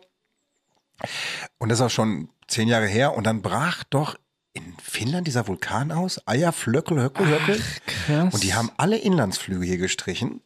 Und 1.59 1.69
das 1.69 1.81
auch 1.81 1.89
schon 1.89 2.29
zehn 2.47 2.67
Jahre 2.67 2.87
her. 2.87 3.15
Und 3.15 3.25
dann 3.25 3.41
brach 3.41 3.83
doch 3.89 4.15
in 4.53 4.73
Finnland 4.81 5.27
dieser 5.27 5.47
Vulkan 5.47 5.91
aus. 5.91 6.25
Eier, 6.27 6.51
Flöckel, 6.51 6.99
Höckel, 7.01 7.27
Höckel. 7.27 7.61
Krass. 7.85 8.33
Und 8.33 8.43
die 8.43 8.53
haben 8.53 8.71
alle 8.77 8.97
Inlandsflüge 8.97 9.65
hier 9.65 9.77
gestrichen. 9.77 10.41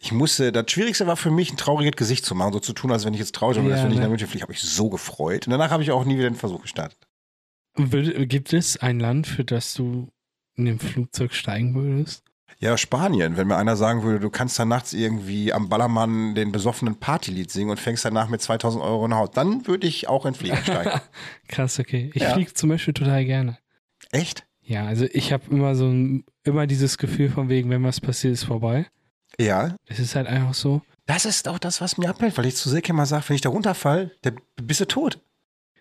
Ich 0.00 0.12
musste, 0.12 0.52
das 0.52 0.70
Schwierigste 0.70 1.06
war 1.06 1.16
für 1.16 1.30
mich, 1.30 1.52
ein 1.52 1.56
trauriges 1.56 1.96
Gesicht 1.96 2.24
zu 2.24 2.34
machen, 2.34 2.52
so 2.52 2.60
zu 2.60 2.72
tun, 2.72 2.90
als 2.92 3.04
wenn 3.04 3.14
ich 3.14 3.20
jetzt 3.20 3.34
traurig 3.34 3.56
bin, 3.58 3.66
Ja, 3.68 3.74
als 3.74 3.82
wenn 3.84 3.90
ich 3.90 3.96
ne? 3.96 4.02
nach 4.02 4.08
München 4.08 4.28
fliege, 4.28 4.42
habe 4.42 4.52
ich 4.52 4.60
so 4.60 4.88
gefreut. 4.90 5.46
Und 5.46 5.50
danach 5.52 5.70
habe 5.70 5.82
ich 5.82 5.90
auch 5.90 6.04
nie 6.04 6.16
wieder 6.18 6.28
den 6.30 6.36
Versuch 6.36 6.62
gestartet. 6.62 6.98
Gibt 7.76 8.52
es 8.52 8.76
ein 8.76 8.98
Land, 8.98 9.26
für 9.26 9.44
das 9.44 9.74
du 9.74 10.08
in 10.56 10.64
dem 10.64 10.78
Flugzeug 10.80 11.32
steigen 11.32 11.74
würdest? 11.74 12.24
Ja, 12.60 12.76
Spanien, 12.76 13.36
wenn 13.36 13.46
mir 13.46 13.56
einer 13.56 13.76
sagen 13.76 14.02
würde, 14.02 14.18
du 14.18 14.30
kannst 14.30 14.58
dann 14.58 14.66
nachts 14.68 14.92
irgendwie 14.92 15.52
am 15.52 15.68
Ballermann 15.68 16.34
den 16.34 16.50
besoffenen 16.50 16.96
Partylied 16.98 17.52
singen 17.52 17.70
und 17.70 17.78
fängst 17.78 18.04
danach 18.04 18.28
mit 18.28 18.42
2000 18.42 18.82
Euro 18.82 19.06
in 19.06 19.14
Haus, 19.14 19.30
dann 19.32 19.66
würde 19.68 19.86
ich 19.86 20.08
auch 20.08 20.26
in 20.26 20.32
den 20.32 20.38
Flieger 20.38 20.56
steigen. 20.56 21.00
Krass, 21.48 21.78
okay. 21.78 22.10
Ich 22.14 22.22
Ja. 22.22 22.32
fliege 22.32 22.52
zum 22.54 22.70
Beispiel 22.70 22.94
total 22.94 23.24
gerne. 23.24 23.58
Echt? 24.10 24.44
Ja, 24.62 24.86
also 24.86 25.04
ich 25.12 25.32
habe 25.32 25.44
immer 25.50 25.76
so 25.76 25.86
ein, 25.86 26.24
immer 26.42 26.66
dieses 26.66 26.98
Gefühl 26.98 27.30
von 27.30 27.48
wegen, 27.48 27.70
wenn 27.70 27.84
was 27.84 28.00
passiert, 28.00 28.34
ist 28.34 28.44
vorbei. 28.44 28.86
Ja. 29.40 29.76
Es 29.86 29.98
ist 29.98 30.14
halt 30.14 30.26
einfach 30.26 30.54
so. 30.54 30.82
Das 31.06 31.24
ist 31.24 31.48
auch 31.48 31.58
das, 31.58 31.80
was 31.80 31.96
mir 31.96 32.10
abhält, 32.10 32.36
weil 32.36 32.46
ich 32.46 32.56
zu 32.56 32.68
Silke 32.68 32.90
immer 32.90 33.06
sage, 33.06 33.24
wenn 33.28 33.36
ich 33.36 33.40
da 33.40 33.48
runterfall, 33.48 34.12
dann 34.22 34.40
bist 34.60 34.80
du 34.80 34.84
tot. 34.86 35.20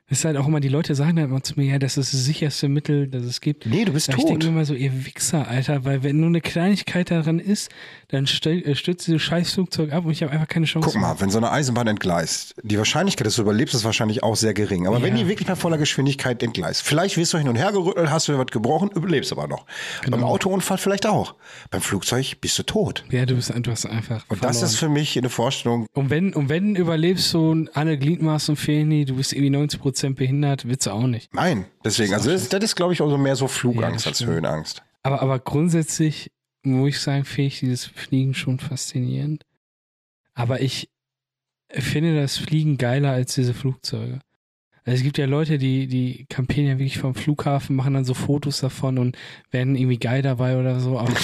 Es 0.10 0.20
ist 0.20 0.26
halt 0.26 0.38
auch 0.38 0.48
immer, 0.48 0.62
die 0.62 0.70
Leute 0.70 0.96
sagen 0.96 1.18
dann 1.18 1.26
immer 1.26 1.44
zu 1.44 1.56
mir, 1.58 1.66
ja, 1.66 1.80
das 1.80 1.98
ist 1.98 2.14
das 2.14 2.24
sicherste 2.24 2.70
Mittel, 2.70 3.08
das 3.10 3.24
es 3.24 3.42
gibt. 3.42 3.66
Nee, 3.66 3.84
du 3.84 3.92
bist 3.92 4.08
Ja, 4.08 4.14
ich 4.18 4.24
denke 4.24 4.40
tot. 4.40 4.44
mir 4.46 4.56
immer 4.56 4.64
so, 4.66 4.74
ihr 4.74 5.06
Wichser, 5.06 5.46
Alter, 5.50 5.84
weil 5.84 6.02
wenn 6.02 6.18
nur 6.22 6.28
eine 6.28 6.40
Kleinigkeit 6.40 7.12
daran 7.12 7.40
ist, 7.40 7.70
dann 8.08 8.24
äh, 8.24 8.76
stürzt 8.76 9.06
dieses 9.08 9.22
scheiß 9.22 9.52
Flugzeug 9.52 9.92
ab 9.92 10.06
und 10.06 10.12
ich 10.12 10.24
habe 10.24 10.32
einfach 10.32 10.48
keine 10.48 10.66
Chance. 10.66 10.90
Guck 10.94 11.02
mal, 11.02 11.20
wenn 11.20 11.30
so 11.30 11.40
eine 11.40 11.52
Eisenbahn 11.52 11.88
entgleist, 11.88 12.56
die 12.64 12.78
Wahrscheinlichkeit, 12.78 13.28
dass 13.28 13.36
du 13.36 13.42
überlebst, 13.42 13.76
ist 13.76 13.84
wahrscheinlich 13.84 14.24
auch 14.24 14.38
sehr 14.38 14.54
gering. 14.54 14.88
Aber 14.88 15.02
wenn 15.02 15.18
Ja. 15.18 15.24
die 15.24 15.28
wirklich 15.30 15.46
bei 15.46 15.58
voller 15.58 15.78
Geschwindigkeit 15.78 16.42
entgleist, 16.42 16.84
vielleicht 16.84 17.18
wirst 17.18 17.34
du 17.34 17.38
hin 17.38 17.50
und 17.50 17.58
her 17.58 17.74
gerüttelt, 17.74 18.10
hast 18.10 18.30
du 18.30 18.38
was 18.38 18.48
gebrochen, 18.48 18.90
überlebst 18.96 19.34
aber 19.34 19.48
noch. 19.50 19.66
Genau. 20.06 20.16
Beim 20.16 20.26
Autounfall 20.26 20.78
vielleicht 20.78 21.06
auch. 21.06 21.36
Beim 21.70 21.82
Flugzeug 21.82 22.40
bist 22.40 22.58
du 22.58 22.64
tot. 22.64 23.04
Ja, 23.12 23.26
du 23.26 23.36
bist 23.36 23.52
du 23.54 23.72
hast 23.72 23.86
einfach. 23.86 24.24
Und 24.30 24.42
das 24.42 24.60
verloren. 24.60 24.64
ist 24.74 24.76
für 24.80 24.88
mich 24.90 25.18
eine 25.18 25.30
Vorstellung, 25.30 25.86
Und 25.94 26.10
wenn, 26.10 26.34
und 26.34 26.48
wenn 26.48 26.78
überlebst 26.78 27.30
so 27.32 27.54
alle 27.74 27.98
Gliedmaßen 27.98 28.56
fehlen 28.56 28.90
die, 28.90 29.04
du 29.04 29.16
bist 29.16 29.34
irgendwie 29.34 29.54
90% 29.58 29.97
behindert, 30.04 30.68
willst 30.68 30.86
du 30.86 30.92
auch 30.92 31.08
nicht. 31.08 31.34
nein. 31.34 31.66
Deswegen, 31.84 32.12
Das 32.12 32.22
also 32.28 32.32
das, 32.32 32.50
das 32.50 32.64
ist, 32.64 32.76
glaube 32.76 32.94
ich, 32.94 33.02
auch 33.02 33.10
so 33.10 33.18
mehr 33.18 33.36
so 33.36 33.46
Ja, 33.46 33.50
Flugangst 33.50 34.06
das 34.06 34.22
als. 34.22 34.26
Höhenangst. 34.30 34.84
Aber, 35.04 35.22
aber 35.22 35.40
grundsätzlich 35.40 36.32
muss 36.64 36.90
ich 36.90 37.00
sagen, 37.00 37.24
finde 37.26 37.48
ich 37.48 37.60
dieses 37.60 37.86
Fliegen 37.86 38.34
schon 38.34 38.60
faszinierend. 38.60 39.46
Aber 40.34 40.62
ich 40.62 40.90
finde 41.72 42.20
das 42.20 42.38
Fliegen 42.38 42.78
geiler 42.78 43.12
als 43.12 43.36
diese 43.36 43.54
Flugzeuge. 43.54 44.20
Also 44.86 44.98
es 44.98 45.04
gibt 45.04 45.18
ja 45.18 45.26
Leute, 45.26 45.58
die, 45.58 45.88
die 45.88 46.26
campaignen 46.30 46.68
ja 46.74 46.80
wirklich 46.80 46.98
vom 47.00 47.14
Flughafen, 47.16 47.76
machen 47.76 47.94
dann 47.94 48.06
so 48.06 48.14
Fotos 48.14 48.60
davon 48.62 48.98
und 48.98 49.18
werden 49.52 49.76
irgendwie 49.76 49.98
geil 50.00 50.22
dabei 50.22 50.58
oder 50.58 50.80
so. 50.80 50.98
Aber 51.00 51.12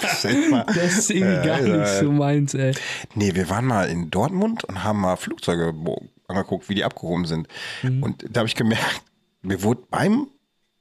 das 0.02 0.24
ist 0.24 1.10
irgendwie 1.10 1.46
gar 1.46 1.60
Äh, 1.60 1.78
nicht 1.78 1.88
so 2.00 2.12
meins, 2.12 2.54
ey. 2.54 2.72
Nee, 3.14 3.34
wir 3.34 3.48
waren 3.50 3.64
mal 3.64 3.88
in 3.88 4.10
Dortmund 4.10 4.64
und 4.64 4.84
haben 4.84 5.00
mal 5.00 5.16
Flugzeuge 5.16 5.72
angeguckt, 6.36 6.68
wie 6.68 6.74
die 6.74 6.84
abgehoben 6.84 7.26
sind. 7.26 7.48
Mhm. 7.82 8.02
Und 8.02 8.24
da 8.30 8.40
habe 8.40 8.48
ich 8.48 8.54
gemerkt, 8.54 9.02
mir 9.42 9.62
wurde 9.62 9.82
beim 9.90 10.28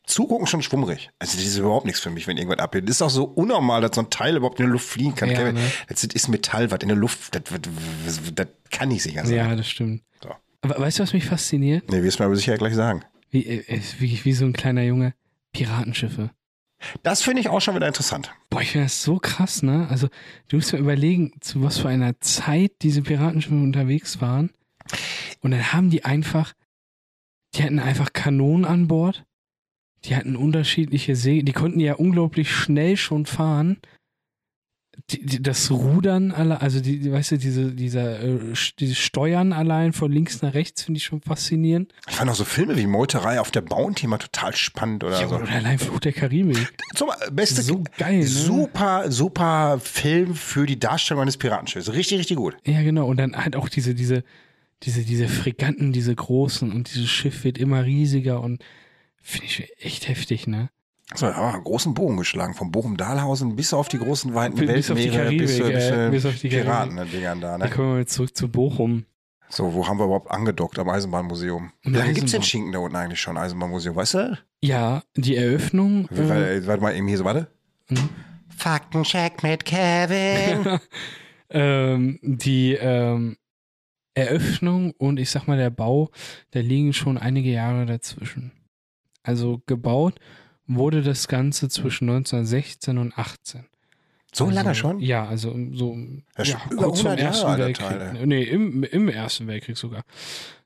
Zugucken 0.05 0.47
schon 0.47 0.61
schwummrig. 0.61 1.11
Also 1.19 1.37
das 1.37 1.45
ist 1.45 1.57
überhaupt 1.57 1.85
nichts 1.85 2.01
für 2.01 2.09
mich, 2.09 2.27
wenn 2.27 2.37
irgendwas 2.37 2.59
abhebt. 2.59 2.89
Das 2.89 2.97
ist 2.97 3.01
auch 3.01 3.09
so 3.09 3.23
unnormal, 3.23 3.81
dass 3.81 3.95
so 3.95 4.01
ein 4.01 4.09
Teil 4.09 4.35
überhaupt 4.35 4.59
in 4.59 4.65
der 4.65 4.73
Luft 4.73 4.87
fliegen 4.87 5.15
kann. 5.15 5.29
Ja, 5.29 5.51
ne? 5.51 5.61
Das 5.87 6.03
ist 6.03 6.27
Metall, 6.27 6.71
was 6.71 6.79
in 6.81 6.89
der 6.89 6.97
Luft, 6.97 7.33
das, 7.35 7.43
das, 8.05 8.33
das 8.35 8.47
kann 8.69 8.89
nicht 8.89 9.03
sicher 9.03 9.25
sein. 9.25 9.35
Ja, 9.35 9.55
das 9.55 9.69
stimmt. 9.69 10.03
So. 10.21 10.29
Aber 10.61 10.79
weißt 10.79 10.99
du, 10.99 11.03
was 11.03 11.13
mich 11.13 11.25
fasziniert? 11.25 11.89
Nee, 11.89 12.03
wirst 12.03 12.19
du 12.19 12.23
mir 12.23 12.27
aber 12.27 12.35
sicher 12.35 12.57
gleich 12.57 12.75
sagen. 12.75 13.03
Wie, 13.29 13.45
äh, 13.45 13.77
ist 13.77 14.01
wirklich 14.01 14.25
wie 14.25 14.33
so 14.33 14.45
ein 14.45 14.53
kleiner 14.53 14.83
Junge. 14.83 15.13
Piratenschiffe. 15.53 16.31
Das 17.01 17.21
finde 17.21 17.39
ich 17.39 17.47
auch 17.47 17.61
schon 17.61 17.75
wieder 17.75 17.87
interessant. 17.87 18.33
Boah, 18.49 18.61
ich 18.61 18.71
finde 18.71 18.87
das 18.87 19.03
so 19.03 19.17
krass, 19.17 19.63
ne? 19.63 19.87
Also, 19.89 20.09
du 20.49 20.57
musst 20.57 20.73
mal 20.73 20.79
überlegen, 20.79 21.31
zu 21.39 21.63
was 21.63 21.77
für 21.77 21.87
einer 21.87 22.19
Zeit 22.19 22.73
diese 22.81 23.01
Piratenschiffe 23.01 23.55
unterwegs 23.55 24.19
waren. 24.19 24.51
Und 25.43 25.51
dann 25.51 25.73
haben 25.73 25.89
die 25.91 26.05
einfach, 26.05 26.53
die 27.55 27.63
hatten 27.63 27.79
einfach 27.79 28.13
Kanonen 28.13 28.65
an 28.65 28.87
Bord. 28.87 29.23
Die 30.05 30.15
hatten 30.15 30.35
unterschiedliche 30.35 31.15
See, 31.15 31.43
die 31.43 31.53
konnten 31.53 31.79
ja 31.79 31.93
unglaublich 31.93 32.51
schnell 32.51 32.97
schon 32.97 33.25
fahren. 33.25 33.77
Die, 35.09 35.25
die, 35.25 35.41
das 35.41 35.71
Rudern 35.71 36.31
alle, 36.31 36.61
also 36.61 36.79
die, 36.79 36.99
die 36.99 37.11
weißt 37.11 37.31
du, 37.31 37.37
diese, 37.39 37.71
dieser, 37.71 38.21
äh, 38.21 38.53
dieses 38.79 38.97
Steuern 38.99 39.51
allein 39.51 39.91
von 39.91 40.11
links 40.11 40.41
nach 40.43 40.53
rechts 40.53 40.83
finde 40.83 40.99
ich 40.99 41.03
schon 41.05 41.19
faszinierend. 41.21 41.91
Ich 42.07 42.15
fand 42.15 42.29
auch 42.29 42.35
so 42.35 42.45
Filme 42.45 42.77
wie 42.77 42.85
Meuterei 42.85 43.39
auf 43.41 43.49
der 43.49 43.61
Bounty 43.61 44.05
mal 44.05 44.19
total 44.19 44.55
spannend 44.55 45.03
oder 45.03 45.19
Ja, 45.19 45.27
so. 45.27 45.35
oder 45.37 45.49
allein 45.49 45.79
Fluch 45.79 45.99
der 45.99 46.13
Karibik. 46.13 46.71
Zum, 46.93 47.09
beste, 47.31 47.63
So 47.63 47.83
geil, 47.97 48.19
ne? 48.19 48.27
super, 48.27 49.09
super 49.11 49.79
Film 49.79 50.35
für 50.35 50.67
die 50.67 50.77
Darstellung 50.79 51.23
eines 51.23 51.37
Piratenschiffs. 51.37 51.91
Richtig, 51.91 52.19
richtig 52.19 52.37
gut. 52.37 52.55
Ja, 52.65 52.83
genau. 52.83 53.07
Und 53.07 53.17
dann 53.17 53.35
halt 53.35 53.55
auch 53.55 53.69
diese, 53.69 53.95
diese, 53.95 54.23
diese, 54.83 55.03
diese 55.03 55.27
Fregatten, 55.27 55.91
diese 55.93 56.13
großen 56.15 56.71
und 56.71 56.93
dieses 56.93 57.09
Schiff 57.09 57.43
wird 57.43 57.57
immer 57.57 57.83
riesiger 57.85 58.41
und 58.41 58.63
finde 59.21 59.45
ich 59.45 59.71
echt 59.79 60.07
heftig, 60.07 60.47
ne? 60.47 60.69
So, 61.15 61.25
da 61.27 61.35
haben 61.35 61.47
wir 61.49 61.53
einen 61.55 61.63
großen 61.63 61.93
Bogen 61.93 62.17
geschlagen, 62.17 62.53
vom 62.53 62.71
Bochum-Dahlhausen 62.71 63.55
bis 63.55 63.73
auf 63.73 63.87
die 63.87 63.99
großen 63.99 64.33
weiten 64.33 64.55
Bis- 64.55 64.67
bis 64.73 64.91
auf 64.91 64.97
die 64.97 65.13
Weltmeere, 65.13 65.29
bis, 65.37 65.57
Karibik, 65.59 65.75
bis, 65.75 65.89
äh, 65.91 66.09
bis 66.11 66.25
auf 66.25 66.35
die 66.39 66.49
Piraten-Dingern 66.49 67.41
da, 67.41 67.57
Dann 67.57 67.69
ne? 67.69 67.75
kommen 67.75 67.93
wir 67.93 67.99
jetzt 67.99 68.13
zurück 68.13 68.35
zu 68.35 68.47
Bochum. 68.49 69.05
So, 69.49 69.73
wo 69.73 69.87
haben 69.87 69.99
wir 69.99 70.05
überhaupt 70.05 70.31
angedockt? 70.31 70.79
Am 70.79 70.89
Eisenbahnmuseum. 70.89 71.71
Wie 71.83 71.89
lange 71.91 72.13
gibt's 72.13 72.31
den 72.31 72.41
Eisenbahn- 72.41 72.45
Schinken 72.45 72.71
da 72.71 72.79
unten 72.79 72.95
eigentlich 72.95 73.21
schon, 73.21 73.37
Eisenbahnmuseum, 73.37 73.95
weißt 73.95 74.13
du? 74.15 74.39
Ja, 74.61 75.03
die 75.15 75.35
Eröffnung. 75.35 76.07
Wie- 76.09 76.21
Äh, 76.21 76.65
Warte, 76.65 76.81
mal, 76.81 76.95
eben 76.95 77.07
hier 77.07 77.17
so, 77.19 77.25
warte. 77.25 77.47
Mhm. 77.89 78.09
Faktencheck 78.57 79.43
mit 79.43 79.65
Kevin. 79.65 80.79
ähm, 81.49 82.19
die 82.23 82.73
ähm, 82.73 83.37
Eröffnung 84.15 84.91
und 84.91 85.19
ich 85.19 85.29
sag 85.29 85.47
mal 85.47 85.57
der 85.57 85.69
Bau, 85.69 86.11
da 86.51 86.59
liegen 86.59 86.93
schon 86.93 87.17
einige 87.17 87.51
Jahre 87.51 87.85
dazwischen. 87.85 88.51
Also 89.23 89.61
gebaut 89.65 90.19
wurde 90.67 91.01
das 91.01 91.27
Ganze 91.27 91.69
zwischen 91.69 92.09
1916 92.09 92.97
und 92.97 93.17
18. 93.17 93.65
so 94.31 94.45
also, 94.45 94.55
lange 94.55 94.75
schon? 94.75 94.99
Ja, 94.99 95.25
also 95.25 95.55
so 95.71 95.97
Das 96.35 96.49
ja, 96.49 96.61
über 96.69 96.83
kurz 96.83 97.01
vor 97.01 97.11
100 97.11 97.19
dem 97.19 97.23
Jahre 97.23 97.27
Ersten 97.27 97.47
alter 97.47 97.65
Weltkrieg. 97.65 98.27
Nee, 98.27 98.43
im, 98.43 98.83
im 98.83 99.09
Ersten 99.09 99.47
Weltkrieg 99.47 99.77
sogar. 99.77 100.03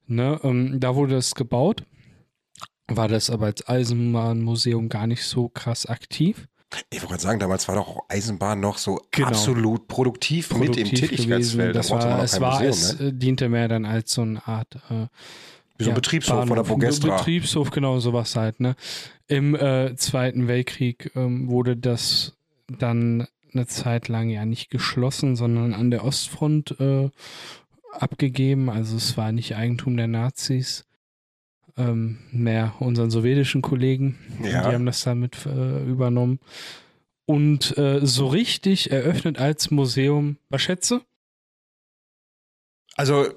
Ne, 0.08 0.40
ähm, 0.44 0.80
da 0.80 0.96
wurde 0.96 1.16
das 1.16 1.36
gebaut, 1.36 1.84
war 2.88 3.08
das 3.08 3.30
aber 3.30 3.48
als 3.48 3.68
Eisenbahnmuseum 3.68 4.90
gar 4.90 5.08
nicht 5.08 5.24
so 5.24 5.50
krass 5.50 5.86
aktiv. 5.86 6.48
Ich 6.90 7.00
wollte 7.00 7.08
gerade 7.14 7.22
sagen, 7.24 7.40
damals 7.40 7.68
war 7.68 7.76
doch 7.76 8.06
Eisenbahn 8.10 8.60
noch 8.60 8.78
so 8.78 9.00
Genau. 9.12 9.30
absolut 9.30 9.88
produktiv, 9.88 10.52
mit 10.52 10.76
im 10.78 10.84
Produktiv 10.84 11.00
Tätigkeitsfeld. 11.00 11.76
Da 11.76 11.80
Das 11.80 11.92
war, 11.92 12.24
es 12.24 12.42
war, 12.42 12.54
Museum, 12.54 12.70
es 12.70 13.00
ne? 13.00 13.08
äh, 13.08 13.14
diente 13.14 13.50
mehr 13.50 13.68
dann 13.68 13.86
als 13.86 14.12
so 14.14 14.22
eine 14.24 14.46
Art 14.46 14.76
äh, 14.90 15.08
Wie 15.78 15.84
so 15.84 15.86
ein 15.86 15.88
ja, 15.90 15.94
Betriebshof 15.94 16.46
Bahnhof, 16.46 16.68
Bogestra. 16.68 17.18
Betriebshof, 17.18 17.72
genau 17.72 18.00
sowas 18.00 18.36
halt. 18.36 18.60
Ne? 18.60 18.76
Im 19.28 19.56
äh, 19.56 19.96
Zweiten 19.96 20.48
Weltkrieg 20.48 21.12
ähm, 21.16 21.48
wurde 21.48 21.78
das 21.78 22.34
dann 22.68 23.28
eine 23.54 23.66
Zeit 23.68 24.10
lang 24.10 24.30
ja 24.30 24.46
nicht 24.46 24.70
geschlossen, 24.70 25.36
sondern 25.38 25.74
an 25.74 25.90
der 25.90 26.04
Ostfront 26.04 26.80
äh, 26.82 27.10
abgegeben. 27.94 28.70
Also 28.70 28.98
es 28.98 29.16
war 29.18 29.32
nicht 29.32 29.56
Eigentum 29.56 29.96
der 29.98 30.08
Nazis, 30.08 30.86
ähm, 31.78 32.20
mehr 32.32 32.74
unseren 32.80 33.10
sowjetischen 33.10 33.62
Kollegen. 33.62 34.18
Ja. 34.44 34.68
Die 34.70 34.76
haben 34.76 34.86
das 34.86 35.04
dann 35.04 35.20
mit 35.20 35.46
äh, 35.46 35.84
übernommen. 35.84 36.40
Und 37.26 37.78
äh, 37.78 38.00
so 38.04 38.28
richtig 38.28 38.92
eröffnet 38.92 39.38
als 39.38 39.70
Museum, 39.70 40.38
was 40.50 40.62
schätze? 40.62 41.02
Also, 42.96 43.28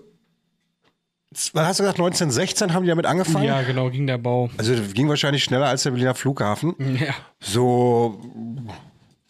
was 1.30 1.66
hast 1.66 1.78
du 1.80 1.82
gesagt, 1.84 1.98
1916 1.98 2.72
haben 2.72 2.84
die 2.84 2.88
damit 2.88 3.06
angefangen? 3.06 3.44
Ja, 3.44 3.62
genau, 3.62 3.90
ging 3.90 4.06
der 4.06 4.18
Bau. 4.18 4.50
Also 4.56 4.74
ging 4.94 5.08
wahrscheinlich 5.08 5.44
schneller 5.44 5.66
als 5.66 5.82
der 5.82 5.90
Berliner 5.90 6.14
Flughafen. 6.14 6.74
Ja. 7.00 7.14
So 7.40 8.20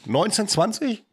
1920? 0.06 1.04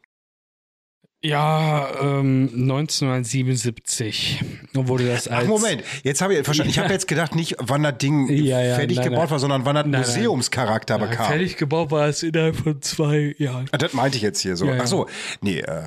Ja, 1.24 1.90
ähm, 2.00 2.50
1977 2.54 4.44
wurde 4.74 5.08
das 5.08 5.28
als. 5.28 5.46
Ach 5.46 5.48
Moment, 5.50 5.84
jetzt 6.04 6.22
habe 6.22 6.36
ich 6.36 6.44
verstanden. 6.44 6.70
Ich 6.70 6.78
habe 6.80 6.94
jetzt 6.94 7.08
gedacht, 7.08 7.34
nicht 7.36 7.56
wann 7.60 7.82
das 7.84 7.98
Ding 7.98 8.30
Ja, 8.44 8.62
ja, 8.62 8.76
fertig 8.76 8.98
nein, 8.98 9.06
gebaut 9.06 9.22
nein. 9.24 9.32
war, 9.32 9.40
sondern 9.40 9.66
wann 9.66 9.76
das 9.76 9.86
Nein. 9.88 10.02
Museumscharakter 10.02 11.00
bekam. 11.00 11.26
fertig 11.28 11.58
gebaut 11.58 11.90
war 11.92 12.08
es 12.08 12.22
innerhalb 12.22 12.56
von 12.56 12.82
zwei 12.82 13.34
Jahren. 13.40 13.68
Ah, 13.72 13.78
Das 13.78 13.94
meinte 13.94 14.18
ich 14.18 14.24
jetzt 14.24 14.42
hier 14.42 14.56
so. 14.56 14.68
Ja. 14.68 14.78
Ach 14.82 14.88
so, 14.88 15.08
nee, 15.42 15.60
äh, 15.60 15.84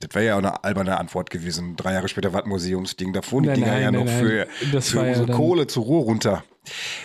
Das 0.00 0.14
wäre 0.14 0.24
ja 0.26 0.34
auch 0.34 0.38
eine 0.38 0.64
alberne 0.64 0.98
Antwort 0.98 1.30
gewesen. 1.30 1.76
Drei 1.76 1.92
Jahre 1.92 2.08
später 2.08 2.32
Wattmuseumsding. 2.32 3.12
Da 3.12 3.22
fuhren 3.22 3.44
die 3.44 3.52
Dinger 3.52 3.78
ja 3.78 3.90
nein, 3.90 4.00
noch 4.00 4.06
nein. 4.06 4.18
für, 4.24 4.46
Das 4.72 4.88
für 4.90 4.96
war 4.98 5.04
ja 5.04 5.10
unsere 5.10 5.26
dann- 5.28 5.36
Kohle 5.36 5.66
zur 5.66 5.84
Ruhr 5.84 6.04
runter. 6.04 6.42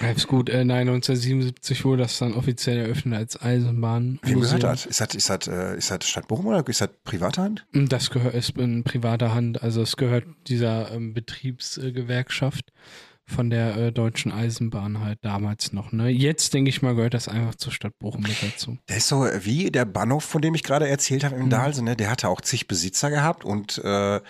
Ja, 0.02 0.12
ist 0.12 0.28
gut. 0.28 0.50
Äh, 0.50 0.66
nein, 0.66 0.88
1977 0.88 1.86
wurde 1.86 2.04
das 2.04 2.18
dann 2.20 2.34
offiziell 2.34 2.78
eröffnet 2.78 3.18
als 3.18 3.42
Eisenbahn. 3.42 4.20
Wem 4.24 4.42
gehört 4.42 4.64
das? 4.64 4.86
Ist 4.86 5.00
das, 5.02 5.16
ist 5.16 5.30
das, 5.30 5.48
äh, 5.48 5.78
ist 5.78 5.90
das 5.92 6.08
Stadt 6.08 6.28
Bochum 6.28 6.48
oder 6.48 6.66
ist 6.68 6.82
das 6.82 6.90
private 7.04 7.42
Hand? 7.42 7.66
Das 7.72 8.10
gehört 8.12 8.36
ist 8.36 8.58
in 8.58 8.84
privater 8.84 9.34
Hand. 9.34 9.64
Also 9.64 9.82
es 9.82 9.96
gehört 9.98 10.26
dieser 10.48 10.92
ähm, 10.92 11.14
Betriebsgewerkschaft 11.14 12.72
von 13.28 13.50
der 13.50 13.76
äh, 13.78 13.92
Deutschen 13.92 14.32
Eisenbahn 14.32 15.00
halt 15.00 15.20
damals 15.24 15.74
noch. 15.74 15.92
Ne? 15.92 16.10
Jetzt 16.10 16.54
denke 16.54 16.70
ich 16.70 16.82
mal 16.82 16.96
gehört 16.96 17.14
das 17.16 17.28
einfach 17.28 17.56
zur 17.56 17.72
Stadt 17.74 17.98
Bochum 18.00 18.22
mit 18.22 18.42
dazu. 18.44 18.78
Der 18.88 18.98
ist 18.98 19.08
so 19.08 19.26
wie 19.42 19.72
der 19.72 19.86
Bahnhof, 19.86 20.24
von 20.24 20.42
dem 20.42 20.54
ich 20.54 20.64
gerade 20.64 20.88
erzählt 20.88 21.24
habe 21.24 21.36
Mhm. 21.36 21.42
im 21.44 21.50
Dahlsen. 21.50 21.86
Ne? 21.86 21.96
Der 21.96 22.12
hatte 22.12 22.30
auch 22.30 22.42
zig 22.42 22.68
Besitzer 22.68 23.10
gehabt 23.10 23.44
und 23.44 23.80
äh, 23.84 24.22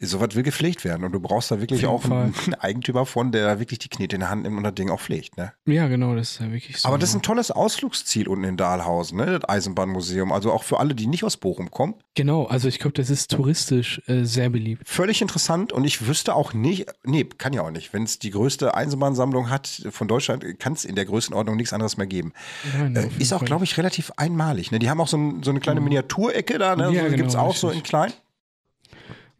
sowas 0.00 0.34
will 0.34 0.42
gepflegt 0.42 0.84
werden. 0.84 1.04
Und 1.04 1.12
du 1.12 1.20
brauchst 1.20 1.50
da 1.50 1.60
wirklich 1.60 1.86
auch 1.86 2.04
einen 2.04 2.34
Eigentümer 2.58 3.06
von, 3.06 3.32
der 3.32 3.46
da 3.46 3.58
wirklich 3.60 3.78
die 3.80 3.88
Knete 3.88 4.16
in 4.16 4.20
der 4.20 4.30
Hand 4.30 4.42
nimmt 4.42 4.56
und 4.56 4.64
das 4.64 4.74
Ding 4.74 4.90
auch 4.90 5.00
pflegt. 5.00 5.36
Ne? 5.36 5.52
Ja, 5.66 5.88
genau, 5.88 6.14
das 6.14 6.32
ist 6.32 6.40
ja 6.40 6.50
wirklich 6.50 6.78
so. 6.78 6.88
Aber 6.88 6.98
das 6.98 7.10
ist 7.10 7.16
ein 7.16 7.22
tolles 7.22 7.50
Ausflugsziel 7.50 8.28
unten 8.28 8.44
in 8.44 8.56
Dahlhausen, 8.56 9.18
ne? 9.18 9.38
das 9.38 9.48
Eisenbahnmuseum. 9.48 10.32
Also 10.32 10.52
auch 10.52 10.62
für 10.62 10.80
alle, 10.80 10.94
die 10.94 11.06
nicht 11.06 11.24
aus 11.24 11.36
Bochum 11.36 11.70
kommen. 11.70 11.94
genau, 12.14 12.44
also 12.46 12.68
ich 12.68 12.78
glaube, 12.78 12.94
das 12.94 13.10
ist 13.10 13.30
touristisch 13.30 14.00
äh, 14.06 14.24
sehr 14.24 14.50
beliebt. 14.50 14.88
Völlig 14.88 15.22
interessant 15.22 15.72
und 15.72 15.84
ich 15.84 16.06
wüsste 16.06 16.34
auch 16.34 16.52
nicht, 16.54 16.86
nee, 17.04 17.24
kann 17.24 17.52
ja 17.52 17.62
auch 17.62 17.70
nicht. 17.70 17.92
Wenn 17.92 18.02
es 18.04 18.18
die 18.18 18.30
größte 18.30 18.74
Eisenbahnsammlung 18.74 19.50
hat 19.50 19.82
von 19.90 20.08
Deutschland, 20.08 20.44
kann 20.58 20.72
es 20.72 20.84
in 20.84 20.94
der 20.94 21.04
Größenordnung 21.04 21.56
nichts 21.56 21.72
anderes 21.72 21.96
mehr 21.96 22.06
geben. 22.06 22.32
Nein, 22.78 22.96
Äh, 22.96 23.08
ist 23.18 23.32
auch, 23.32 23.38
Fall. 23.40 23.46
glaube 23.46 23.64
ich, 23.64 23.76
relativ 23.78 24.12
einmalig. 24.16 24.70
Ne? 24.70 24.78
Die 24.78 24.88
haben 24.90 25.00
auch 25.00 25.08
so, 25.08 25.16
ein, 25.16 25.42
so 25.42 25.50
eine 25.50 25.60
kleine 25.60 25.80
Miniaturecke 25.80 26.58
da, 26.58 26.76
ne? 26.76 26.84
Ja, 26.84 26.88
so, 26.90 27.04
genau, 27.06 27.16
gibt 27.16 27.28
es 27.28 27.36
auch 27.36 27.54
so 27.56 27.68
in 27.68 27.74
richtig. 27.74 27.88
klein. 27.90 28.12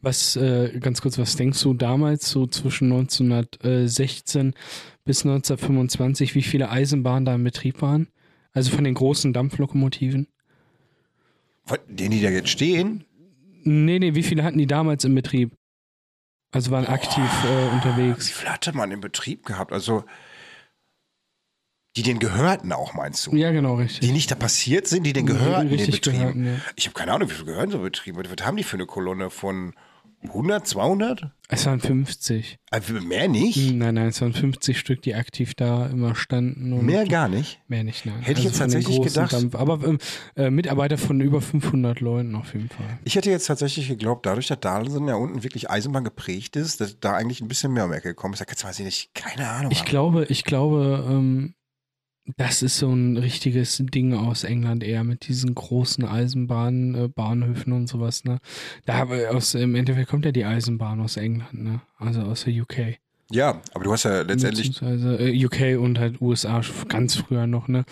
Was, 0.02 0.36
äh, 0.36 0.78
ganz 0.80 1.02
kurz, 1.02 1.18
was 1.18 1.36
denkst 1.36 1.62
du 1.62 1.74
damals, 1.74 2.30
so 2.30 2.46
zwischen 2.46 2.90
1916 2.90 4.54
bis 5.04 5.24
1925, 5.24 6.34
wie 6.34 6.42
viele 6.42 6.70
Eisenbahnen 6.70 7.24
da 7.26 7.34
in 7.34 7.44
Betrieb 7.44 7.82
waren? 7.82 8.08
Also 8.52 8.70
von 8.70 8.84
den 8.84 8.94
großen 8.94 9.32
Dampflokomotiven? 9.32 10.26
Von 11.64 11.78
denen, 11.88 12.12
die 12.12 12.22
da 12.22 12.30
jetzt 12.30 12.48
stehen, 12.48 13.04
Nee, 13.64 13.98
nee, 13.98 14.14
wie 14.14 14.22
viele 14.22 14.42
hatten 14.42 14.58
die 14.58 14.66
damals 14.66 15.04
im 15.04 15.14
Betrieb? 15.14 15.52
Also 16.52 16.70
waren 16.70 16.86
aktiv 16.86 17.22
äh, 17.44 17.48
wie 17.48 17.74
unterwegs. 17.74 18.30
viel 18.30 18.48
hatte 18.48 18.72
man 18.72 18.90
im 18.90 19.00
Betrieb 19.00 19.44
gehabt? 19.44 19.72
Also, 19.72 20.04
die 21.96 22.02
den 22.02 22.18
gehörten 22.18 22.72
auch, 22.72 22.94
meinst 22.94 23.26
du? 23.26 23.36
Ja, 23.36 23.52
genau, 23.52 23.74
richtig. 23.76 24.00
Die 24.00 24.12
nicht 24.12 24.30
da 24.30 24.34
passiert 24.34 24.88
sind, 24.88 25.04
die 25.04 25.12
den 25.12 25.26
gehörten, 25.26 25.68
den 25.68 25.78
richtig 25.78 26.00
Betrieben. 26.00 26.18
gehörten, 26.18 26.46
ja. 26.46 26.52
Ich 26.76 26.86
habe 26.86 26.94
keine 26.94 27.12
Ahnung, 27.12 27.30
wie 27.30 27.34
viel 27.34 27.44
gehören 27.44 27.70
so 27.70 27.78
Betriebe? 27.80 28.22
Was 28.24 28.46
haben 28.46 28.56
die 28.56 28.64
für 28.64 28.76
eine 28.76 28.86
Kolonne 28.86 29.30
von 29.30 29.74
100, 30.22 30.66
200? 30.66 31.30
Es 31.48 31.66
waren 31.66 31.80
50. 31.80 32.58
Also 32.70 32.92
mehr 32.94 33.26
nicht? 33.26 33.56
Hm, 33.56 33.78
Nein, 33.78 33.94
nein, 33.94 34.06
es 34.08 34.20
waren 34.20 34.32
50 34.32 34.78
Stück, 34.78 35.02
die 35.02 35.14
aktiv 35.14 35.54
da 35.54 35.86
immer 35.86 36.14
standen. 36.14 36.84
Mehr 36.84 37.06
gar 37.06 37.28
nicht. 37.28 37.60
Mehr 37.66 37.82
nicht, 37.82 38.06
nein. 38.06 38.16
Also 38.16 38.26
Hätte 38.28 38.40
ich 38.40 38.44
jetzt 38.46 38.56
den 38.60 38.70
tatsächlich 38.70 39.02
gedacht. 39.02 39.32
Dampf, 39.32 39.54
aber 39.56 39.84
ähm, 39.86 39.98
äh, 40.36 40.50
Mitarbeiter 40.50 40.98
von 40.98 41.20
über 41.20 41.40
500 41.40 42.00
Leuten 42.00 42.34
auf 42.36 42.52
jeden 42.54 42.68
Fall. 42.68 42.98
Ich 43.04 43.16
hätte 43.16 43.30
jetzt 43.30 43.46
tatsächlich 43.46 43.88
geglaubt, 43.88 44.26
dadurch, 44.26 44.46
dass 44.46 44.60
Dahlsen 44.60 45.08
ja 45.08 45.14
unten 45.16 45.42
wirklich 45.42 45.70
Eisenbahn 45.70 46.04
geprägt 46.04 46.54
ist, 46.54 46.80
dass 46.80 47.00
da 47.00 47.14
eigentlich 47.14 47.40
ein 47.40 47.48
bisschen 47.48 47.72
mehr 47.72 47.86
um 47.86 47.92
Ecke 47.92 48.08
gekommen 48.10 48.34
ist. 48.34 48.40
Da 48.40 48.44
kannst 48.44 48.78
du 48.78 48.82
nicht, 48.84 49.14
keine 49.14 49.48
Ahnung. 49.48 49.72
Ich 49.72 49.80
haben. 49.80 49.86
glaube, 49.88 50.26
ich 50.28 50.44
glaube, 50.44 51.04
ähm, 51.08 51.54
das 52.36 52.62
ist 52.62 52.78
so 52.78 52.90
ein 52.90 53.16
richtiges 53.16 53.82
Ding 53.84 54.14
aus 54.14 54.44
England 54.44 54.84
eher 54.84 55.04
mit 55.04 55.28
diesen 55.28 55.54
großen 55.54 56.04
Eisenbahnen, 56.04 56.94
äh, 56.94 57.08
Bahnhöfen 57.08 57.72
und 57.72 57.88
sowas, 57.88 58.24
ne? 58.24 58.38
Da 58.84 58.94
habe 58.94 59.30
aus 59.30 59.54
im 59.54 59.74
Endeffekt 59.74 60.08
kommt 60.08 60.24
ja 60.24 60.32
die 60.32 60.44
Eisenbahn 60.44 61.00
aus 61.00 61.16
England, 61.16 61.54
ne? 61.54 61.80
Also 61.98 62.22
aus 62.22 62.44
der 62.44 62.54
UK. 62.54 62.98
Ja, 63.30 63.62
aber 63.72 63.84
du 63.84 63.92
hast 63.92 64.04
ja 64.04 64.22
letztendlich, 64.22 64.68
Beziehungsweise 64.68 65.16
äh, 65.18 65.44
UK 65.44 65.80
und 65.80 65.98
halt 65.98 66.20
USA 66.20 66.62
ganz 66.88 67.16
früher 67.16 67.46
noch, 67.46 67.68
ne? 67.68 67.84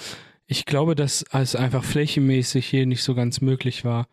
Ich 0.47 0.65
glaube, 0.65 0.95
dass 0.95 1.25
es 1.33 1.55
einfach 1.55 1.85
flächenmäßig 1.85 2.67
hier 2.67 2.87
nicht 2.87 3.03
so 3.03 3.15
ganz 3.15 3.41
möglich 3.41 3.85
war, 3.85 4.09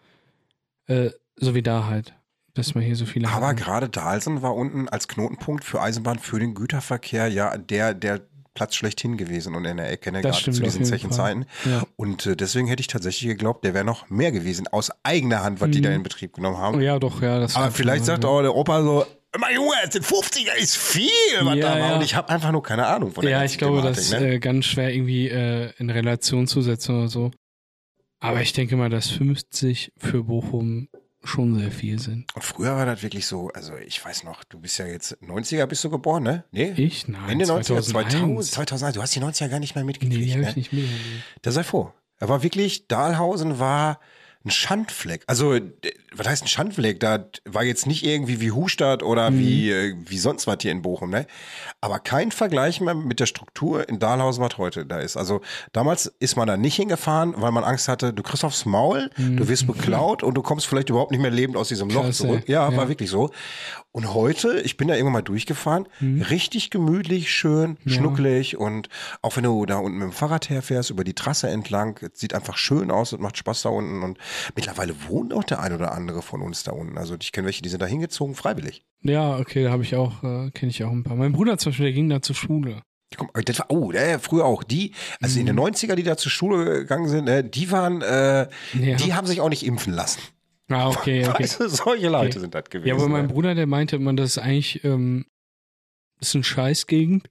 äh, 0.88 1.12
so 1.38 1.56
wie 1.56 1.64
da 1.64 1.86
halt, 1.86 2.14
dass 2.54 2.76
man 2.76 2.84
hier 2.84 2.96
so 2.96 3.06
viele 3.06 3.28
aber 3.30 3.48
hatten. 3.48 3.58
gerade 3.58 3.90
Dahlsen 3.90 4.42
war 4.42 4.56
unten 4.56 4.90
als 4.90 5.08
Knotenpunkt 5.08 5.64
für 5.64 5.82
Eisenbahn, 5.82 6.20
für 6.20 6.40
den 6.40 6.54
Güterverkehr 6.54 7.28
ja 7.28 7.58
der, 7.58 7.94
der 7.94 8.22
Platz 8.56 8.74
schlechthin 8.76 9.18
gewesen 9.18 9.54
und 9.54 9.66
in 9.66 9.78
der 9.78 9.92
Ecke, 9.92 10.12
ne, 10.12 10.22
Das 10.22 10.40
gerade 10.44 10.52
zu 10.58 10.64
diesen 10.64 10.84
Zechenzeiten. 10.86 11.46
Ja. 11.66 11.84
Und 11.98 12.26
äh, 12.26 12.36
deswegen 12.36 12.66
hätte 12.68 12.82
ich 12.82 12.88
tatsächlich 12.88 13.30
geglaubt, 13.30 13.64
der 13.64 13.76
wäre 13.76 13.86
noch 13.86 14.10
mehr 14.10 14.32
gewesen, 14.32 14.68
aus 14.68 14.90
eigener 15.04 15.44
Hand, 15.44 15.62
was 15.62 15.70
die 15.70 15.80
Mhm. 15.80 15.84
da 15.84 15.92
in 15.92 16.02
Betrieb 16.04 16.34
genommen 16.34 16.58
haben. 16.58 16.82
ja, 16.82 16.98
doch, 16.98 17.22
ja. 17.22 17.40
Das 17.40 17.56
Aber 17.56 17.70
vielleicht 17.70 18.06
sagt 18.06 18.26
auch 18.26 18.42
der 18.42 18.56
Opa 18.56 18.82
so, 18.82 19.06
mein 19.38 19.54
Junge, 19.56 19.74
das 19.84 19.94
sind 19.94 20.06
50er 20.06 20.56
ist 20.58 20.78
viel, 20.78 21.10
was 21.42 21.56
Ja, 21.58 21.62
da 21.62 21.70
war. 21.72 21.78
ja. 21.90 21.96
Und 21.98 22.02
ich 22.04 22.16
habe 22.16 22.30
einfach 22.30 22.52
nur 22.54 22.64
keine 22.64 22.88
Ahnung 22.88 23.12
von 23.12 23.22
der 23.24 23.32
Ja, 23.32 23.44
ich 23.44 23.58
glaube, 23.58 23.78
Thematik, 23.80 23.96
das 23.98 24.06
ist 24.06 24.20
ne? 24.20 24.34
äh, 24.36 24.40
ganz 24.40 24.66
schwer 24.66 24.94
irgendwie 24.94 25.28
äh, 25.28 25.72
in 25.78 25.90
Relation 25.90 26.48
zu 26.48 26.62
setzen 26.62 26.98
oder 26.98 27.10
so. 27.10 27.32
Aber 28.22 28.42
ich 28.42 28.54
denke 28.54 28.78
mal, 28.78 28.90
dass 28.90 29.10
50 29.10 29.92
für 29.98 30.24
Bochum 30.24 30.88
schon 31.28 31.58
sehr 31.60 31.72
viel 31.72 32.00
sind. 32.00 32.34
Und 32.36 32.44
früher 32.44 32.76
war 32.76 32.86
das 32.86 33.04
wirklich 33.04 33.26
so, 33.26 33.50
also 33.50 33.76
ich 33.78 34.04
weiß 34.04 34.24
noch, 34.24 34.44
du 34.44 34.60
bist 34.60 34.78
ja 34.78 34.86
jetzt 34.86 35.18
90er 35.22 35.66
bist 35.66 35.84
du 35.84 35.90
geboren, 35.90 36.24
ne? 36.24 36.44
Nee? 36.52 36.74
Ich? 36.78 37.08
Nein. 37.08 37.30
Ende 37.30 37.46
90er, 37.46 37.82
2001. 37.82 38.52
2000, 38.52 38.52
2000, 38.52 38.96
du 38.96 39.02
hast 39.02 39.16
die 39.16 39.22
90er 39.22 39.48
gar 39.50 39.60
nicht 39.60 39.76
mehr 39.76 39.84
Nee, 39.84 39.88
mitgekriegt, 39.88 40.26
die 40.26 40.32
habe 40.34 40.42
ne? 40.44 40.50
ich 40.50 40.56
nicht 40.56 40.74
mehr. 40.74 40.88
Da 41.42 41.52
sei 41.52 41.64
froh. 41.64 41.92
Er 42.18 42.30
war 42.30 42.44
wirklich, 42.44 42.88
Dahlhausen 42.88 43.60
war 43.60 44.00
ein 44.46 44.52
Schandfleck. 44.52 45.24
Also, 45.28 45.58
d- 45.60 45.94
was 46.14 46.28
heißt 46.28 46.44
ein 46.44 46.48
Schandfleck? 46.48 47.00
Da 47.00 47.26
war 47.46 47.64
jetzt 47.64 47.88
nicht 47.88 48.06
irgendwie 48.06 48.40
wie 48.42 48.52
Hustadt 48.52 49.02
oder 49.04 49.32
Mhm. 49.32 49.40
wie, 49.40 49.72
äh, 49.72 49.96
wie 50.08 50.18
sonst 50.18 50.46
was 50.48 50.58
hier 50.62 50.72
in 50.72 50.82
Bochum, 50.82 51.10
ne? 51.10 51.26
Aber 51.82 52.00
kein 52.00 52.32
Vergleich 52.32 52.80
mehr 52.80 52.94
mit 52.96 53.20
der 53.20 53.26
Struktur 53.26 53.90
in 53.90 54.00
Dahlhausen, 54.00 54.44
was 54.44 54.58
heute 54.58 54.86
da 54.86 55.00
ist. 55.00 55.18
Also, 55.18 55.42
damals 55.74 56.06
ist 56.20 56.36
man 56.38 56.48
da 56.48 56.58
nicht 56.58 56.76
hingefahren, 56.76 57.34
weil 57.38 57.52
man 57.52 57.64
Angst 57.64 57.88
hatte, 57.88 58.14
du 58.14 58.24
kriegst 58.24 58.44
aufs 58.46 58.66
Maul, 58.66 59.10
du 59.18 59.48
wirst 59.48 59.66
beklaut 59.68 60.24
und 60.24 60.36
du 60.36 60.42
kommst 60.42 60.68
vielleicht 60.68 60.90
überhaupt 60.90 61.12
nicht 61.12 61.22
mehr 61.22 61.32
lebend 61.32 61.58
aus 61.58 61.68
diesem 61.70 61.90
Loch 61.90 62.02
Mhm. 62.04 62.06
Klasse, 62.06 62.24
zurück. 62.24 62.44
Ja, 62.48 62.70
ja. 62.70 62.78
war 62.78 62.88
wirklich 62.88 63.10
so. 63.10 63.32
Und 63.96 64.14
heute, 64.14 64.60
ich 64.60 64.76
bin 64.76 64.90
da 64.90 64.96
irgendwann 64.96 65.14
mal 65.14 65.22
durchgefahren, 65.22 65.88
richtig 66.02 66.70
gemütlich, 66.70 67.32
schön, 67.32 67.70
Mhm. 67.72 67.78
Ja. 67.86 67.94
schnucklig 67.94 68.58
und 68.58 68.90
auch 69.22 69.38
wenn 69.38 69.46
du 69.46 69.66
da 69.66 69.78
unten 69.78 70.00
mit 70.00 70.10
dem 70.10 70.12
Fahrrad 70.12 70.50
herfährst, 70.50 70.90
über 70.90 71.06
die 71.06 71.14
Trasse 71.14 71.48
entlang, 71.48 71.98
es 72.02 72.20
sieht 72.20 72.34
einfach 72.34 72.58
schön 72.58 72.92
aus 72.92 73.14
und 73.14 73.22
macht 73.22 73.38
Spaß 73.38 73.62
da 73.62 73.70
unten 73.70 74.04
und 74.04 74.18
mittlerweile 74.54 74.94
wohnt 75.08 75.34
auch 75.34 75.46
der 75.46 75.62
ein 75.62 75.72
oder 75.72 75.94
andere 75.94 76.22
von 76.22 76.42
uns 76.42 76.64
da 76.64 76.74
unten. 76.74 76.98
Also 76.98 77.16
ich 77.22 77.32
kenne 77.32 77.46
welche, 77.46 77.62
die 77.62 77.70
sind 77.70 77.82
da 77.82 77.86
hingezogen, 77.86 78.36
freiwillig. 78.36 78.84
Ja, 79.02 79.38
okay, 79.38 79.64
da 79.64 79.72
habe 79.72 79.84
ich 79.84 79.96
auch, 79.96 80.22
äh, 80.24 80.52
kenne 80.52 80.72
ich 80.72 80.84
auch 80.84 80.92
ein 80.92 81.04
paar. 81.06 81.16
Mein 81.16 81.32
Bruder 81.32 81.58
zum 81.58 81.72
Beispiel, 81.72 81.86
der 81.86 81.94
ging 81.94 82.10
da 82.10 82.22
zur 82.22 82.36
Schule. 82.36 82.82
Kommen- 83.16 83.30
Das 83.46 83.60
war, 83.60 83.68
oh, 83.72 83.94
der, 83.94 84.20
früher 84.20 84.44
auch. 84.44 84.64
Die, 84.64 84.92
also 85.22 85.36
Mhm. 85.36 85.40
in 85.40 85.46
den 85.46 85.56
90er, 85.56 85.96
die 85.96 86.04
da 86.04 86.18
zur 86.18 86.32
Schule 86.32 86.66
gegangen 86.66 87.08
sind, 87.08 87.30
äh, 87.30 87.50
die 87.50 87.72
waren, 87.72 88.02
äh, 88.02 88.50
Ja. 88.74 88.98
die 88.98 89.14
haben 89.14 89.26
sich 89.26 89.40
auch 89.40 89.48
nicht 89.48 89.66
impfen 89.66 89.94
lassen. 89.94 90.20
Ah, 90.70 90.90
okay, 90.90 91.28
okay. 91.28 91.44
Weißt 91.44 91.60
du, 91.60 91.70
solche 91.70 92.10
Leute 92.10 92.30
Okay. 92.32 92.40
sind 92.40 92.56
das 92.56 92.66
gewesen. 92.70 92.88
Ja, 92.88 92.96
aber 92.96 93.08
mein 93.08 93.28
ne? 93.28 93.34
Bruder, 93.34 93.54
der 93.56 93.68
meinte 93.68 93.96
immer, 93.98 94.14
das 94.14 94.32
ist 94.32 94.38
eigentlich, 94.40 94.84
ähm, 94.84 95.26
das 96.20 96.30
ist 96.30 96.36
eine 96.36 96.44
Scheißgegend. 96.44 97.30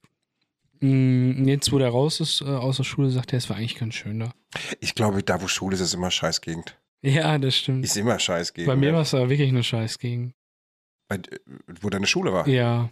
Mm, 0.79 1.45
Jetzt, 1.47 1.71
wo 1.71 1.77
der 1.79 1.89
raus 1.89 2.19
ist 2.19 2.41
äh, 2.41 2.45
aus 2.45 2.77
der 2.77 2.83
Schule, 2.83 3.09
sagt 3.09 3.33
er, 3.33 3.37
es 3.37 3.49
war 3.49 3.57
eigentlich 3.57 3.75
ganz 3.77 3.95
schön 3.95 4.19
da. 4.19 4.31
Ich 4.79 4.95
glaube, 4.95 5.21
da 5.23 5.41
wo 5.41 5.47
Schule 5.47 5.75
ist, 5.75 5.81
ist 5.81 5.93
immer 5.93 6.11
Scheißgegend. 6.11 6.77
Ja, 7.01 7.37
das 7.37 7.57
stimmt. 7.57 7.83
Ist 7.85 7.97
immer 7.97 8.17
Scheißgegend. 8.19 8.67
Bei 8.67 8.75
mir 8.75 8.89
ne? 8.91 8.95
war 8.95 9.01
es 9.03 9.13
aber 9.13 9.29
wirklich 9.29 9.49
eine 9.49 9.63
Scheißgegend. 9.63 10.33
Bei, 11.07 11.17
äh, 11.17 11.21
wo 11.81 11.89
deine 11.89 12.07
Schule 12.07 12.31
war. 12.33 12.47
Ja, 12.47 12.89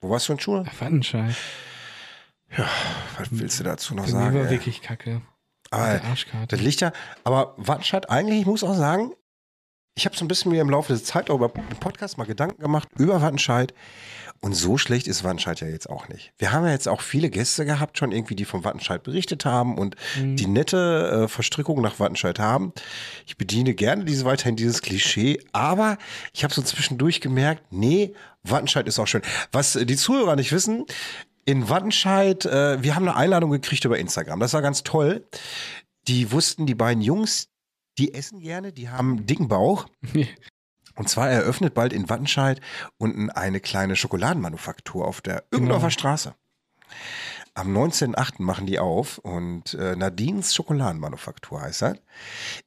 Wo 0.00 0.10
warst 0.10 0.28
du 0.28 0.34
in 0.34 0.40
Schule? 0.40 0.66
Wattenscheid. 0.78 1.34
Was 3.18 3.28
willst 3.30 3.58
du 3.60 3.64
dazu 3.64 3.94
noch 3.94 4.04
Bei 4.04 4.10
sagen? 4.10 4.34
mir 4.34 4.40
war 4.40 4.46
ey? 4.46 4.52
wirklich 4.52 4.80
kacke. 4.82 5.20
aber 5.70 6.02
Arschkarte. 6.04 6.46
das 6.56 6.60
liegt 6.64 6.80
ja, 6.80 6.92
aber 7.24 7.54
Wattenscheid 7.56 8.08
eigentlich, 8.08 8.40
ich 8.40 8.46
muss 8.46 8.62
auch 8.62 8.74
sagen, 8.74 9.12
ich 9.96 10.04
habe 10.04 10.14
so 10.14 10.24
ein 10.24 10.28
bisschen 10.28 10.52
mir 10.52 10.60
im 10.60 10.68
Laufe 10.70 10.92
der 10.92 11.02
Zeit 11.02 11.30
auch 11.30 11.36
über 11.36 11.48
den 11.48 11.78
Podcast 11.80 12.18
mal 12.18 12.24
Gedanken 12.26 12.60
gemacht 12.62 12.88
über 12.98 13.22
Wattenscheid. 13.22 13.72
Und 14.42 14.52
so 14.52 14.76
schlecht 14.76 15.08
ist 15.08 15.24
Wattenscheid 15.24 15.58
ja 15.62 15.66
jetzt 15.68 15.88
auch 15.88 16.08
nicht. 16.10 16.32
Wir 16.36 16.52
haben 16.52 16.66
ja 16.66 16.72
jetzt 16.72 16.86
auch 16.86 17.00
viele 17.00 17.30
Gäste 17.30 17.64
gehabt, 17.64 17.96
schon 17.96 18.12
irgendwie, 18.12 18.34
die 18.36 18.44
vom 18.44 18.62
Wattenscheid 18.64 19.02
berichtet 19.02 19.46
haben 19.46 19.78
und 19.78 19.96
Mhm. 20.18 20.36
die 20.36 20.46
nette 20.46 21.22
äh, 21.24 21.28
Verstrickung 21.28 21.80
nach 21.80 21.98
Wattenscheid 21.98 22.38
haben. 22.38 22.72
Ich 23.26 23.38
bediene 23.38 23.72
gerne 23.72 24.04
diese, 24.04 24.26
weiterhin 24.26 24.54
dieses 24.54 24.82
Klischee, 24.82 25.40
aber 25.52 25.96
ich 26.34 26.44
habe 26.44 26.52
so 26.52 26.60
zwischendurch 26.60 27.22
gemerkt, 27.22 27.62
nee, 27.72 28.12
Wattenscheid 28.42 28.86
ist 28.86 28.98
auch 28.98 29.06
schön. 29.06 29.22
Was 29.52 29.74
äh, 29.76 29.86
die 29.86 29.96
Zuhörer 29.96 30.36
nicht 30.36 30.52
wissen, 30.52 30.84
in 31.46 31.70
Wattenscheid, 31.70 32.44
äh, 32.44 32.82
wir 32.82 32.94
haben 32.94 33.08
eine 33.08 33.16
Einladung 33.16 33.50
gekriegt 33.50 33.86
über 33.86 33.98
Instagram. 33.98 34.40
Das 34.40 34.52
war 34.52 34.60
ganz 34.60 34.82
toll. 34.82 35.24
Die 36.08 36.30
wussten, 36.30 36.66
die 36.66 36.74
beiden 36.74 37.02
Jungs, 37.02 37.48
die 37.98 38.14
essen 38.14 38.40
gerne, 38.40 38.72
die 38.72 38.88
haben 38.88 39.26
dicken 39.26 39.48
Bauch. 39.48 39.86
Und 40.94 41.10
zwar 41.10 41.28
eröffnet 41.28 41.74
bald 41.74 41.92
in 41.92 42.08
Wattenscheid 42.08 42.60
unten 42.96 43.28
eine 43.30 43.60
kleine 43.60 43.96
Schokoladenmanufaktur 43.96 45.06
auf 45.06 45.20
der 45.20 45.44
Irgendorfer 45.50 45.90
Straße. 45.90 46.34
Am 47.56 47.74
19.8. 47.74 48.42
machen 48.42 48.66
die 48.66 48.78
auf 48.78 49.16
und 49.16 49.72
äh, 49.72 49.96
Nadines 49.96 50.54
Schokoladenmanufaktur 50.54 51.62
heißt 51.62 51.80
das. 51.80 51.96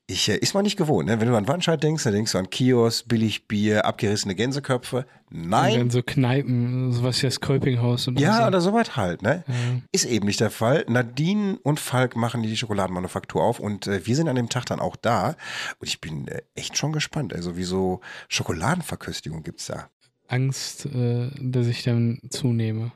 Ich 0.07 0.27
äh, 0.29 0.37
ist 0.37 0.55
man 0.55 0.63
nicht 0.63 0.77
gewohnt, 0.77 1.07
ne? 1.07 1.21
Wenn 1.21 1.27
du 1.27 1.35
an 1.35 1.47
Wandscheid 1.47 1.81
denkst, 1.83 2.03
dann 2.05 2.13
denkst 2.13 2.31
du 2.31 2.39
an 2.39 2.49
Kiosk, 2.49 3.07
Billigbier, 3.07 3.85
abgerissene 3.85 4.33
Gänseköpfe. 4.33 5.05
Und 5.29 5.47
Nein, 5.47 5.77
dann 5.77 5.89
so 5.91 6.01
Kneipen, 6.01 6.91
sowas 6.91 7.21
wie 7.21 7.27
das 7.27 7.39
Kolpinghaus 7.39 8.07
und 8.07 8.19
ja, 8.19 8.37
so. 8.41 8.47
oder 8.47 8.61
sowas 8.61 8.95
halt, 8.95 9.21
ne? 9.21 9.43
Ja. 9.47 9.53
Ist 9.91 10.05
eben 10.05 10.25
nicht 10.25 10.39
der 10.39 10.49
Fall. 10.49 10.85
Nadine 10.87 11.59
und 11.61 11.79
Falk 11.79 12.15
machen 12.15 12.41
die 12.41 12.57
Schokoladenmanufaktur 12.57 13.43
auf 13.43 13.59
und 13.59 13.85
äh, 13.85 14.07
wir 14.07 14.15
sind 14.15 14.27
an 14.27 14.37
dem 14.37 14.49
Tag 14.49 14.65
dann 14.65 14.79
auch 14.79 14.95
da. 14.95 15.35
Und 15.77 15.87
ich 15.87 16.01
bin 16.01 16.27
äh, 16.27 16.41
echt 16.55 16.79
schon 16.79 16.93
gespannt. 16.93 17.31
Also, 17.31 17.57
wieso 17.57 18.01
Schokoladenverköstigung 18.27 19.43
gibt's 19.43 19.67
da? 19.67 19.87
Angst, 20.27 20.87
äh, 20.87 21.29
dass 21.39 21.67
ich 21.67 21.83
dann 21.83 22.19
zunehme. 22.31 22.91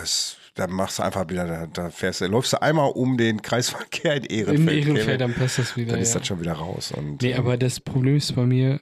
Das, 0.00 0.36
da 0.54 0.66
machst 0.66 0.98
du 0.98 1.02
einfach 1.02 1.28
wieder, 1.28 1.46
da, 1.46 1.66
da 1.66 1.90
fährst 1.90 2.20
du, 2.20 2.26
läufst 2.26 2.52
du 2.52 2.62
einmal 2.62 2.90
um 2.90 3.16
den 3.16 3.42
Kreisverkehr 3.42 4.16
in 4.16 4.24
Ehrenfeld. 4.24 4.58
Im 4.58 4.66
Kevin. 4.66 4.96
Ehrenfeld, 4.96 5.20
dann 5.20 5.34
passt 5.34 5.58
das 5.58 5.76
wieder. 5.76 5.92
dann 5.92 6.00
ist 6.00 6.12
ja. 6.14 6.18
das 6.20 6.28
schon 6.28 6.40
wieder 6.40 6.52
raus. 6.54 6.92
Und, 6.92 7.22
Nee, 7.22 7.32
ähm, 7.32 7.38
aber 7.38 7.56
das 7.56 7.80
Problem 7.80 8.16
ist 8.16 8.34
bei 8.34 8.44
mir, 8.46 8.80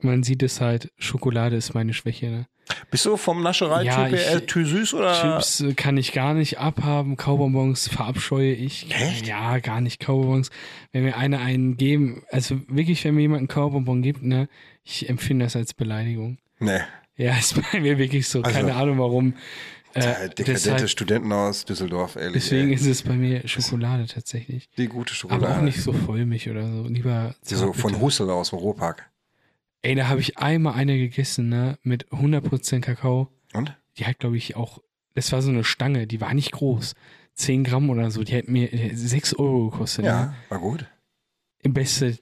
man 0.00 0.22
sieht 0.22 0.42
es 0.42 0.60
halt, 0.60 0.90
Schokolade 0.98 1.56
ist 1.56 1.74
meine 1.74 1.92
Schwäche. 1.92 2.26
Ne? 2.26 2.46
Bist 2.90 3.04
du 3.06 3.16
vom 3.16 3.42
Nascherei-Typ 3.42 3.86
Ja, 3.86 4.04
her 4.06 4.46
too 4.46 4.62
süß 4.64 4.94
oder? 4.94 5.14
Chips 5.14 5.60
äh, 5.60 5.72
kann 5.74 5.96
ich 5.96 6.12
gar 6.12 6.34
nicht 6.34 6.58
abhaben, 6.58 7.16
Kaubonbons 7.16 7.88
verabscheue 7.88 8.52
ich. 8.52 8.90
Echt? 8.94 9.26
Ja, 9.26 9.58
gar 9.58 9.80
nicht 9.80 10.00
Kaubonbons. 10.00 10.50
Wenn 10.92 11.04
mir 11.04 11.16
einer 11.16 11.40
einen 11.40 11.76
geben, 11.76 12.22
also 12.30 12.60
wirklich, 12.68 13.04
wenn 13.04 13.14
mir 13.14 13.22
jemand 13.22 13.38
einen 13.40 13.48
Kaubonbon 13.48 14.02
gibt, 14.02 14.22
ne, 14.22 14.48
ich 14.84 15.08
empfinde 15.08 15.46
das 15.46 15.56
als 15.56 15.74
Beleidigung. 15.74 16.38
Nee, 16.60 16.80
Ja, 17.16 17.34
ist 17.38 17.60
bei 17.72 17.80
mir 17.80 17.98
wirklich 17.98 18.28
so. 18.28 18.42
Also- 18.42 18.54
Keine 18.56 18.74
Ahnung 18.74 18.98
warum. 18.98 19.34
Äh, 19.94 20.28
dekadente 20.28 20.86
Studenten 20.88 21.32
aus 21.32 21.64
Düsseldorf, 21.64 22.16
ehrlich. 22.16 22.44
deswegen 22.44 22.68
ey. 22.68 22.74
ist 22.74 22.86
es 22.86 23.02
bei 23.02 23.14
mir 23.14 23.46
Schokolade 23.48 24.06
tatsächlich. 24.06 24.68
die 24.76 24.86
gute 24.86 25.14
Schokolade. 25.14 25.46
Aber 25.48 25.58
auch 25.58 25.62
nicht 25.62 25.80
so 25.82 25.92
vollmilch 25.92 26.48
oder 26.50 26.70
so. 26.70 26.84
Lieber 26.84 27.34
so 27.42 27.72
von. 27.72 28.00
Hussel 28.00 28.28
aus 28.30 28.50
dem 28.50 28.58
Ruhrpark. 28.58 29.10
Ey, 29.82 29.94
da 29.94 30.08
habe 30.08 30.20
ich 30.20 30.38
einmal 30.38 30.74
eine 30.74 30.98
gegessen, 30.98 31.48
ne, 31.48 31.78
mit 31.82 32.08
100% 32.08 32.80
Kakao. 32.80 33.28
Und? 33.54 33.76
Die 33.96 34.04
hat, 34.06 34.18
glaube 34.18 34.36
ich, 34.36 34.56
auch, 34.56 34.80
das 35.14 35.32
war 35.32 35.40
so 35.42 35.50
eine 35.50 35.64
Stange, 35.64 36.06
die 36.06 36.20
war 36.20 36.34
nicht 36.34 36.52
groß. 36.52 36.94
10 37.34 37.62
Gramm 37.64 37.88
oder 37.88 38.10
so, 38.10 38.24
die 38.24 38.36
hat 38.36 38.48
mir 38.48 38.72
äh, 38.72 38.94
6 38.94 39.34
Euro 39.34 39.70
gekostet. 39.70 40.04
Ja, 40.04 40.26
Ne? 40.26 40.34
war 40.48 40.58
gut. 40.58 40.86
Im 41.62 41.72
Beste 41.72 42.18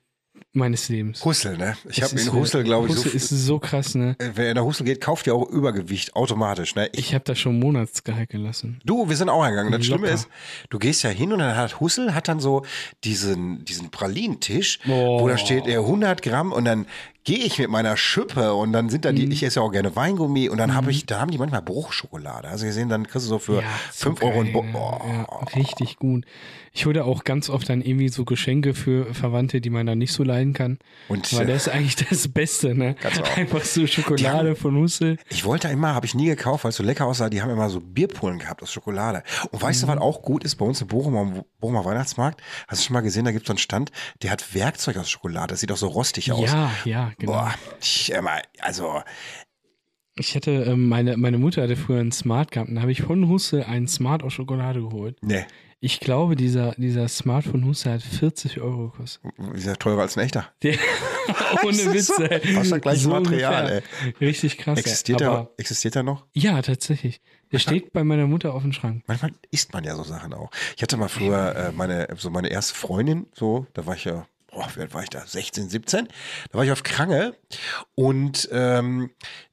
meines 0.56 0.88
Lebens. 0.88 1.24
Hussel, 1.24 1.56
ne? 1.56 1.76
Ich 1.88 2.02
habe 2.02 2.18
in 2.18 2.32
Hussel, 2.32 2.64
glaube 2.64 2.88
ich, 2.88 2.94
so 2.94 3.04
Hussel 3.04 3.14
ist 3.16 3.28
so 3.28 3.58
krass, 3.58 3.94
ne? 3.94 4.16
Äh, 4.18 4.30
Wer 4.34 4.48
in 4.48 4.54
der 4.56 4.64
Hussel 4.64 4.84
geht, 4.84 5.00
kauft 5.00 5.26
ja 5.26 5.34
auch 5.34 5.48
Übergewicht 5.48 6.16
automatisch. 6.16 6.74
Ne? 6.74 6.88
Ich, 6.92 6.98
Ich 7.08 7.14
habe 7.14 7.24
da 7.24 7.34
schon 7.34 7.58
Monatsgehalt 7.58 8.30
gelassen. 8.30 8.80
du, 8.84 9.08
wir 9.08 9.16
sind 9.16 9.28
auch 9.28 9.42
eingegangen. 9.42 9.72
Das 9.72 9.84
Schlimme 9.86 10.08
ist, 10.08 10.28
du 10.70 10.78
gehst 10.78 11.02
ja 11.02 11.10
hin 11.10 11.32
und 11.32 11.38
dann 11.38 11.56
hat 11.56 11.78
Hussel 11.80 12.14
hat 12.14 12.28
dann 12.28 12.40
so 12.40 12.64
diesen, 13.04 13.64
diesen 13.64 13.90
Pralinentisch, 13.90 14.80
Oh. 14.88 15.20
wo 15.20 15.28
da 15.28 15.36
steht 15.38 15.66
er 15.66 15.80
100 15.80 16.22
Gramm 16.22 16.52
und 16.52 16.64
dann 16.64 16.86
gehe 17.26 17.38
ich 17.38 17.58
mit 17.58 17.68
meiner 17.68 17.96
Schippe 17.96 18.54
und 18.54 18.72
dann 18.72 18.88
sind 18.88 19.04
da 19.04 19.10
Mhm. 19.12 19.16
die, 19.16 19.24
ich 19.32 19.42
esse 19.42 19.60
ja 19.60 19.66
auch 19.66 19.72
gerne 19.72 19.94
Weingummi 19.94 20.48
und 20.48 20.56
dann 20.58 20.74
habe 20.74 20.90
ich, 20.90 21.04
da 21.06 21.20
haben 21.20 21.30
die 21.30 21.38
manchmal 21.38 21.60
Bruchschokolade. 21.60 22.48
Also 22.48 22.64
gesehen, 22.64 22.88
dann 22.88 23.06
kriegst 23.06 23.26
du 23.26 23.30
so 23.30 23.38
für 23.38 23.60
Ja, 23.62 23.68
5 23.92 24.22
Euro 24.22 24.40
ein 24.40 24.52
Bo 24.52 24.64
oh. 24.72 25.00
ja, 25.06 25.24
Richtig 25.54 25.96
gut. 25.98 26.24
Ich 26.72 26.84
hole 26.86 27.04
auch 27.04 27.24
ganz 27.24 27.48
oft 27.48 27.68
dann 27.70 27.80
irgendwie 27.80 28.10
so 28.10 28.24
Geschenke 28.26 28.74
für 28.74 29.12
Verwandte, 29.14 29.60
die 29.62 29.70
man 29.70 29.86
dann 29.86 29.96
nicht 29.98 30.12
so 30.12 30.22
leiden 30.22 30.52
kann. 30.52 30.78
Und 31.08 31.32
Weil 31.34 31.46
das 31.46 31.66
ist 31.66 31.72
eigentlich 31.72 31.96
das 31.96 32.28
Beste, 32.28 32.74
ne? 32.74 32.96
Einfach 33.34 33.64
so 33.64 33.86
Schokolade 33.86 34.54
von 34.56 34.76
Hussel. 34.76 35.16
Ich 35.30 35.44
wollte 35.46 35.68
immer, 35.68 35.94
habe 35.94 36.04
ich 36.06 36.14
nie 36.14 36.26
gekauft, 36.26 36.64
weil 36.64 36.68
es 36.70 36.76
so 36.76 36.82
lecker 36.82 37.06
aussah. 37.06 37.30
Die 37.30 37.40
haben 37.42 37.50
immer 37.50 37.70
so 37.70 37.80
Bierpullen 37.80 38.38
gehabt 38.38 38.62
aus 38.62 38.70
Schokolade. 38.72 39.22
Und 39.50 39.60
weißt 39.62 39.82
Mhm. 39.82 39.86
du, 39.86 39.92
was 39.94 40.00
auch 40.02 40.20
gut 40.22 40.44
ist 40.44 40.56
bei 40.56 40.66
uns 40.66 40.80
im 40.82 40.88
Bochumer, 40.88 41.44
Bochumer 41.60 41.84
Weihnachtsmarkt? 41.84 42.42
Hast 42.68 42.82
du 42.82 42.86
schon 42.86 42.94
mal 42.94 43.00
gesehen, 43.00 43.24
da 43.24 43.32
gibt 43.32 43.44
es 43.44 43.46
so 43.48 43.52
einen 43.54 43.58
Stand, 43.58 43.90
der 44.22 44.30
hat 44.30 44.54
Werkzeug 44.54 44.98
aus 44.98 45.08
Schokolade. 45.10 45.48
Das 45.48 45.60
sieht 45.60 45.72
auch 45.72 45.76
so 45.78 45.88
rostig 45.88 46.30
aus. 46.32 46.52
Ja, 46.52 46.70
ja, 46.84 47.10
genau. 47.18 47.32
Boah, 47.32 47.54
ich, 47.80 48.12
also, 48.60 49.02
Ich 50.18 50.34
hatte, 50.34 50.50
ähm, 50.50 50.88
meine, 50.88 51.16
meine 51.16 51.38
Mutter 51.38 51.62
hatte 51.62 51.76
früher 51.76 52.00
einen 52.00 52.12
Smart 52.12 52.50
gehabt 52.50 52.68
und 52.70 52.76
da 52.76 52.80
habe 52.82 52.92
ich 52.92 53.02
von 53.02 53.28
Hussel 53.28 53.64
einen 53.64 53.86
Smart 53.88 54.22
aus 54.22 54.32
Schokolade 54.32 54.80
geholt. 54.80 55.22
ne, 55.22 55.46
Ich 55.80 56.00
glaube, 56.00 56.36
dieser, 56.36 56.72
dieser 56.76 57.06
Smart 57.08 57.44
von 57.44 57.64
Hussel 57.66 57.92
hat 57.94 58.02
40 58.02 58.60
Euro 58.60 58.88
gekostet. 58.88 59.22
ist 59.54 59.66
ja 59.66 59.74
teurer 59.76 60.02
als 60.02 60.16
ein 60.16 60.24
echter. 60.24 60.48
Der, 60.62 60.74
ohne 61.64 61.92
Witz, 61.92 62.06
so- 62.06 62.22
ey. 62.22 62.40
fast 62.54 62.72
das 62.72 62.80
gleiche 62.80 63.08
Material, 63.08 63.82
ungefähr. 63.82 64.20
Richtig 64.20 64.56
krass. 64.58 64.78
Existiert, 64.78 65.20
ey. 65.20 65.26
Aber, 65.26 65.50
existiert 65.58 65.94
der 65.96 66.02
noch? 66.02 66.24
ja, 66.32 66.60
tatsächlich. 66.62 67.20
Der 67.52 67.58
steht 67.60 67.92
bei 67.92 68.02
meiner 68.02 68.26
Mutter 68.26 68.54
auf 68.54 68.62
dem 68.62 68.72
Schrank. 68.72 69.04
Manchmal 69.06 69.30
isst 69.52 69.72
man 69.72 69.84
ja 69.84 69.94
so 69.94 70.02
Sachen 70.02 70.34
auch. 70.34 70.50
Ich 70.76 70.82
hatte 70.82 70.96
mal 70.96 71.08
früher 71.08 71.54
äh, 71.54 71.72
meine, 71.72 72.08
so 72.16 72.28
meine 72.30 72.48
erste 72.48 72.74
Freundin, 72.74 73.26
so, 73.34 73.66
da 73.72 73.86
war 73.86 73.94
ich 73.94 74.04
ja, 74.04 74.26
boah, 74.56 74.68
wie 74.74 74.80
alt 74.80 74.94
war 74.94 75.02
ich 75.02 75.10
da? 75.10 75.24
16, 75.24 75.68
17. 75.68 76.08
Da 76.50 76.58
war 76.58 76.64
ich 76.64 76.72
auf 76.72 76.82
Krange 76.82 77.36
und 77.94 78.48
ähm, 78.50 79.10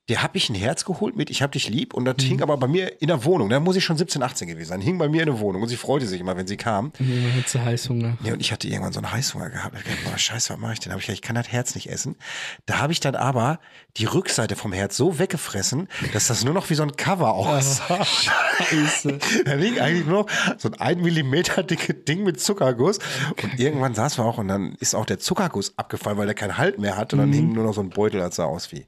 der 0.09 0.21
habe 0.21 0.37
ich 0.37 0.49
ein 0.49 0.55
Herz 0.55 0.83
geholt 0.83 1.15
mit 1.15 1.29
Ich 1.29 1.41
hab 1.41 1.53
dich 1.53 1.69
lieb 1.69 1.93
und 1.93 2.03
das 2.03 2.15
hing 2.19 2.41
aber 2.41 2.57
bei 2.57 2.67
mir 2.67 3.01
in 3.01 3.07
der 3.07 3.23
Wohnung. 3.23 3.49
Da 3.49 3.61
muss 3.61 3.77
ich 3.77 3.85
schon 3.85 3.97
17, 3.97 4.21
18 4.21 4.49
gewesen 4.49 4.67
sein. 4.69 4.81
Hing 4.81 4.97
bei 4.97 5.07
mir 5.07 5.21
in 5.21 5.27
der 5.27 5.39
Wohnung 5.39 5.61
und 5.61 5.69
sie 5.69 5.77
freute 5.77 6.05
sich 6.07 6.19
immer, 6.19 6.35
wenn 6.35 6.45
sie 6.45 6.57
kam. 6.57 6.91
Und 6.99 7.09
immer 7.09 7.33
hat 7.33 7.47
sie 7.47 7.63
Heißhunger. 7.63 8.17
Ja, 8.21 8.33
und 8.33 8.41
ich 8.41 8.51
hatte 8.51 8.67
irgendwann 8.67 8.91
so 8.91 8.99
einen 8.99 9.11
Heißhunger 9.13 9.49
gehabt. 9.49 9.77
Ich 9.77 9.83
dachte, 9.83 9.97
boah, 10.03 10.17
scheiße, 10.17 10.51
was 10.53 10.59
mache 10.59 10.73
ich 10.73 10.79
denn? 10.81 10.89
Da 10.89 10.95
hab 10.95 10.99
ich 10.99 11.05
gedacht, 11.05 11.19
ich 11.19 11.21
kann 11.21 11.35
das 11.35 11.47
Herz 11.47 11.73
nicht 11.75 11.89
essen. 11.89 12.17
Da 12.65 12.79
habe 12.79 12.91
ich 12.91 12.99
dann 12.99 13.15
aber 13.15 13.59
die 13.95 14.03
Rückseite 14.03 14.57
vom 14.57 14.73
Herz 14.73 14.97
so 14.97 15.19
weggefressen, 15.19 15.87
dass 16.11 16.27
das 16.27 16.43
nur 16.43 16.53
noch 16.53 16.69
wie 16.69 16.75
so 16.75 16.83
ein 16.83 16.97
Cover 16.97 17.33
aussah. 17.35 18.03
Scheiße. 18.03 19.19
Da 19.45 19.53
liegt 19.53 19.79
eigentlich 19.79 20.05
nur 20.05 20.23
noch 20.23 20.29
so 20.57 20.69
ein 20.69 20.79
1 20.79 21.01
Millimeter 21.01 21.63
dicke 21.63 21.93
Ding 21.93 22.23
mit 22.23 22.41
Zuckerguss. 22.41 22.99
Und 23.41 23.59
irgendwann 23.59 23.93
saß 23.93 24.17
wir 24.17 24.25
auch 24.25 24.37
und 24.37 24.47
dann 24.49 24.75
ist 24.79 24.95
auch 24.95 25.05
der 25.05 25.19
Zuckerguss 25.19 25.77
abgefallen, 25.77 26.17
weil 26.17 26.25
der 26.25 26.35
keinen 26.35 26.57
Halt 26.57 26.77
mehr 26.77 26.97
hatte. 26.97 27.15
Und 27.15 27.21
dann 27.21 27.33
hing 27.33 27.53
nur 27.53 27.63
noch 27.63 27.73
so 27.73 27.81
ein 27.81 27.89
Beutel, 27.89 28.19
das 28.19 28.35
sah 28.35 28.45
aus 28.45 28.71
wie 28.71 28.85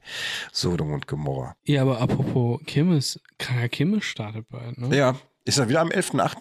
Sodom 0.52 0.92
und 0.92 1.05
Gomorra. 1.06 1.56
Ja, 1.64 1.82
aber 1.82 2.00
apropos 2.00 2.60
Kirmes, 2.66 3.20
kranker 3.38 3.68
Kirmes 3.68 4.04
startet 4.04 4.48
bald, 4.48 4.78
ne? 4.78 4.96
Ja, 4.96 5.16
ist 5.44 5.58
er 5.58 5.68
wieder 5.68 5.80
am 5.80 5.88
11.8.? 5.88 6.36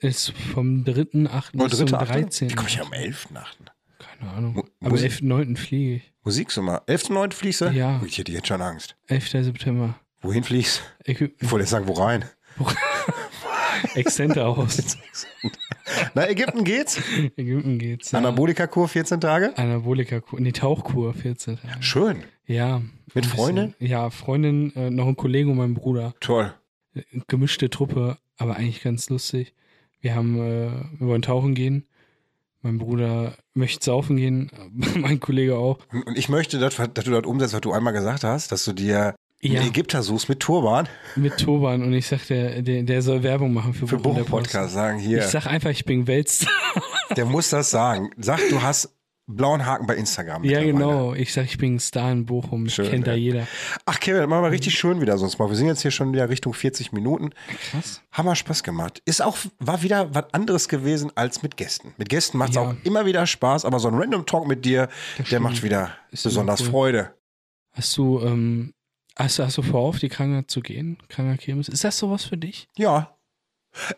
Ist 0.00 0.30
vom 0.52 0.84
3.8. 0.84 1.54
Oder 1.54 1.68
bis 1.68 1.78
zum 1.78 1.88
3.8.? 1.88 2.04
13. 2.06 2.50
Wie 2.50 2.54
komme 2.54 2.68
ich 2.68 2.80
am 2.80 2.88
11.8.? 2.92 3.44
Keine 3.98 4.30
Ahnung. 4.32 4.54
Mu- 4.54 4.62
Aber 4.80 4.90
Musik- 4.90 5.12
11.9. 5.12 5.56
fliege 5.56 5.94
ich. 5.96 6.12
Musiksummer. 6.22 6.82
11.9. 6.86 7.32
fliegst 7.32 7.60
du? 7.62 7.66
Ja. 7.66 8.00
Ich 8.04 8.18
hätte 8.18 8.30
jetzt 8.32 8.48
schon 8.48 8.60
Angst. 8.60 8.96
11. 9.08 9.30
September. 9.44 9.98
Wohin 10.20 10.44
fliegst 10.44 10.82
Ägypten. 11.04 11.44
Ich 11.44 11.50
wollte 11.50 11.62
jetzt 11.62 11.70
sagen, 11.70 11.86
wo 11.88 11.92
rein? 11.94 12.24
Exzenter 13.94 14.46
aus. 14.46 14.96
Na, 16.14 16.28
Ägypten 16.28 16.64
geht's. 16.64 16.98
Ägypten 17.36 17.78
geht's. 17.78 18.10
Ja. 18.10 18.18
Anabolika-Kur 18.18 18.88
14 18.88 19.20
Tage. 19.20 19.56
Anabolika-Kur. 19.56 20.40
Nee, 20.40 20.52
Tauchkur 20.52 21.14
14 21.14 21.58
Tage. 21.60 21.82
Schön. 21.82 22.22
Ja. 22.46 22.82
Mit 23.16 23.26
Freundin? 23.26 23.74
Ja, 23.80 24.10
Freundin, 24.10 24.74
äh, 24.76 24.90
noch 24.90 25.06
ein 25.08 25.16
Kollege 25.16 25.50
und 25.50 25.56
mein 25.56 25.74
Bruder. 25.74 26.14
Toll. 26.20 26.52
Gemischte 27.28 27.68
Truppe, 27.70 28.18
aber 28.38 28.56
eigentlich 28.56 28.82
ganz 28.82 29.10
lustig. 29.10 29.52
Wir 30.00 30.14
haben, 30.14 30.36
äh, 30.38 30.70
wir 31.00 31.08
wollen 31.08 31.22
tauchen 31.22 31.54
gehen. 31.54 31.86
Mein 32.62 32.78
Bruder 32.78 33.36
möchte 33.54 33.84
saufen 33.84 34.16
gehen, 34.16 34.50
mein 34.96 35.20
Kollege 35.20 35.56
auch. 35.56 35.78
Und 35.92 36.16
ich 36.18 36.28
möchte, 36.28 36.58
dass, 36.58 36.76
dass 36.76 37.04
du 37.04 37.10
das 37.10 37.24
umsetzt, 37.24 37.54
was 37.54 37.60
du 37.60 37.72
einmal 37.72 37.92
gesagt 37.92 38.24
hast, 38.24 38.50
dass 38.52 38.64
du 38.64 38.72
dir 38.72 39.14
Ja. 39.40 39.60
einen 39.60 39.68
Ägypter 39.70 40.02
suchst 40.02 40.28
mit 40.28 40.40
Turban 40.40 40.88
Mit 41.14 41.36
Turban 41.38 41.82
und 41.82 41.92
ich 41.92 42.06
sag, 42.08 42.26
der, 42.26 42.62
der, 42.62 42.82
der 42.82 43.02
soll 43.02 43.22
Werbung 43.22 43.52
machen 43.52 43.72
für, 43.74 43.86
für 43.86 43.98
Bochum, 43.98 44.16
der 44.16 44.22
Bochum-Podcast. 44.24 44.72
Sagen 44.74 44.98
hier, 44.98 45.18
Ich 45.18 45.26
sag 45.26 45.46
einfach, 45.46 45.70
ich 45.70 45.84
bin 45.84 46.06
Weltstar. 46.06 46.50
der 47.16 47.26
muss 47.26 47.50
das 47.50 47.70
sagen. 47.70 48.10
Sag, 48.16 48.40
du 48.50 48.62
hast 48.62 48.95
blauen 49.26 49.66
Haken 49.66 49.86
bei 49.86 49.96
Instagram. 49.96 50.44
Ja, 50.44 50.62
genau. 50.62 51.12
Ich 51.14 51.32
sag, 51.32 51.44
ich 51.46 51.58
bin 51.58 51.74
ein 51.74 51.80
Star 51.80 52.12
in 52.12 52.26
Bochum. 52.26 52.68
Schön, 52.68 52.88
kennt 52.90 53.06
da 53.06 53.12
ey. 53.12 53.18
jeder. 53.18 53.46
Ach, 53.84 53.98
Kevin, 53.98 54.20
das 54.20 54.28
machen 54.30 54.44
wir 54.44 54.50
richtig 54.52 54.78
schön 54.78 55.00
wieder 55.00 55.18
sonst 55.18 55.38
mal. 55.38 55.48
Wir 55.48 55.56
sind 55.56 55.66
jetzt 55.66 55.82
hier 55.82 55.90
schon 55.90 56.12
wieder 56.12 56.28
Richtung 56.28 56.54
40 56.54 56.92
Minuten. 56.92 57.30
Krass. 57.70 58.02
Hammer 58.12 58.36
Spaß 58.36 58.62
gemacht. 58.62 59.02
Ist 59.04 59.20
auch, 59.22 59.36
war 59.58 59.82
wieder 59.82 60.14
was 60.14 60.32
anderes 60.32 60.68
gewesen 60.68 61.10
als 61.16 61.42
mit 61.42 61.56
Gästen. 61.56 61.92
Mit 61.96 62.08
Gästen 62.08 62.38
macht 62.38 62.50
es 62.50 62.54
Ja. 62.56 62.62
auch 62.62 62.74
immer 62.84 63.04
wieder 63.06 63.26
Spaß, 63.26 63.64
aber 63.64 63.80
so 63.80 63.88
ein 63.88 63.94
Random 63.94 64.24
Talk 64.26 64.46
mit 64.46 64.64
dir, 64.64 64.88
der 65.18 65.24
stimmt. 65.24 65.42
macht 65.42 65.62
wieder 65.62 65.90
Ist 66.12 66.22
besonders 66.22 66.60
cool. 66.62 66.70
Freude. 66.70 67.14
Hast 67.72 67.96
du, 67.96 68.20
ähm, 68.20 68.72
hast 69.16 69.38
du, 69.38 69.42
hast 69.44 69.58
du 69.58 69.62
vor, 69.62 69.80
auf 69.82 69.98
die 69.98 70.08
Krankheit 70.08 70.50
zu 70.50 70.60
gehen? 70.60 70.98
Kranker 71.08 71.36
Kirmes? 71.36 71.68
Ist 71.68 71.82
das 71.84 71.98
sowas 71.98 72.24
für 72.24 72.36
dich? 72.36 72.68
Ja. 72.76 73.15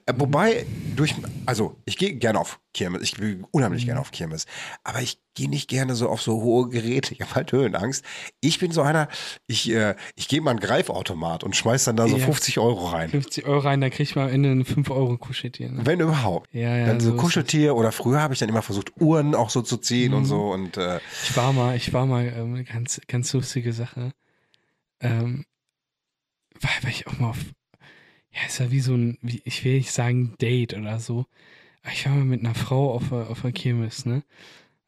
Äh, 0.07 0.13
Wobei, 0.17 0.67
durch, 0.97 1.15
also 1.47 1.77
ich 1.85 1.97
gehe 1.97 2.15
gerne 2.15 2.39
auf 2.41 2.61
Kirmes, 2.75 3.03
ich 3.03 3.15
gehe 3.15 3.41
unheimlich 3.53 3.85
gerne 3.87 4.01
auf 4.01 4.11
Kirmes, 4.11 4.47
aber 4.85 5.01
ich 5.01 5.21
gehe 5.35 5.49
nicht 5.49 5.69
gerne 5.69 5.95
so 5.95 6.09
auf 6.09 6.21
so 6.21 6.43
hohe 6.43 6.69
Geräte, 6.69 7.15
ich 7.15 7.21
habe 7.21 7.35
halt 7.35 7.53
Höhenangst. 7.53 8.05
Ich 8.41 8.59
bin 8.59 8.73
so 8.73 8.83
einer, 8.83 9.09
ich, 9.47 9.71
äh, 9.71 9.95
ich 10.17 10.27
gehe 10.29 10.41
mal 10.41 10.51
einen 10.51 10.61
Greifautomat 10.61 11.45
und 11.45 11.55
schmeiß 11.57 11.85
dann 11.85 11.97
da 11.97 12.09
so 12.09 12.17
Ja. 12.17 12.25
50 12.25 12.59
Euro 12.59 12.87
rein. 12.89 13.09
50 13.11 13.47
Euro 13.47 13.61
rein, 13.61 13.81
dann 13.81 13.91
kriegt 13.91 14.17
man 14.17 14.27
am 14.29 14.35
Ende 14.35 14.51
ein 14.51 14.65
5 14.65 14.91
Euro 14.91 15.17
Kuscheltier. 15.17 15.71
Ne? 15.71 15.87
Wenn 15.87 16.01
überhaupt. 16.01 16.53
Ja, 16.53 16.77
ja. 16.77 16.87
dann 16.87 17.01
so 17.01 17.11
so 17.13 17.17
Kuscheltier 17.17 17.77
oder 17.77 17.93
früher 17.93 18.21
habe 18.21 18.35
ich 18.35 18.41
dann 18.41 18.49
immer 18.49 18.63
versucht, 18.63 19.01
Uhren 19.01 19.35
auch 19.35 19.51
so 19.51 19.63
zu 19.63 19.77
ziehen 19.77 20.13
und 20.15 20.23
Mhm. 20.23 20.27
so 20.27 20.51
und 20.53 20.77
äh. 20.77 20.99
Ich 21.25 21.37
war 21.37 21.53
mal, 21.53 21.77
ich 21.77 21.93
war 21.93 22.05
mal, 22.07 22.27
ähm, 22.27 22.65
ganz, 22.65 23.01
ganz 23.07 23.33
lustige 23.33 23.73
Sache. 23.73 24.13
Ähm, 25.01 25.45
war, 26.61 26.71
war 26.83 26.91
ich 26.91 27.07
auch 27.07 27.19
mal 27.19 27.31
auf, 27.31 27.39
ja, 28.33 28.41
es 28.47 28.61
war 28.61 28.71
wie 28.71 28.81
so 28.81 28.95
ein, 28.95 29.19
wie, 29.23 29.43
ich 29.45 29.65
will 29.65 29.79
nicht 29.79 29.93
sagen 29.93 30.35
Date 30.41 30.75
oder 30.75 31.01
so. 31.01 31.27
Aber 31.83 31.93
ich 31.93 32.07
war 32.07 32.15
mal 32.15 32.25
mit 32.25 32.41
einer 32.41 32.55
Frau 32.55 32.93
auf 32.93 33.13
auf 33.13 33.43
der 33.43 33.53
Kirmes, 33.53 34.05
ne? 34.05 34.23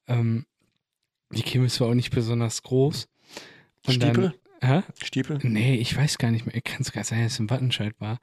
Ähm, 0.06 0.46
die 1.32 1.42
Kirmes 1.42 1.80
war 1.80 1.88
auch 1.88 1.94
nicht 1.94 2.10
besonders 2.10 2.62
groß. 2.62 3.08
Und 3.86 3.94
Stiepel? 3.94 4.34
Dann, 4.60 4.82
hä? 4.82 4.82
Stiepel? 5.02 5.38
Nee, 5.42 5.76
ich 5.76 5.96
weiß 5.96 6.18
gar 6.18 6.30
nicht 6.30 6.46
mehr. 6.46 6.60
Kann 6.60 6.80
es 6.80 6.92
gar 6.92 7.04
sein, 7.04 7.22
dass 7.22 7.34
es 7.34 7.38
im 7.38 7.48
Wattenscheid 7.48 7.94
war. 8.00 8.18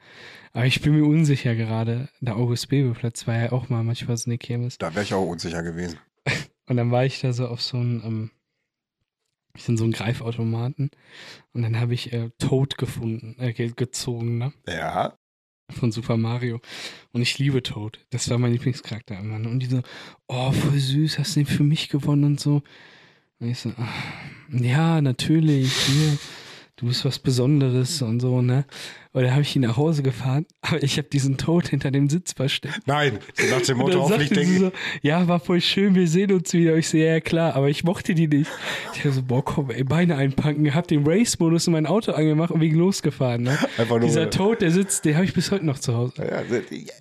Aber 0.54 0.66
ich 0.66 0.82
bin 0.82 0.94
mir 0.94 1.06
unsicher 1.06 1.56
gerade. 1.56 2.10
Der 2.20 2.36
August-Bebel-Platz 2.36 3.26
war 3.26 3.38
ja 3.38 3.52
auch 3.52 3.70
mal 3.70 3.84
manchmal 3.84 4.18
so 4.18 4.30
eine 4.30 4.38
Kirmes. 4.38 4.78
Da 4.78 4.94
wäre 4.94 5.04
ich 5.04 5.14
auch 5.14 5.26
unsicher 5.26 5.64
gewesen. 5.64 5.98
Und 6.68 6.78
dann 6.78 6.92
war 6.92 7.06
ich 7.06 7.22
da 7.22 7.32
so 7.32 7.48
auf 7.48 7.62
so 7.62 7.78
einem, 7.78 8.02
ähm, 8.04 8.32
in 9.68 9.78
so 9.78 9.84
einem 9.84 9.94
Greifautomaten. 9.94 10.92
Und 11.54 11.62
dann 11.64 11.80
habe 11.80 11.94
ich 11.94 12.14
äh, 12.14 12.30
Toad 12.40 12.78
gefunden, 12.78 13.36
äh, 13.40 13.54
ge- 13.54 13.74
gezogen, 13.76 14.38
ne? 14.38 14.54
Ja. 14.68 15.18
Von 15.72 15.92
Super 15.92 16.16
Mario. 16.18 16.62
Und 17.12 17.22
ich 17.22 17.40
liebe 17.40 17.62
Toad. 17.62 18.00
Das 18.10 18.30
war 18.30 18.38
mein 18.38 18.54
Lieblingscharakter 18.54 19.20
immer. 19.20 19.40
ne? 19.40 19.50
Und 19.50 19.60
die 19.60 19.66
so, 19.66 19.82
oh, 20.28 20.52
voll 20.52 20.80
süß, 20.80 21.20
hast 21.20 21.36
du 21.36 21.42
den 21.42 21.48
für 21.48 21.64
mich 21.64 21.90
gewonnen 21.90 22.24
und 22.24 22.40
so. 22.40 22.62
Und 23.40 23.50
ich 23.50 23.60
so, 23.60 23.70
ah, 23.78 23.88
ja, 24.52 25.02
natürlich, 25.02 25.74
hier, 25.74 26.18
du 26.78 26.88
bist 26.88 27.04
was 27.06 27.20
Besonderes 27.20 28.02
und 28.02 28.20
so, 28.22 28.42
ne? 28.42 28.66
Und 29.18 29.24
dann 29.24 29.32
habe 29.32 29.42
ich 29.42 29.56
ihn 29.56 29.64
nach 29.64 29.78
Hause 29.78 30.04
gefahren, 30.04 30.46
aber 30.62 30.84
ich 30.84 30.98
habe 31.00 31.08
diesen 31.08 31.38
Tod 31.38 31.68
hinter 31.70 31.90
dem 31.90 32.08
Sitz 32.08 32.34
versteckt. 32.34 32.80
Nein, 32.86 33.18
so 33.34 33.48
nach 33.56 33.62
dem 33.64 33.78
Motto 33.80 34.02
hoffentlich 34.02 34.30
sagte 34.30 34.46
sie 34.46 34.52
denke 34.60 34.66
so, 34.68 34.72
ja, 35.02 35.28
war 35.28 35.40
voll 35.40 35.60
schön, 35.60 35.96
wir 35.96 36.08
sehen 36.08 36.32
uns 36.32 36.54
wieder. 36.54 36.74
Und 36.74 36.80
ich 36.80 36.88
so, 36.90 36.98
ja, 36.98 37.20
klar, 37.20 37.56
aber 37.56 37.68
ich 37.70 37.84
mochte 37.84 38.14
die 38.14 38.28
nicht. 38.28 38.52
Ich 38.94 39.00
habe 39.06 39.12
so, 39.14 39.24
boah, 39.24 39.44
komm, 39.44 39.72
ey, 39.72 39.84
Beine 39.84 40.18
einpacken, 40.18 40.72
hab 40.76 40.88
den 40.88 41.04
Race-Modus 41.08 41.66
in 41.66 41.74
mein 41.74 41.88
Auto 41.88 42.12
angemacht 42.12 42.52
und 42.52 42.60
bin 42.60 42.76
losgefahren. 42.76 43.42
Ne? 43.42 43.58
Einfach 43.78 43.90
nur- 43.98 44.02
Dieser 44.02 44.30
Tod, 44.30 44.62
der 44.62 44.70
sitzt, 44.70 45.04
den 45.06 45.16
habe 45.16 45.26
ich 45.26 45.34
bis 45.34 45.50
heute 45.50 45.66
noch 45.66 45.80
zu 45.80 45.96
Hause. 45.96 46.14
Ja, 46.18 46.44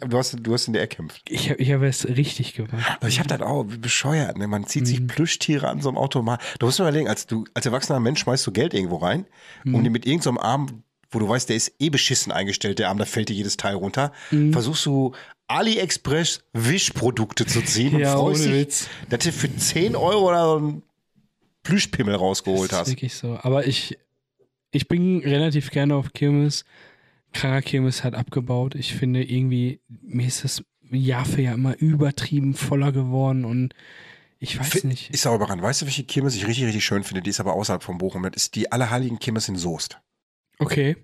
du, 0.08 0.16
hast, 0.16 0.36
du 0.40 0.54
hast 0.54 0.68
in 0.68 0.72
der 0.72 0.82
erkämpft. 0.82 1.20
Ich 1.28 1.50
habe 1.50 1.60
ich 1.60 1.70
hab 1.72 1.82
es 1.82 2.08
richtig 2.08 2.54
gemacht. 2.54 2.96
Aber 2.98 3.08
ich 3.08 3.18
habe 3.18 3.28
das 3.28 3.42
auch 3.42 3.64
bescheuert. 3.64 4.38
Ne? 4.38 4.46
Man 4.46 4.66
zieht 4.66 4.82
Mhm. 4.82 4.86
sich 4.86 5.06
Plüschtiere 5.06 5.68
an 5.68 5.82
so 5.82 5.90
einem 5.90 5.98
Automat. 5.98 6.40
Du 6.60 6.66
musst 6.66 6.78
dir 6.78 6.84
überlegen, 6.84 7.08
als 7.08 7.26
du 7.26 7.44
als 7.52 7.66
erwachsener 7.66 8.00
Mensch 8.00 8.20
schmeißt 8.20 8.46
du 8.46 8.52
Geld 8.52 8.72
irgendwo 8.72 8.96
rein, 8.96 9.26
Mhm. 9.64 9.74
um 9.74 9.84
dir 9.84 9.90
mit 9.90 10.06
irgendeinem 10.06 10.38
Arm, 10.38 10.82
wo 11.10 11.18
du 11.18 11.28
weißt, 11.28 11.48
der 11.48 11.56
ist 11.56 11.72
eh 11.78 11.88
beschissen 11.90 12.32
eingestellt, 12.32 12.78
der 12.78 12.88
Arm, 12.88 12.98
da 12.98 13.04
fällt 13.04 13.28
dir 13.28 13.34
jedes 13.34 13.56
Teil 13.56 13.74
runter, 13.74 14.12
Mhm. 14.30 14.52
versuchst 14.52 14.84
du 14.86 15.12
AliExpress 15.48 16.42
Wischprodukte 16.52 17.46
zu 17.46 17.62
ziehen 17.62 17.94
und 17.94 18.00
Ja, 18.00 18.16
freust 18.16 18.42
ohne 18.44 18.52
dich, 18.52 18.60
Witz. 18.66 18.88
dass 19.08 19.24
du 19.24 19.32
für 19.32 19.54
10 19.56 19.94
Euro 19.96 20.28
oder 20.28 20.44
so 20.44 20.56
einen 20.56 20.82
Plüschpimmel 21.62 22.14
rausgeholt 22.14 22.70
das 22.72 22.78
ist 22.78 22.80
hast. 22.80 22.88
wirklich 22.90 23.14
so. 23.14 23.38
Aber 23.42 23.66
ich, 23.66 23.98
ich 24.70 24.88
bin 24.88 25.18
relativ 25.20 25.70
gerne 25.70 25.94
auf 25.94 26.12
Kirmes. 26.12 26.64
Kranker 27.32 27.62
Kirmes 27.62 28.02
hat 28.04 28.14
abgebaut. 28.14 28.74
Ich 28.74 28.94
finde 28.94 29.22
irgendwie, 29.22 29.80
mir 29.88 30.26
ist 30.26 30.44
das 30.44 30.62
Jahr 30.90 31.24
für 31.24 31.42
Jahr 31.42 31.54
immer 31.54 31.76
übertrieben 31.78 32.54
voller 32.54 32.92
geworden 32.92 33.44
und 33.44 33.74
ich 34.38 34.58
weiß 34.60 34.84
nicht. 34.84 35.10
Ist 35.10 35.26
auch 35.26 35.34
überrannt. 35.34 35.62
Weißt 35.62 35.82
du, 35.82 35.86
welche 35.86 36.04
Kirmes 36.04 36.34
ich 36.36 36.46
richtig, 36.46 36.66
richtig 36.66 36.84
schön 36.84 37.04
finde? 37.04 37.22
Die 37.22 37.30
ist 37.30 37.40
aber 37.40 37.54
außerhalb 37.54 37.82
von 37.82 37.98
Bochum. 37.98 38.22
Das 38.24 38.44
ist 38.44 38.54
die 38.54 38.70
Allerheiligen 38.70 39.18
Kirmes 39.18 39.48
in 39.48 39.56
Soest. 39.56 39.98
Okay. 40.60 40.96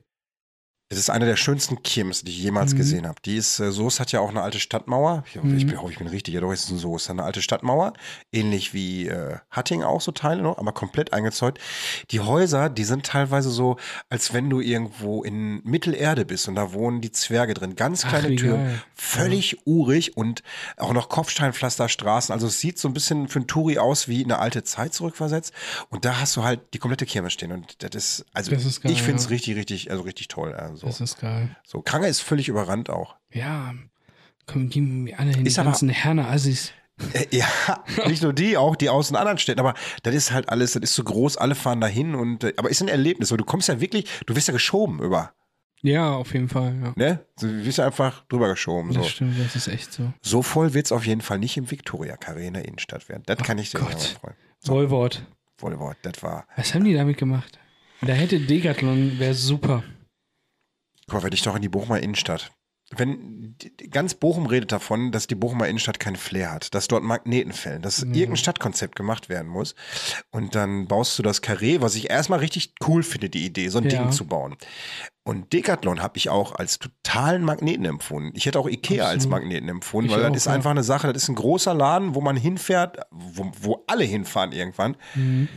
Das 0.93 0.99
ist 0.99 1.11
eine 1.11 1.24
der 1.24 1.36
schönsten 1.36 1.82
Kirmes, 1.82 2.22
die 2.22 2.30
ich 2.30 2.38
jemals 2.43 2.74
Mhm. 2.74 2.76
gesehen 2.76 3.07
habe. 3.07 3.18
Die 3.24 3.36
ist, 3.36 3.59
äh, 3.61 3.72
Soest 3.72 3.99
hat 3.99 4.12
ja 4.12 4.20
auch 4.20 4.28
eine 4.28 4.43
alte 4.43 4.61
Stadtmauer. 4.61 5.24
Ich, 5.26 5.43
Mhm. 5.43 5.57
ich, 5.57 5.66
bin- 5.66 5.80
hoffe, 5.80 5.90
ich 5.93 5.99
bin 5.99 6.07
richtig, 6.07 6.34
ja 6.34 6.40
doch, 6.40 6.53
ist 6.53 6.64
es 6.64 6.70
ein 6.70 6.78
Soest. 6.78 7.09
Eine 7.09 7.22
alte 7.22 7.40
Stadtmauer, 7.40 7.95
ähnlich 8.30 8.74
wie 8.74 9.09
äh, 9.09 9.36
Hatting 9.51 9.82
auch 9.82 10.01
so 10.03 10.12
Teile 10.12 10.43
noch, 10.43 10.59
aber 10.59 10.72
komplett 10.72 11.12
eingezäunt. 11.14 11.59
Die 12.11 12.20
Häuser, 12.20 12.68
die 12.68 12.84
sind 12.84 13.07
teilweise 13.07 13.51
so, 13.51 13.78
als 14.11 14.34
wenn 14.34 14.51
du 14.51 14.61
irgendwo 14.61 15.24
in 15.24 15.62
Mittelerde 15.64 16.24
bist 16.26 16.47
und 16.49 16.57
da 16.57 16.72
wohnen 16.74 17.01
die 17.01 17.11
Zwerge 17.11 17.55
drin. 17.55 17.74
Ganz 17.74 18.05
Ach, 18.05 18.11
kleine 18.11 18.28
wie 18.28 18.36
Türen, 18.36 18.64
geil. 18.64 18.82
völlig 18.95 19.66
urig 19.66 20.16
und 20.16 20.43
auch 20.76 20.93
noch 20.93 21.09
Kopfsteinpflasterstraßen. 21.09 22.32
Also 22.32 22.47
es 22.47 22.61
sieht 22.61 22.78
so 22.78 22.88
ein 22.88 22.95
bisschen 22.95 23.28
für 23.28 23.38
einen 23.38 23.47
Touri 23.49 23.78
aus 23.78 24.09
wie 24.09 24.22
eine 24.24 24.38
alte 24.38 24.62
Zeit 24.64 24.95
zurückversetzt. 24.95 25.53
Und 25.90 26.05
da 26.05 26.20
hast 26.20 26.36
du 26.36 26.43
halt 26.45 26.61
die 26.74 26.78
komplette 26.78 27.07
Kirmes 27.07 27.32
stehen. 27.32 27.53
Und 27.53 27.82
das 27.82 27.90
ist, 27.95 28.26
also 28.32 28.51
Das 28.51 28.64
ist 28.64 28.80
geil, 28.82 28.93
ich 28.93 29.03
finde 29.03 29.18
es 29.18 29.24
ja. 29.24 29.30
richtig, 29.30 29.57
richtig, 29.57 29.90
also 29.90 30.03
richtig 30.03 30.28
toll. 30.28 30.53
Also. 30.53 30.82
Das 30.87 31.01
ist 31.01 31.20
geil. 31.20 31.57
So, 31.64 31.83
Krange 31.83 32.09
ist 32.09 32.20
völlig 32.20 32.49
überrannt 32.49 32.91
auch. 32.91 33.16
Ja, 33.33 33.74
komm, 34.47 34.68
geben 34.68 35.05
mir 35.05 35.18
alle 35.18 35.30
hin, 35.33 35.47
Ist 35.47 35.57
die 35.57 35.61
aber- 35.61 35.70
ganzen 35.70 35.89
Herne 35.89 36.26
Assis. 36.28 36.72
Äh, 37.14 37.26
ja, 37.37 37.47
nicht 38.07 38.22
nur 38.22 38.33
die, 38.33 38.57
auch 38.57 38.76
die 38.76 38.89
aus 38.89 39.09
den 39.09 39.16
anderen 39.16 39.39
Städten. 39.39 39.61
Aber 39.61 39.74
das 40.03 40.14
ist 40.14 40.30
halt 40.33 40.49
alles, 40.51 40.72
das 40.72 40.83
ist 40.83 40.95
so 40.95 41.03
groß, 41.05 41.37
alle 41.39 41.55
fahren 41.55 41.80
dahin 41.80 42.14
und, 42.14 42.45
äh, 42.45 42.53
aber 42.57 42.68
ist 42.70 42.83
ein 42.83 42.89
Erlebnis, 42.89 43.30
weil 43.30 43.39
du 43.39 43.45
kommst 43.45 43.68
ja 43.68 43.80
wirklich, 43.80 44.09
du 44.26 44.37
wirst 44.37 44.49
ja 44.49 44.53
geschoben 44.53 45.01
über, 45.01 45.33
Ja, 45.80 46.12
auf 46.12 46.33
jeden 46.35 46.49
Fall, 46.49 46.74
ja. 46.80 46.93
ne? 46.95 47.24
Du 47.41 47.49
wirst 47.64 47.78
ja 47.78 47.87
einfach 47.87 48.24
drüber 48.26 48.49
geschoben, 48.49 48.93
so. 48.93 49.01
Das 49.01 49.09
stimmt, 49.09 49.41
das 49.41 49.57
ist 49.57 49.68
echt 49.68 49.93
so. 49.93 50.12
So 50.20 50.43
voll 50.43 50.74
wird 50.74 50.87
es 50.87 50.93
auf 50.93 51.07
jeden 51.07 51.22
Fall 51.22 51.39
nicht 51.39 51.57
im 51.57 51.70
Victoria 51.70 52.14
Carré 52.16 52.41
in 52.47 52.55
der 52.55 52.66
Innenstadt 52.66 53.09
werden. 53.09 53.22
Das 53.26 53.39
kann 53.39 53.59
ich 53.59 53.70
dir 53.70 53.80
Gott. 53.80 54.18
freuen. 54.20 54.35
Wohlwort. 54.64 55.24
Vollwort, 55.57 55.97
das 56.03 56.22
war. 56.22 56.47
Was 56.57 56.74
haben 56.74 56.85
die 56.85 56.95
damit 56.95 57.16
gemacht? 57.16 57.59
Da 58.01 58.12
hätte 58.12 58.39
Decathlon, 58.39 59.18
wäre 59.18 59.35
super. 59.35 59.83
Mal, 61.12 61.22
wenn 61.22 61.32
ich 61.32 61.42
doch 61.42 61.56
in 61.56 61.62
die 61.62 61.68
Bochumer 61.68 62.00
Innenstadt. 62.00 62.50
Wenn 62.94 63.56
ganz 63.90 64.12
Bochum 64.12 64.44
redet 64.44 64.70
davon, 64.70 65.12
dass 65.12 65.26
die 65.26 65.34
Bochumer 65.34 65.66
Innenstadt 65.66 65.98
keinen 65.98 66.16
Flair 66.16 66.52
hat, 66.52 66.74
dass 66.74 66.88
dort 66.88 67.02
Magneten 67.02 67.54
fällen, 67.54 67.80
dass 67.80 68.02
irgendein 68.02 68.36
Stadtkonzept 68.36 68.96
gemacht 68.96 69.30
werden 69.30 69.48
muss. 69.48 69.74
Und 70.30 70.54
dann 70.54 70.88
baust 70.88 71.18
du 71.18 71.22
das 71.22 71.42
Carré, 71.42 71.80
was 71.80 71.94
ich 71.94 72.10
erstmal 72.10 72.40
richtig 72.40 72.74
cool 72.86 73.02
finde, 73.02 73.30
die 73.30 73.46
Idee, 73.46 73.68
so 73.68 73.78
ein 73.78 73.84
Ja. 73.88 74.02
Ding 74.02 74.12
zu 74.12 74.26
bauen. 74.26 74.56
Und 75.24 75.54
Decathlon 75.54 76.02
habe 76.02 76.18
ich 76.18 76.28
auch 76.28 76.54
als 76.56 76.80
totalen 76.80 77.44
Magneten 77.44 77.86
empfunden. 77.86 78.32
Ich 78.34 78.44
hätte 78.44 78.58
auch 78.58 78.68
Ikea 78.68 79.04
als 79.06 79.24
Absolut. 79.24 79.30
Magneten 79.38 79.68
empfunden, 79.70 80.10
Ich 80.10 80.16
weil 80.16 80.24
das 80.28 80.36
ist 80.36 80.46
ja. 80.46 80.52
einfach 80.52 80.72
eine 80.72 80.82
Sache, 80.82 81.14
das 81.14 81.22
ist 81.22 81.28
ein 81.30 81.34
großer 81.36 81.72
Laden, 81.72 82.14
wo 82.14 82.20
man 82.20 82.36
hinfährt, 82.36 82.98
wo, 83.10 83.50
wo 83.60 83.84
alle 83.86 84.04
hinfahren 84.04 84.52
irgendwann. 84.52 84.96
Mhm. 85.14 85.48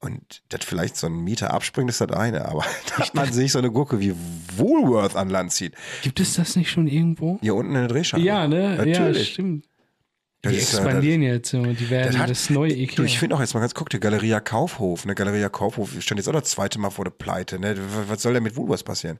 Und 0.00 0.42
das 0.48 0.64
vielleicht 0.64 0.96
so 0.96 1.08
ein 1.08 1.24
Mieter 1.24 1.52
abspringt, 1.52 1.90
ist 1.90 2.00
das 2.00 2.10
eine. 2.12 2.46
Aber 2.46 2.64
dass 2.96 3.14
man 3.14 3.32
sich 3.32 3.52
so 3.52 3.58
eine 3.58 3.70
Gurke 3.70 3.98
wie 4.00 4.14
Woolworth 4.56 5.16
an 5.16 5.28
Land 5.28 5.52
zieht. 5.52 5.74
Gibt 6.02 6.20
es 6.20 6.34
das 6.34 6.54
nicht 6.54 6.70
schon 6.70 6.86
irgendwo? 6.86 7.38
Hier 7.40 7.54
unten 7.54 7.74
in 7.74 7.80
der 7.80 7.88
Drehscheibe. 7.88 8.22
Ja, 8.22 8.46
ne? 8.46 8.76
Ja, 8.76 8.84
Natürlich. 8.84 9.32
stimmt. 9.32 9.67
Das 10.42 10.52
Die 10.52 10.58
ist, 10.60 10.72
äh, 10.74 10.76
expandieren 10.76 11.22
jetzt 11.22 11.50
so. 11.50 11.60
Die 11.64 11.90
werden 11.90 12.12
das, 12.12 12.16
das, 12.16 12.28
das 12.28 12.44
hat, 12.44 12.50
neue 12.54 12.68
Du, 12.68 12.76
Ikea. 12.76 13.04
ich 13.04 13.18
finde 13.18 13.34
auch 13.34 13.40
jetzt 13.40 13.54
mal 13.54 13.60
ganz, 13.60 13.74
guck 13.74 13.90
dir 13.90 13.98
Galeria 13.98 14.38
Kaufhof. 14.38 15.04
Ne? 15.04 15.16
Galeria 15.16 15.48
Kaufhof 15.48 15.90
stand 16.00 16.20
jetzt 16.20 16.28
auch 16.28 16.32
das 16.32 16.44
zweite 16.44 16.78
Mal 16.78 16.90
vor 16.90 17.04
der 17.04 17.10
Pleite. 17.10 17.58
Ne? 17.58 17.74
Was- 18.06 18.22
soll 18.22 18.34
denn 18.34 18.44
mit 18.44 18.54
Woolworth 18.56 18.84
passieren? 18.84 19.18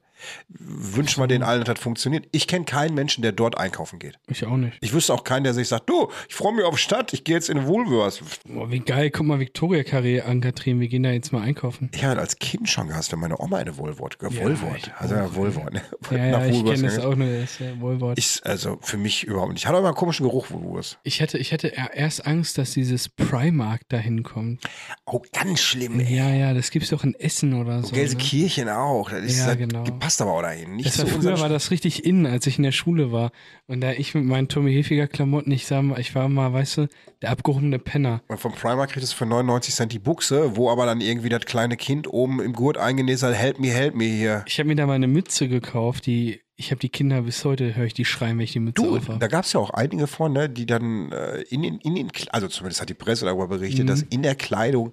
Wünschen 0.49 1.21
wir 1.23 1.27
den 1.27 1.43
allen, 1.43 1.65
dass 1.65 1.75
das 1.75 1.83
funktioniert. 1.83 2.27
Ich 2.31 2.47
kenne 2.47 2.65
keinen 2.65 2.95
Menschen, 2.95 3.23
der 3.23 3.33
dort 3.33 3.59
einkaufen 3.59 3.99
geht. 3.99 4.19
ich 4.29 4.45
auch 4.47 4.57
nicht. 4.57 4.79
Ich 4.81 4.93
wüsste 4.93 5.13
auch 5.13 5.25
keinen, 5.25 5.43
der 5.45 5.55
sich 5.55 5.67
sagt, 5.69 5.89
du, 5.91 6.09
ich 6.29 6.35
freue 6.37 6.55
mich 6.55 6.65
auf 6.65 6.79
Stadt, 6.79 7.13
ich 7.13 7.25
gehe 7.25 7.35
jetzt 7.35 7.49
in 7.51 7.67
Woolworth. 7.67 8.23
Boah, 8.47 8.71
wie 8.71 8.79
geil. 8.81 9.11
Guck 9.11 9.27
mal, 9.27 9.41
Victoria 9.41 9.83
Carré 9.83 10.21
an, 10.23 10.41
Katrin. 10.41 10.79
Wir 10.79 10.87
gehen 10.89 11.03
da 11.03 11.11
jetzt 11.11 11.33
mal 11.33 11.43
einkaufen. 11.43 11.91
Ich 11.95 12.05
habe 12.05 12.21
als 12.21 12.39
Kind 12.39 12.69
schon 12.69 12.87
gehasst, 12.89 13.11
wenn 13.11 13.19
meine 13.19 13.39
Oma 13.41 13.57
eine 13.59 13.77
Woolworth, 13.77 14.19
äh, 14.23 14.29
Ja, 14.33 14.43
Woolworth, 14.45 14.93
also 14.99 15.15
auch, 15.17 15.19
ja, 15.19 15.35
Woolworth, 15.35 15.73
ne? 15.73 15.83
Ja, 16.13 16.17
ja, 16.17 16.47
ich 16.47 16.55
Woolworth 16.55 16.75
kenne 16.77 16.87
das 16.89 16.99
auch 17.01 17.15
nur. 17.17 17.27
Das 17.29 17.43
ist 17.51 17.61
ja 17.61 17.81
Wohlwort. 17.81 18.19
ist. 18.19 18.37
Ist 18.37 18.47
also 18.47 18.79
für 18.83 18.97
mich 18.99 19.25
überhaupt 19.25 19.53
nicht. 19.53 19.63
Ich 19.63 19.67
hatte 19.67 19.79
aber 19.79 19.89
einen 19.89 19.97
komischen 19.97 20.25
Geruch, 20.27 20.51
Woolworth. 20.51 20.99
Ich 21.09 21.23
hatte, 21.23 21.39
ich 21.39 21.55
hatte 21.55 21.69
e- 21.69 21.89
erst 21.95 22.27
Angst, 22.27 22.59
dass 22.59 22.73
dieses 22.73 23.09
Primark 23.09 23.81
da 23.89 23.97
hinkommt. 23.97 24.63
Oh, 25.07 25.23
ganz 25.33 25.61
schlimm, 25.61 26.01
ey. 26.01 26.15
Ja, 26.15 26.29
ja, 26.35 26.53
das 26.53 26.71
gibt's 26.71 26.91
doch 26.91 27.03
in 27.03 27.15
Essen 27.15 27.55
oder 27.55 27.83
so. 27.83 27.89
Ne? 27.89 28.01
Gelsenkirchen 28.03 28.69
auch. 28.69 29.09
Das, 29.11 29.25
ist, 29.25 29.39
Ja, 29.39 29.47
das 29.47 29.57
genau. 29.57 29.85
passt 29.99 30.21
aber 30.21 30.33
auch 30.35 30.43
dahin. 30.43 30.77
Nicht 30.77 30.87
Das 30.87 30.99
war, 30.99 31.07
früher 31.07 31.41
war 31.41 31.49
das 31.49 31.71
richtig 31.71 32.05
innen, 32.05 32.27
als 32.27 32.47
ich 32.47 32.59
in 32.59 32.63
der 32.65 32.73
Schule 32.73 33.11
war. 33.11 33.33
Und 33.67 33.81
da 33.81 33.93
ich 33.93 34.15
mit 34.15 34.25
meinen 34.25 34.49
Tommy 34.49 34.71
Hilfiger 34.71 35.09
Klamotten, 35.09 35.51
ich 35.51 35.67
sag 35.67 35.83
mal, 35.83 35.99
ich 35.99 36.15
war 36.15 36.29
mal, 36.29 36.53
weißt 36.53 36.77
du, 36.77 36.89
der 37.23 37.31
abgehobene 37.31 37.79
Penner. 37.79 38.23
Und 38.29 38.39
vom 38.39 38.53
Primark 38.53 38.91
kriegst 38.91 39.13
du 39.13 39.17
für 39.17 39.25
99 39.27 39.75
Cent 39.75 39.93
die 39.93 39.99
Buchse, 39.99 40.57
wo 40.57 40.71
aber 40.71 40.85
dann 40.85 41.01
irgendwie 41.01 41.31
das 41.31 41.47
kleine 41.47 41.79
Kind 41.79 42.07
oben 42.13 42.41
im 42.43 42.53
Gurt 42.53 42.77
eingenäht 42.77 43.23
hat, 43.23 43.35
help 43.35 43.59
me, 43.59 43.69
help 43.69 43.95
me 43.95 44.05
hier. 44.05 44.45
Ich 44.47 44.59
habe 44.59 44.69
mir 44.69 44.77
da 44.77 44.87
mal 44.87 44.93
eine 44.93 45.09
Mütze 45.09 45.49
gekauft, 45.49 46.05
die, 46.07 46.43
ich 46.61 46.71
habe 46.73 46.81
die 46.81 46.89
Kinder 46.89 47.23
bis 47.23 47.45
heute, 47.45 47.75
höre 47.77 47.87
ich 47.87 47.95
die 47.95 48.05
schreien, 48.05 48.37
wenn 48.37 48.45
ich 48.45 48.53
die 48.53 48.59
Mütze 48.61 48.83
Du, 48.83 48.99
da 48.99 49.27
gab 49.29 49.45
es 49.45 49.53
ja 49.53 49.61
auch 49.61 49.71
einige 49.71 50.07
von, 50.09 50.33
ne, 50.33 50.51
die 50.51 50.67
dann 50.67 51.13
äh, 51.13 51.43
in 51.43 51.63
den, 51.63 51.79
in 51.79 51.95
den, 51.95 52.11
also 52.31 52.49
zumindest 52.49 52.81
hat 52.81 52.89
die 52.89 52.95
Presse 52.95 53.25
darüber 53.25 53.47
berichtet, 53.49 53.85
Mhm. 53.85 53.89
dass 53.89 54.03
in 54.03 54.23
der 54.25 54.35
Kleidung 54.35 54.93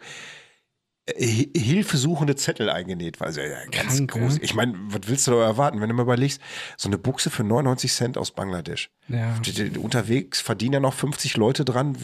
äh, 1.07 1.25
hi- 1.25 1.51
hilfesuchende 1.55 2.35
Zettel 2.35 2.69
eingenäht 2.69 3.19
war. 3.19 3.27
Also, 3.27 3.41
ja, 3.41 3.63
ganz 3.71 3.97
Krank, 3.97 4.11
groß. 4.11 4.37
ja. 4.37 4.43
Ich 4.43 4.53
meine, 4.53 4.75
was 4.89 5.01
willst 5.07 5.25
du 5.27 5.31
da 5.31 5.43
erwarten, 5.43 5.81
wenn 5.81 5.89
du 5.89 5.95
mal 5.95 6.03
überlegst, 6.03 6.39
so 6.77 6.87
eine 6.87 6.99
Buchse 6.99 7.29
für 7.31 7.43
99 7.43 7.91
Cent 7.91 8.17
aus 8.19 8.31
Bangladesch. 8.31 8.89
Ja, 9.07 9.35
Unterwegs 9.81 10.41
verdienen 10.41 10.73
ja 10.73 10.79
noch 10.79 10.93
50 10.93 11.35
Leute 11.37 11.65
dran. 11.65 11.97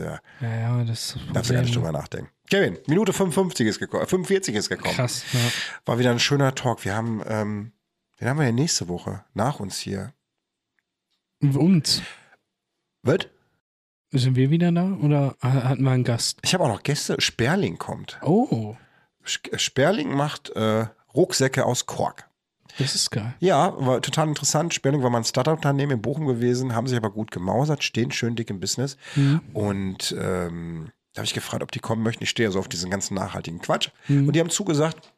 Ja, 0.00 0.20
ja, 0.40 0.84
das 0.84 1.16
darfst 1.32 1.50
du 1.50 1.54
gar 1.54 1.62
nicht 1.62 1.74
drüber 1.74 1.90
nachdenken. 1.92 2.30
Kevin, 2.48 2.78
Minute 2.86 3.12
55 3.12 3.66
ist 3.66 3.78
gekommen, 3.80 4.06
45 4.06 4.54
ist 4.56 4.68
gekommen. 4.68 4.94
krass. 4.94 5.24
Ja. 5.32 5.38
War 5.86 5.98
wieder 5.98 6.10
ein 6.10 6.18
schöner 6.20 6.54
Talk. 6.54 6.84
Wir 6.84 6.94
haben, 6.96 7.22
ähm, 7.28 7.72
den 8.20 8.28
haben 8.28 8.38
wir 8.38 8.46
ja 8.46 8.52
nächste 8.52 8.88
Woche 8.88 9.24
nach 9.34 9.60
uns 9.60 9.78
hier. 9.78 10.12
Und 11.42 12.02
Was? 13.02 13.18
sind 14.12 14.36
wir 14.36 14.50
wieder 14.50 14.72
da 14.72 14.92
oder 15.00 15.36
ha- 15.40 15.64
hatten 15.68 15.82
wir 15.84 15.90
einen 15.92 16.04
Gast? 16.04 16.38
Ich 16.42 16.52
habe 16.54 16.64
auch 16.64 16.68
noch 16.68 16.82
Gäste. 16.82 17.16
Sperling 17.20 17.78
kommt. 17.78 18.18
Oh, 18.22 18.76
Sperling 19.24 20.12
macht 20.14 20.50
äh, 20.50 20.86
Rucksäcke 21.14 21.64
aus 21.64 21.86
Kork. 21.86 22.28
Das 22.78 22.94
ist 22.94 23.10
geil. 23.10 23.34
Ja, 23.40 23.74
war 23.84 24.00
total 24.00 24.28
interessant. 24.28 24.74
Sperling 24.74 25.02
war 25.02 25.10
mal 25.10 25.18
ein 25.18 25.24
Startup-Unternehmen 25.24 25.92
in 25.92 26.02
Bochum 26.02 26.26
gewesen, 26.26 26.74
haben 26.74 26.86
sich 26.86 26.96
aber 26.96 27.10
gut 27.10 27.30
gemausert, 27.30 27.82
stehen 27.82 28.10
schön 28.12 28.36
dick 28.36 28.48
im 28.50 28.60
Business. 28.60 28.96
Mhm. 29.16 29.40
Und 29.52 30.14
ähm, 30.18 30.90
da 31.12 31.20
habe 31.20 31.26
ich 31.26 31.34
gefragt, 31.34 31.62
ob 31.62 31.72
die 31.72 31.80
kommen 31.80 32.02
möchten. 32.02 32.22
Ich 32.22 32.30
stehe 32.30 32.48
ja 32.48 32.52
so 32.52 32.58
auf 32.60 32.68
diesen 32.68 32.90
ganzen 32.90 33.14
nachhaltigen 33.14 33.60
Quatsch. 33.60 33.90
Mhm. 34.08 34.28
Und 34.28 34.34
die 34.36 34.40
haben 34.40 34.50
zugesagt. 34.50 35.12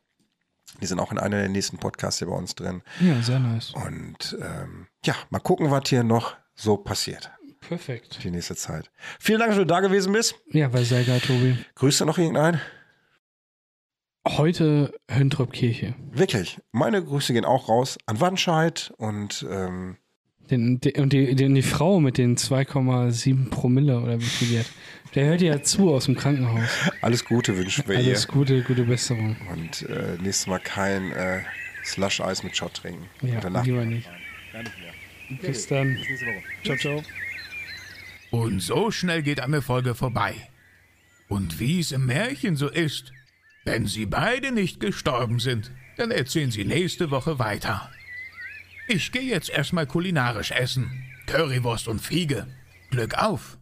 Die 0.82 0.86
sind 0.86 0.98
auch 0.98 1.12
in 1.12 1.18
einer 1.18 1.38
der 1.38 1.48
nächsten 1.48 1.78
Podcasts 1.78 2.18
hier 2.18 2.28
bei 2.28 2.34
uns 2.34 2.54
drin. 2.56 2.82
Ja, 3.00 3.22
sehr 3.22 3.38
nice. 3.38 3.70
Und 3.70 4.36
ähm, 4.42 4.88
ja, 5.04 5.14
mal 5.30 5.38
gucken, 5.38 5.70
was 5.70 5.88
hier 5.88 6.02
noch 6.02 6.34
so 6.54 6.76
passiert 6.76 7.30
Perfekt. 7.60 8.18
die 8.24 8.30
nächste 8.32 8.56
Zeit. 8.56 8.90
Vielen 9.20 9.38
Dank, 9.38 9.52
dass 9.52 9.58
du 9.58 9.64
da 9.64 9.80
gewesen 9.80 10.12
bist. 10.12 10.34
Ja, 10.50 10.72
war 10.72 10.82
sehr 10.82 11.04
geil, 11.04 11.20
Tobi. 11.20 11.56
Grüßt 11.76 12.00
du 12.00 12.04
noch 12.04 12.18
irgendeinen? 12.18 12.60
Heute 14.26 14.92
Höntrop-Kirche. 15.08 15.94
Wirklich. 16.12 16.60
Meine 16.72 17.02
Grüße 17.02 17.32
gehen 17.32 17.44
auch 17.44 17.68
raus 17.68 17.98
an 18.06 18.20
Wandscheid 18.20 18.92
und 18.96 19.46
ähm, 19.50 19.96
Den, 20.50 20.80
die, 20.80 20.94
und 20.94 21.12
die, 21.12 21.34
die, 21.34 21.52
die 21.52 21.62
Frau 21.62 21.98
mit 22.00 22.18
den 22.18 22.36
2,7 22.36 23.50
Promille 23.50 24.00
oder 24.00 24.20
wie 24.20 24.24
viel 24.24 24.48
die 24.48 24.58
hat, 24.60 24.66
der 25.14 25.26
hört 25.26 25.42
ja 25.42 25.62
zu 25.62 25.92
aus 25.92 26.06
dem 26.06 26.16
Krankenhaus. 26.16 26.68
alles 27.00 27.24
Gute 27.24 27.56
wünschen 27.56 27.86
wir 27.86 27.94
ihr. 27.94 28.06
Alles 28.08 28.28
Gute, 28.28 28.62
gute 28.62 28.84
Besserung. 28.84 29.36
Und 29.50 29.82
äh, 29.88 30.16
nächstes 30.20 30.46
Mal 30.46 30.60
kein 30.60 31.12
äh, 31.12 31.42
Slush-Eis 31.84 32.42
mit 32.42 32.56
Shot 32.56 32.74
trinken. 32.74 33.08
Ja, 33.22 33.36
Und 33.36 33.44
danach 33.44 33.64
lieber 33.64 33.84
nicht. 33.84 34.08
Bis 35.40 35.66
dann. 35.66 35.98
Ciao, 36.64 36.76
ciao. 36.76 37.02
Und 38.30 38.60
so 38.60 38.90
schnell 38.90 39.22
geht 39.22 39.40
eine 39.40 39.62
Folge 39.62 39.94
vorbei. 39.94 40.34
Und 41.28 41.60
wie 41.60 41.80
es 41.80 41.92
im 41.92 42.06
Märchen 42.06 42.56
so 42.56 42.68
ist, 42.68 43.12
wenn 43.64 43.86
sie 43.86 44.06
beide 44.06 44.52
nicht 44.52 44.80
gestorben 44.80 45.38
sind, 45.38 45.70
dann 45.96 46.10
erzählen 46.10 46.50
sie 46.50 46.64
nächste 46.64 47.10
Woche 47.10 47.38
weiter. 47.38 47.90
Ich 48.88 49.12
gehe 49.12 49.22
jetzt 49.22 49.48
erstmal 49.50 49.86
kulinarisch 49.86 50.50
essen. 50.50 51.04
Currywurst 51.26 51.88
und 51.88 52.00
Fiege. 52.00 52.46
Glück 52.90 53.14
auf! 53.14 53.58